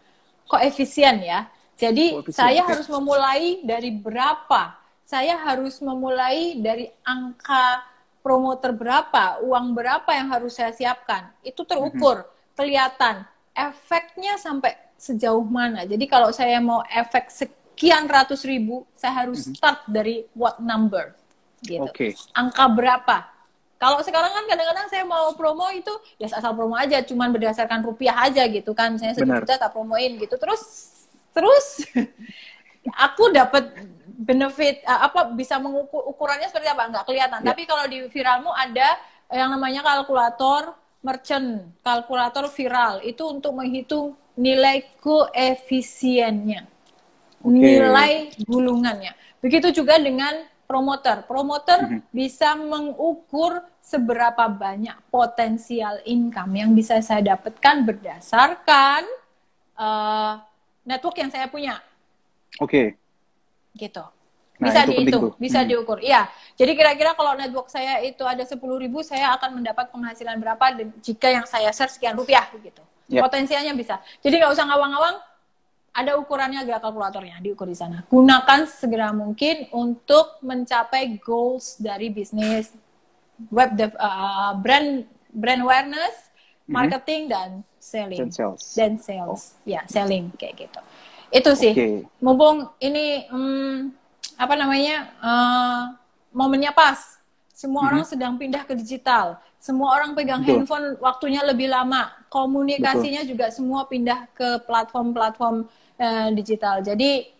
koefisien 0.49 1.21
ya 1.21 1.45
jadi 1.77 2.17
koefisien. 2.17 2.33
saya 2.33 2.65
okay. 2.65 2.69
harus 2.73 2.87
memulai 2.89 3.61
dari 3.61 3.93
berapa 3.93 4.73
saya 5.05 5.37
harus 5.37 5.77
memulai 5.85 6.57
dari 6.57 6.89
angka 7.05 7.92
promoter 8.23 8.71
berapa, 8.71 9.43
uang 9.43 9.75
berapa 9.75 10.07
yang 10.15 10.31
harus 10.31 10.55
saya 10.55 10.71
siapkan, 10.71 11.29
itu 11.43 11.61
terukur, 11.67 12.23
mm-hmm. 12.23 12.55
kelihatan 12.55 13.15
efeknya 13.51 14.39
sampai 14.39 14.79
sejauh 14.95 15.43
mana. 15.43 15.83
Jadi 15.83 16.07
kalau 16.07 16.31
saya 16.31 16.63
mau 16.63 16.81
efek 16.87 17.27
sekian 17.27 18.07
ratus 18.07 18.47
ribu, 18.47 18.87
saya 18.95 19.27
harus 19.27 19.43
mm-hmm. 19.43 19.59
start 19.59 19.79
dari 19.91 20.23
what 20.33 20.57
number, 20.63 21.11
gitu. 21.59 21.83
Okay. 21.91 22.15
Angka 22.31 22.71
berapa? 22.71 23.17
Kalau 23.75 23.99
sekarang 23.99 24.31
kan 24.31 24.47
kadang-kadang 24.47 24.87
saya 24.87 25.03
mau 25.03 25.35
promo 25.35 25.67
itu 25.75 25.91
ya 26.15 26.31
asal 26.31 26.55
promo 26.55 26.79
aja, 26.79 27.03
cuman 27.03 27.35
berdasarkan 27.35 27.83
rupiah 27.83 28.15
aja 28.15 28.47
gitu 28.47 28.71
kan. 28.71 28.95
Saya 28.95 29.11
sejuta 29.11 29.59
tak 29.59 29.75
promoin 29.75 30.15
gitu. 30.15 30.39
Terus 30.39 30.63
terus 31.35 31.83
aku 33.05 33.35
dapat 33.35 33.75
benefit 34.13 34.85
uh, 34.85 35.09
apa 35.09 35.33
bisa 35.33 35.57
mengukur 35.57 36.05
ukurannya 36.05 36.45
seperti 36.45 36.69
apa 36.69 36.85
nggak 36.89 37.05
kelihatan. 37.09 37.41
Yeah. 37.41 37.49
Tapi 37.49 37.61
kalau 37.65 37.85
di 37.89 37.97
viralmu 38.07 38.51
ada 38.53 38.89
yang 39.33 39.49
namanya 39.49 39.81
kalkulator 39.81 40.77
merchant, 41.01 41.73
kalkulator 41.81 42.47
viral 42.53 43.01
itu 43.03 43.25
untuk 43.25 43.57
menghitung 43.57 44.15
nilai 44.37 44.85
koefisiennya, 45.01 46.63
okay. 47.43 47.49
nilai 47.51 48.11
gulungannya. 48.45 49.11
Begitu 49.43 49.83
juga 49.83 49.99
dengan 49.99 50.47
promoter. 50.63 51.27
Promoter 51.27 51.83
mm 51.83 51.89
-hmm. 51.89 52.01
bisa 52.13 52.55
mengukur 52.55 53.65
seberapa 53.83 54.47
banyak 54.47 54.95
potensial 55.11 55.99
income 56.07 56.55
yang 56.55 56.71
bisa 56.71 57.03
saya 57.03 57.35
dapatkan 57.35 57.83
berdasarkan 57.83 59.03
uh, 59.75 60.39
network 60.87 61.19
yang 61.19 61.29
saya 61.33 61.51
punya. 61.51 61.83
Oke. 62.63 62.69
Okay 62.95 63.02
gitu. 63.77 64.05
Nah, 64.61 64.69
bisa 64.69 64.81
dihitung, 64.85 65.33
bisa 65.41 65.59
hmm. 65.65 65.67
diukur. 65.67 65.97
Iya. 65.99 66.29
Jadi 66.53 66.71
kira-kira 66.77 67.17
kalau 67.17 67.33
network 67.33 67.73
saya 67.73 67.99
itu 68.05 68.21
ada 68.21 68.45
sepuluh 68.45 68.77
ribu, 68.77 69.01
saya 69.01 69.33
akan 69.33 69.59
mendapat 69.59 69.89
penghasilan 69.89 70.37
berapa 70.37 70.65
jika 71.01 71.27
yang 71.33 71.45
saya 71.49 71.73
share 71.73 71.89
sekian 71.89 72.13
rupiah 72.13 72.45
gitu. 72.61 72.81
Yep. 73.09 73.21
Potensialnya 73.25 73.73
bisa. 73.73 73.99
Jadi 74.21 74.39
nggak 74.39 74.53
usah 74.53 74.65
ngawang-ngawang, 74.69 75.17
ada 75.93 76.11
ukurannya 76.17 76.65
ada 76.65 76.81
kalkulatornya 76.81 77.41
diukur 77.41 77.69
di 77.69 77.77
sana. 77.77 78.05
Gunakan 78.09 78.65
segera 78.69 79.13
mungkin 79.13 79.69
untuk 79.73 80.41
mencapai 80.41 81.17
goals 81.21 81.77
dari 81.77 82.09
bisnis 82.09 82.73
web 83.49 83.73
dev, 83.77 83.93
uh, 83.97 84.57
brand 84.57 85.05
brand 85.33 85.61
awareness, 85.65 86.13
mhm. 86.65 86.73
marketing 86.73 87.21
mm 87.25 87.29
-hmm. 87.29 87.33
dan 87.33 87.49
selling. 87.81 88.19
Dan 88.21 88.29
sales. 88.31 88.61
Dan 88.73 88.93
sales. 89.01 89.41
Oh. 89.57 89.69
Ya, 89.69 89.81
selling 89.89 90.31
kayak 90.39 90.69
gitu. 90.69 90.81
Itu 91.33 91.57
sih. 91.57 91.73
Okay. 91.73 92.05
Mumpung 92.21 92.69
ini 92.77 93.25
hmm, 93.25 93.89
apa 94.37 94.53
namanya 94.53 95.09
uh, 95.17 95.81
momennya 96.29 96.69
pas. 96.77 97.17
Semua 97.53 97.81
mm 97.81 97.85
-hmm. 97.85 97.89
orang 97.89 98.03
sedang 98.05 98.33
pindah 98.37 98.63
ke 98.69 98.77
digital. 98.77 99.41
Semua 99.57 99.97
orang 99.97 100.13
pegang 100.13 100.45
Betul. 100.45 100.61
handphone 100.61 100.87
waktunya 101.01 101.41
lebih 101.41 101.73
lama. 101.73 102.13
Komunikasinya 102.29 103.25
Betul. 103.25 103.31
juga 103.33 103.45
semua 103.49 103.89
pindah 103.89 104.29
ke 104.35 104.61
platform-platform 104.67 105.65
uh, 105.97 106.29
digital. 106.37 106.85
Jadi 106.85 107.31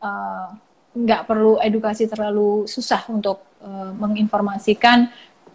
uh, 0.00 0.48
nggak 0.92 1.24
perlu 1.24 1.56
edukasi 1.60 2.08
terlalu 2.08 2.64
susah 2.68 3.04
untuk 3.08 3.44
uh, 3.64 3.92
menginformasikan 3.96 5.08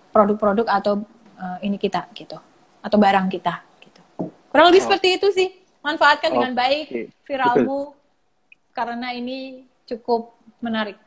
produk-produk 0.09 0.65
atau 0.65 1.05
uh, 1.37 1.57
ini 1.61 1.77
kita 1.77 2.09
gitu 2.17 2.37
atau 2.81 2.97
barang 2.97 3.29
kita 3.29 3.61
gitu. 3.81 4.01
Kurang 4.49 4.73
lebih 4.73 4.81
oh. 4.81 4.85
seperti 4.89 5.07
itu 5.17 5.27
sih. 5.33 5.49
Manfaatkan 5.87 6.35
dengan 6.35 6.51
baik 6.51 7.15
viralmu 7.23 7.95
Betul. 7.95 8.75
karena 8.75 9.15
ini 9.15 9.63
cukup 9.87 10.35
menarik. 10.59 10.99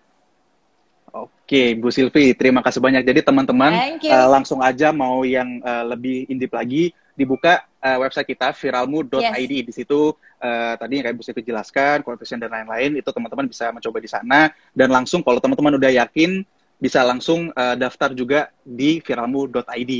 Oke, 1.11 1.75
Bu 1.75 1.91
Silvi, 1.91 2.33
terima 2.39 2.63
kasih 2.63 2.79
banyak. 2.79 3.03
Jadi 3.03 3.21
teman-teman 3.27 3.99
uh, 3.99 4.29
langsung 4.31 4.63
aja 4.63 4.95
mau 4.95 5.27
yang 5.27 5.59
uh, 5.67 5.83
lebih 5.91 6.31
indip 6.31 6.55
lagi 6.55 6.95
dibuka 7.19 7.67
uh, 7.83 7.99
website 7.99 8.31
kita 8.31 8.55
viralmu.id. 8.55 9.19
Yes. 9.51 9.67
Di 9.67 9.75
situ 9.83 10.15
uh, 10.15 10.75
tadi 10.79 11.03
yang 11.03 11.11
kayak 11.11 11.17
Bu 11.19 11.27
Siti 11.27 11.43
jelaskan, 11.43 12.07
quotation 12.07 12.39
dan 12.39 12.55
lain-lain 12.55 13.03
itu 13.03 13.11
teman-teman 13.11 13.51
bisa 13.51 13.75
mencoba 13.75 13.99
di 13.99 14.07
sana 14.07 14.55
dan 14.71 14.89
langsung 14.95 15.27
kalau 15.27 15.43
teman-teman 15.43 15.77
udah 15.77 15.91
yakin 15.91 16.47
bisa 16.79 17.03
langsung 17.03 17.51
uh, 17.59 17.75
daftar 17.75 18.15
juga 18.15 18.55
di 18.63 19.03
viralmu.id. 19.03 19.93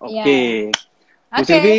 Oke. 0.00 0.24
Okay. 0.24 0.50
Yeah. 0.72 0.88
Bu 1.30 1.42
okay. 1.44 1.46
Silvi, 1.46 1.78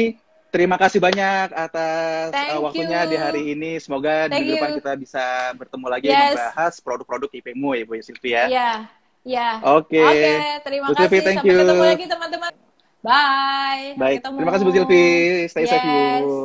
terima 0.52 0.76
kasih 0.76 0.99
banyak 0.99 1.56
atas 1.56 2.30
uh, 2.36 2.60
waktunya 2.60 3.08
you. 3.08 3.12
di 3.16 3.18
hari 3.18 3.41
ini. 3.56 3.72
Semoga 3.80 4.28
Thank 4.28 4.43
di 4.43 4.60
depan 4.60 4.70
kita 4.78 4.91
bisa 4.99 5.24
bertemu 5.56 5.88
lagi 5.88 6.08
yes. 6.12 6.36
membahas 6.36 6.74
produk-produk 6.84 7.32
IPmu 7.32 7.70
ya 7.80 7.84
Bu 7.88 7.93
Silvi 8.04 8.32
ya. 8.36 8.45
Iya. 8.52 8.72
Ya. 9.24 9.49
Oke. 9.64 9.97
Okay. 9.97 10.04
Oke, 10.04 10.20
okay, 10.20 10.52
terima 10.68 10.86
Bu 10.91 10.93
kasih. 10.99 11.20
Thank 11.24 11.39
Sampai 11.39 11.49
you. 11.49 11.60
ketemu 11.64 11.84
lagi 11.88 12.06
teman-teman. 12.06 12.52
Bye. 13.02 13.88
Baik. 13.97 14.18
Ketemu. 14.22 14.36
Terima 14.38 14.52
kasih 14.52 14.64
Bu 14.68 14.72
Silvi. 14.76 15.08
Stay 15.47 15.64
yes. 15.64 15.72
safe 15.72 15.88
Bu. 15.88 16.36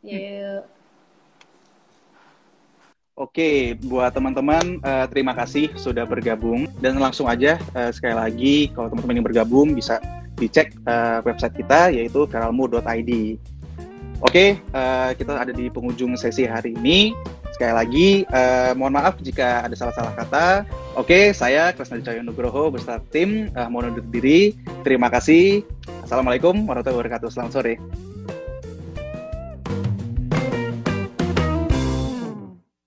Yuk. 0.00 0.62
Oke, 3.20 3.76
buat 3.84 4.16
teman-teman, 4.16 4.80
uh, 4.80 5.04
terima 5.12 5.36
kasih 5.36 5.68
sudah 5.76 6.08
bergabung 6.08 6.64
dan 6.80 6.96
langsung 6.96 7.28
aja 7.28 7.60
uh, 7.76 7.92
sekali 7.92 8.16
lagi 8.16 8.56
kalau 8.72 8.88
teman-teman 8.88 9.20
yang 9.20 9.28
bergabung 9.28 9.76
bisa 9.76 10.00
dicek 10.40 10.72
uh, 10.88 11.20
website 11.20 11.54
kita 11.60 11.92
yaitu 11.92 12.24
viralmu.id. 12.24 13.12
Oke, 14.20 14.60
uh, 14.76 15.10
kita 15.16 15.32
ada 15.32 15.52
di 15.52 15.72
penghujung 15.72 16.16
sesi 16.16 16.44
hari 16.44 16.76
ini. 16.76 17.16
Sekali 17.56 17.72
lagi, 17.72 18.08
uh, 18.28 18.72
mohon 18.76 18.96
maaf 18.96 19.20
jika 19.20 19.64
ada 19.64 19.72
salah-salah 19.76 20.12
kata. 20.16 20.46
Oke, 20.96 21.32
saya 21.36 21.72
Kresna 21.76 22.00
Cahyo 22.00 22.24
Nugroho 22.24 22.72
beserta 22.72 23.00
tim 23.12 23.52
uh, 23.56 23.68
mohon 23.68 23.92
undur 23.96 24.04
diri. 24.08 24.56
Terima 24.84 25.08
kasih. 25.12 25.64
Assalamualaikum 26.04 26.68
warahmatullahi 26.68 27.00
wabarakatuh. 27.00 27.28
Selamat 27.32 27.52
sore. 27.60 27.74